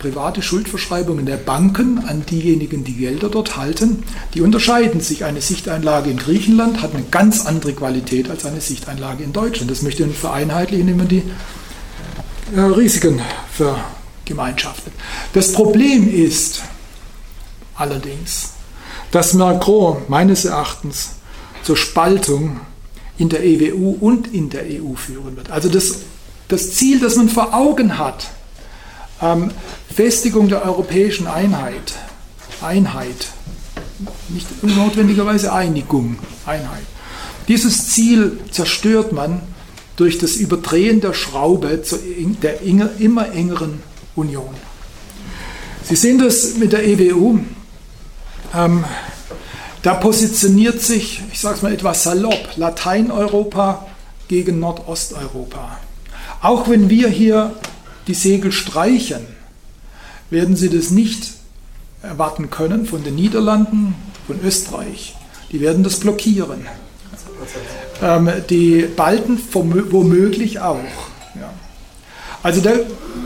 private 0.00 0.42
Schuldverschreibungen 0.42 1.26
der 1.26 1.36
Banken 1.36 1.98
an 1.98 2.24
diejenigen, 2.26 2.82
die 2.82 2.94
Gelder 2.94 3.28
dort 3.28 3.56
halten, 3.56 4.02
die 4.34 4.40
unterscheiden 4.40 5.00
sich. 5.00 5.24
Eine 5.24 5.40
Sichteinlage 5.40 6.10
in 6.10 6.16
Griechenland 6.16 6.82
hat 6.82 6.94
eine 6.94 7.04
ganz 7.04 7.46
andere 7.46 7.74
Qualität 7.74 8.28
als 8.28 8.44
eine 8.44 8.60
Sichteinlage 8.60 9.22
in 9.22 9.32
Deutschland. 9.32 9.70
Das 9.70 9.82
möchte 9.82 10.04
man 10.04 10.14
vereinheitlichen, 10.14 10.88
indem 10.88 10.96
man 10.96 11.08
die 11.08 11.22
äh, 12.56 12.60
Risiken 12.60 13.20
vergemeinschaftet. 13.52 14.92
Das 15.34 15.52
Problem 15.52 16.12
ist 16.12 16.62
allerdings, 17.76 18.54
dass 19.12 19.34
Macron 19.34 19.98
meines 20.08 20.46
Erachtens 20.46 21.16
zur 21.62 21.76
Spaltung 21.76 22.60
in 23.18 23.28
der 23.28 23.44
EWU 23.44 23.98
und 24.00 24.32
in 24.32 24.48
der 24.48 24.62
EU 24.62 24.94
führen 24.94 25.36
wird. 25.36 25.50
Also 25.50 25.68
das, 25.68 25.98
das 26.48 26.74
Ziel, 26.74 27.00
das 27.00 27.16
man 27.16 27.28
vor 27.28 27.52
Augen 27.52 27.98
hat, 27.98 28.30
ähm, 29.22 29.50
Festigung 29.94 30.48
der 30.48 30.64
europäischen 30.64 31.26
Einheit 31.26 31.94
Einheit. 32.62 33.28
Nicht 34.28 34.62
notwendigerweise 34.62 35.52
Einigung, 35.52 36.18
Einheit. 36.46 36.84
Dieses 37.48 37.88
Ziel 37.88 38.38
zerstört 38.50 39.12
man 39.12 39.42
durch 39.96 40.18
das 40.18 40.36
Überdrehen 40.36 41.00
der 41.00 41.12
Schraube 41.12 41.82
der 42.42 42.62
immer 42.62 43.32
engeren 43.32 43.82
Union. 44.14 44.54
Sie 45.82 45.96
sehen 45.96 46.18
das 46.18 46.56
mit 46.56 46.72
der 46.72 46.86
EWU. 46.86 47.40
Ähm, 48.54 48.84
da 49.82 49.94
positioniert 49.94 50.80
sich, 50.80 51.22
ich 51.32 51.40
sage 51.40 51.56
es 51.56 51.62
mal 51.62 51.72
etwas 51.72 52.02
salopp, 52.02 52.56
Lateineuropa 52.56 53.86
gegen 54.28 54.60
Nordosteuropa. 54.60 55.78
Auch 56.42 56.68
wenn 56.68 56.88
wir 56.88 57.08
hier 57.08 57.54
die 58.06 58.14
Segel 58.14 58.52
streichen, 58.52 59.26
werden 60.30 60.56
Sie 60.56 60.70
das 60.70 60.90
nicht 60.90 61.32
erwarten 62.02 62.50
können 62.50 62.86
von 62.86 63.04
den 63.04 63.14
Niederlanden, 63.14 63.94
von 64.26 64.40
Österreich. 64.42 65.16
Die 65.52 65.60
werden 65.60 65.82
das 65.82 66.00
blockieren. 66.00 66.66
Ähm, 68.02 68.30
die 68.48 68.82
Balten 68.82 69.40
womöglich 69.52 70.60
auch. 70.60 70.78
Ja. 71.34 71.52
Also 72.42 72.60
der, 72.60 72.80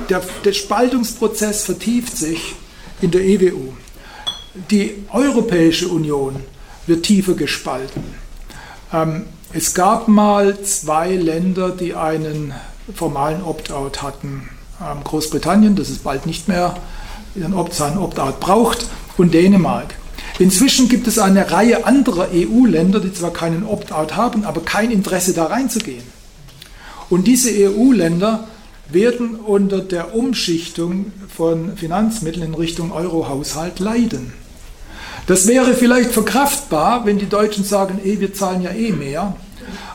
der, 0.09 0.23
der 0.45 0.53
Spaltungsprozess 0.53 1.65
vertieft 1.65 2.17
sich 2.17 2.55
in 3.01 3.11
der 3.11 3.23
EWU. 3.23 3.73
Die 4.71 5.05
Europäische 5.11 5.89
Union 5.89 6.37
wird 6.87 7.05
tiefer 7.05 7.35
gespalten. 7.35 8.03
Ähm, 8.93 9.27
es 9.53 9.75
gab 9.75 10.09
mal 10.09 10.61
zwei 10.63 11.15
Länder, 11.15 11.71
die 11.71 11.95
einen 11.95 12.55
formalen 12.95 13.43
Opt-out 13.43 14.03
hatten. 14.03 14.49
Ähm, 14.81 15.05
Großbritannien, 15.05 15.77
das 15.77 15.91
ist 15.91 16.05
bald 16.05 16.27
nicht 16.27 16.49
mehr 16.49 16.77
seinen 17.35 17.99
Opt-out 17.99 18.39
braucht, 18.39 18.87
und 19.17 19.35
Dänemark. 19.35 19.95
Inzwischen 20.39 20.89
gibt 20.89 21.07
es 21.07 21.19
eine 21.19 21.51
Reihe 21.51 21.87
anderer 21.87 22.29
EU-Länder, 22.33 23.01
die 23.01 23.13
zwar 23.13 23.33
keinen 23.33 23.65
Opt-out 23.65 24.17
haben, 24.17 24.45
aber 24.45 24.63
kein 24.63 24.91
Interesse 24.91 25.33
da 25.33 25.47
reinzugehen. 25.47 26.03
Und 27.09 27.27
diese 27.27 27.51
EU-Länder 27.51 28.49
werden 28.91 29.37
unter 29.37 29.81
der 29.81 30.15
Umschichtung 30.15 31.13
von 31.35 31.77
Finanzmitteln 31.77 32.47
in 32.47 32.55
Richtung 32.55 32.93
Euro-Haushalt 32.93 33.79
leiden. 33.79 34.33
Das 35.27 35.47
wäre 35.47 35.75
vielleicht 35.75 36.11
verkraftbar, 36.11 37.07
wenn 37.07 37.19
die 37.19 37.29
Deutschen 37.29 37.65
sagen, 37.65 38.01
eh, 38.05 38.21
wir 38.21 38.35
zahlen 38.35 38.63
ja 38.63 38.71
eh 38.71 38.93
mehr. 38.93 39.37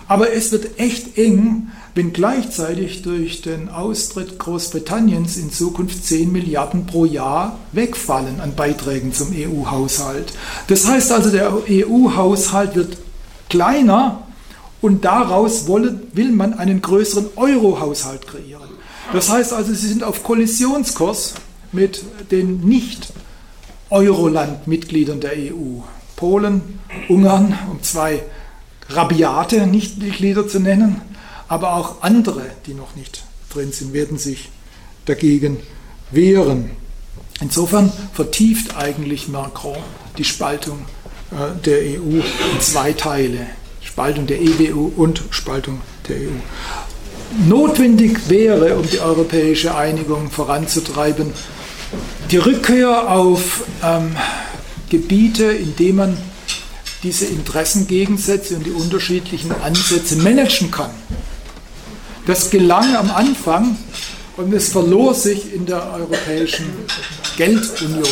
Aber 0.07 0.33
es 0.33 0.51
wird 0.51 0.79
echt 0.79 1.17
eng, 1.17 1.69
wenn 1.95 2.13
gleichzeitig 2.13 3.01
durch 3.01 3.41
den 3.41 3.67
Austritt 3.69 4.37
Großbritanniens 4.39 5.37
in 5.37 5.51
Zukunft 5.51 6.05
10 6.05 6.31
Milliarden 6.31 6.85
pro 6.85 7.05
Jahr 7.05 7.57
wegfallen 7.71 8.39
an 8.39 8.53
Beiträgen 8.55 9.11
zum 9.13 9.33
EU-Haushalt. 9.33 10.33
Das 10.67 10.87
heißt 10.87 11.11
also, 11.11 11.31
der 11.31 11.51
EU-Haushalt 11.69 12.75
wird 12.75 12.97
kleiner 13.49 14.23
und 14.81 15.03
daraus 15.05 15.67
wolle, 15.67 16.01
will 16.13 16.31
man 16.31 16.53
einen 16.53 16.81
größeren 16.81 17.25
Euro-Haushalt 17.35 18.27
kreieren. 18.27 18.69
Das 19.11 19.29
heißt 19.29 19.53
also, 19.53 19.73
sie 19.73 19.87
sind 19.87 20.03
auf 20.03 20.23
Kollisionskurs 20.23 21.33
mit 21.71 22.03
den 22.31 22.61
Nicht-Euroland-Mitgliedern 22.61 25.19
der 25.19 25.33
EU. 25.33 25.81
Polen, 26.15 26.79
Ungarn, 27.07 27.57
um 27.71 27.81
zwei 27.81 28.21
rabiate 28.89 29.65
Nichtmitglieder 29.67 30.47
zu 30.47 30.59
nennen, 30.59 31.01
aber 31.49 31.73
auch 31.73 32.01
andere, 32.01 32.45
die 32.67 32.73
noch 32.73 32.95
nicht 32.95 33.23
drin 33.51 33.73
sind, 33.73 33.91
werden 33.91 34.17
sich 34.17 34.49
dagegen 35.05 35.57
wehren. 36.11 36.69
Insofern 37.41 37.91
vertieft 38.13 38.77
eigentlich 38.77 39.27
Macron 39.27 39.77
die 40.17 40.23
Spaltung 40.23 40.85
äh, 41.31 41.59
der 41.65 41.79
EU 41.79 42.21
in 42.21 42.61
zwei 42.61 42.93
Teile. 42.93 43.47
Spaltung 43.81 44.27
der 44.27 44.39
EWU 44.39 44.91
und 44.95 45.23
Spaltung 45.31 45.81
der 46.07 46.17
EU. 46.17 47.47
Notwendig 47.47 48.29
wäre, 48.29 48.75
um 48.75 48.87
die 48.87 48.99
europäische 48.99 49.75
Einigung 49.75 50.29
voranzutreiben, 50.29 51.33
die 52.29 52.37
Rückkehr 52.37 53.09
auf 53.11 53.63
ähm, 53.83 54.15
Gebiete, 54.89 55.45
in 55.45 55.75
denen 55.75 55.97
man 55.97 56.17
diese 57.03 57.25
Interessengegensätze 57.25 58.55
und 58.55 58.65
die 58.65 58.71
unterschiedlichen 58.71 59.51
Ansätze 59.51 60.17
managen 60.17 60.69
kann. 60.69 60.91
Das 62.29 62.51
gelang 62.51 62.95
am 62.95 63.09
Anfang 63.09 63.75
und 64.37 64.53
es 64.53 64.71
verlor 64.71 65.15
sich 65.15 65.51
in 65.51 65.65
der 65.65 65.91
Europäischen 65.93 66.63
Geldunion. 67.37 68.05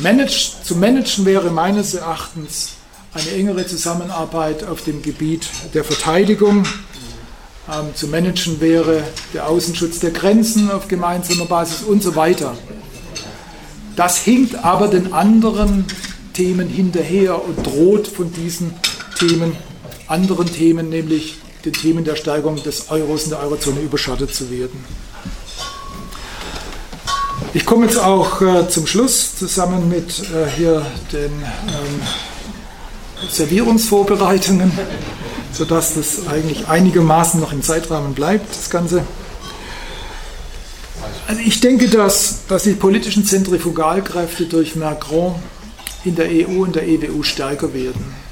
Manage, 0.00 0.52
zu 0.62 0.76
managen 0.76 1.24
wäre 1.24 1.50
meines 1.50 1.94
Erachtens 1.94 2.74
eine 3.12 3.28
engere 3.32 3.66
Zusammenarbeit 3.66 4.62
auf 4.62 4.84
dem 4.84 5.02
Gebiet 5.02 5.48
der 5.74 5.82
Verteidigung. 5.82 6.64
Ähm, 7.68 7.92
zu 7.96 8.06
managen 8.06 8.60
wäre 8.60 9.02
der 9.34 9.48
Außenschutz 9.48 9.98
der 9.98 10.12
Grenzen 10.12 10.70
auf 10.70 10.86
gemeinsamer 10.86 11.46
Basis 11.46 11.82
und 11.82 12.04
so 12.04 12.14
weiter. 12.14 12.56
Das 13.96 14.18
hinkt 14.18 14.64
aber 14.64 14.86
den 14.86 15.12
anderen 15.12 15.86
Themen 16.34 16.68
hinterher 16.68 17.44
und 17.44 17.66
droht 17.66 18.06
von 18.06 18.32
diesen 18.32 18.74
Themen, 19.18 19.56
anderen 20.06 20.46
Themen, 20.46 20.88
nämlich 20.88 21.38
den 21.66 21.72
Themen 21.72 22.04
der 22.04 22.16
Steigerung 22.16 22.62
des 22.62 22.90
Euros 22.90 23.24
in 23.24 23.30
der 23.30 23.40
Eurozone 23.40 23.80
überschattet 23.80 24.32
zu 24.34 24.50
werden. 24.50 24.84
Ich 27.52 27.66
komme 27.66 27.86
jetzt 27.86 27.98
auch 27.98 28.40
äh, 28.40 28.68
zum 28.68 28.86
Schluss 28.86 29.36
zusammen 29.36 29.88
mit 29.88 30.20
äh, 30.20 30.48
hier 30.56 30.86
den 31.12 31.32
ähm, 31.32 32.02
Servierungsvorbereitungen, 33.28 34.70
sodass 35.52 35.94
das 35.94 36.28
eigentlich 36.28 36.68
einigermaßen 36.68 37.40
noch 37.40 37.52
im 37.52 37.62
Zeitrahmen 37.62 38.14
bleibt, 38.14 38.54
das 38.54 38.70
Ganze. 38.70 39.02
Also 41.26 41.40
ich 41.40 41.60
denke, 41.60 41.88
dass, 41.88 42.46
dass 42.46 42.64
die 42.64 42.74
politischen 42.74 43.24
Zentrifugalkräfte 43.24 44.44
durch 44.44 44.76
Macron 44.76 45.34
in 46.04 46.14
der 46.14 46.26
EU 46.26 46.62
und 46.62 46.76
der 46.76 46.86
EWU 46.86 47.24
stärker 47.24 47.74
werden. 47.74 48.25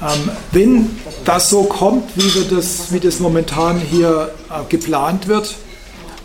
Ähm, 0.00 0.30
wenn 0.52 0.90
das 1.24 1.50
so 1.50 1.64
kommt, 1.64 2.16
wie, 2.16 2.34
wir 2.34 2.56
das, 2.56 2.92
wie 2.92 3.00
das 3.00 3.18
momentan 3.18 3.80
hier 3.80 4.30
äh, 4.50 4.64
geplant 4.68 5.26
wird, 5.26 5.54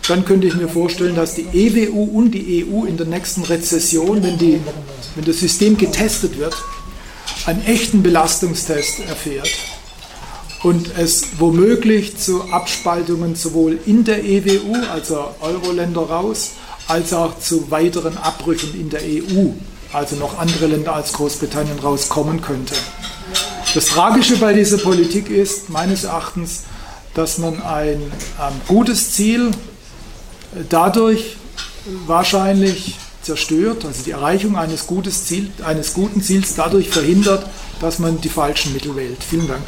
dann 0.08 0.24
könnte 0.24 0.46
ich 0.46 0.54
mir 0.54 0.68
vorstellen, 0.68 1.16
dass 1.16 1.34
die 1.34 1.46
EWU 1.52 2.04
und 2.04 2.32
die 2.32 2.64
EU 2.64 2.84
in 2.84 2.96
der 2.96 3.06
nächsten 3.06 3.42
Rezession, 3.42 4.22
wenn, 4.22 4.38
die, 4.38 4.60
wenn 5.14 5.24
das 5.24 5.38
System 5.38 5.76
getestet 5.76 6.38
wird, 6.38 6.54
einen 7.46 7.64
echten 7.64 8.02
Belastungstest 8.02 9.00
erfährt 9.08 9.50
und 10.62 10.90
es 10.96 11.38
womöglich 11.38 12.16
zu 12.16 12.44
Abspaltungen 12.50 13.34
sowohl 13.34 13.78
in 13.86 14.04
der 14.04 14.24
EWU, 14.24 14.74
also 14.92 15.26
Euro-Länder 15.40 16.02
raus, 16.02 16.52
als 16.86 17.12
auch 17.12 17.38
zu 17.38 17.70
weiteren 17.70 18.16
Abbrüchen 18.18 18.78
in 18.78 18.90
der 18.90 19.00
EU, 19.02 19.50
also 19.92 20.16
noch 20.16 20.38
andere 20.38 20.66
Länder 20.66 20.94
als 20.94 21.12
Großbritannien 21.12 21.78
rauskommen 21.78 22.40
könnte. 22.40 22.74
Das 23.74 23.86
Tragische 23.86 24.36
bei 24.36 24.52
dieser 24.52 24.78
Politik 24.78 25.28
ist 25.28 25.68
meines 25.68 26.04
Erachtens, 26.04 26.62
dass 27.12 27.38
man 27.38 27.60
ein 27.60 28.00
ähm, 28.00 28.60
gutes 28.68 29.12
Ziel 29.12 29.50
dadurch 30.68 31.36
wahrscheinlich 32.06 32.94
zerstört, 33.22 33.84
also 33.84 34.04
die 34.04 34.12
Erreichung 34.12 34.56
eines, 34.56 34.86
Ziel, 35.26 35.50
eines 35.66 35.92
guten 35.92 36.22
Ziels 36.22 36.54
dadurch 36.54 36.88
verhindert, 36.88 37.48
dass 37.80 37.98
man 37.98 38.20
die 38.20 38.28
falschen 38.28 38.72
Mittel 38.74 38.94
wählt. 38.94 39.24
Vielen 39.28 39.48
Dank. 39.48 39.66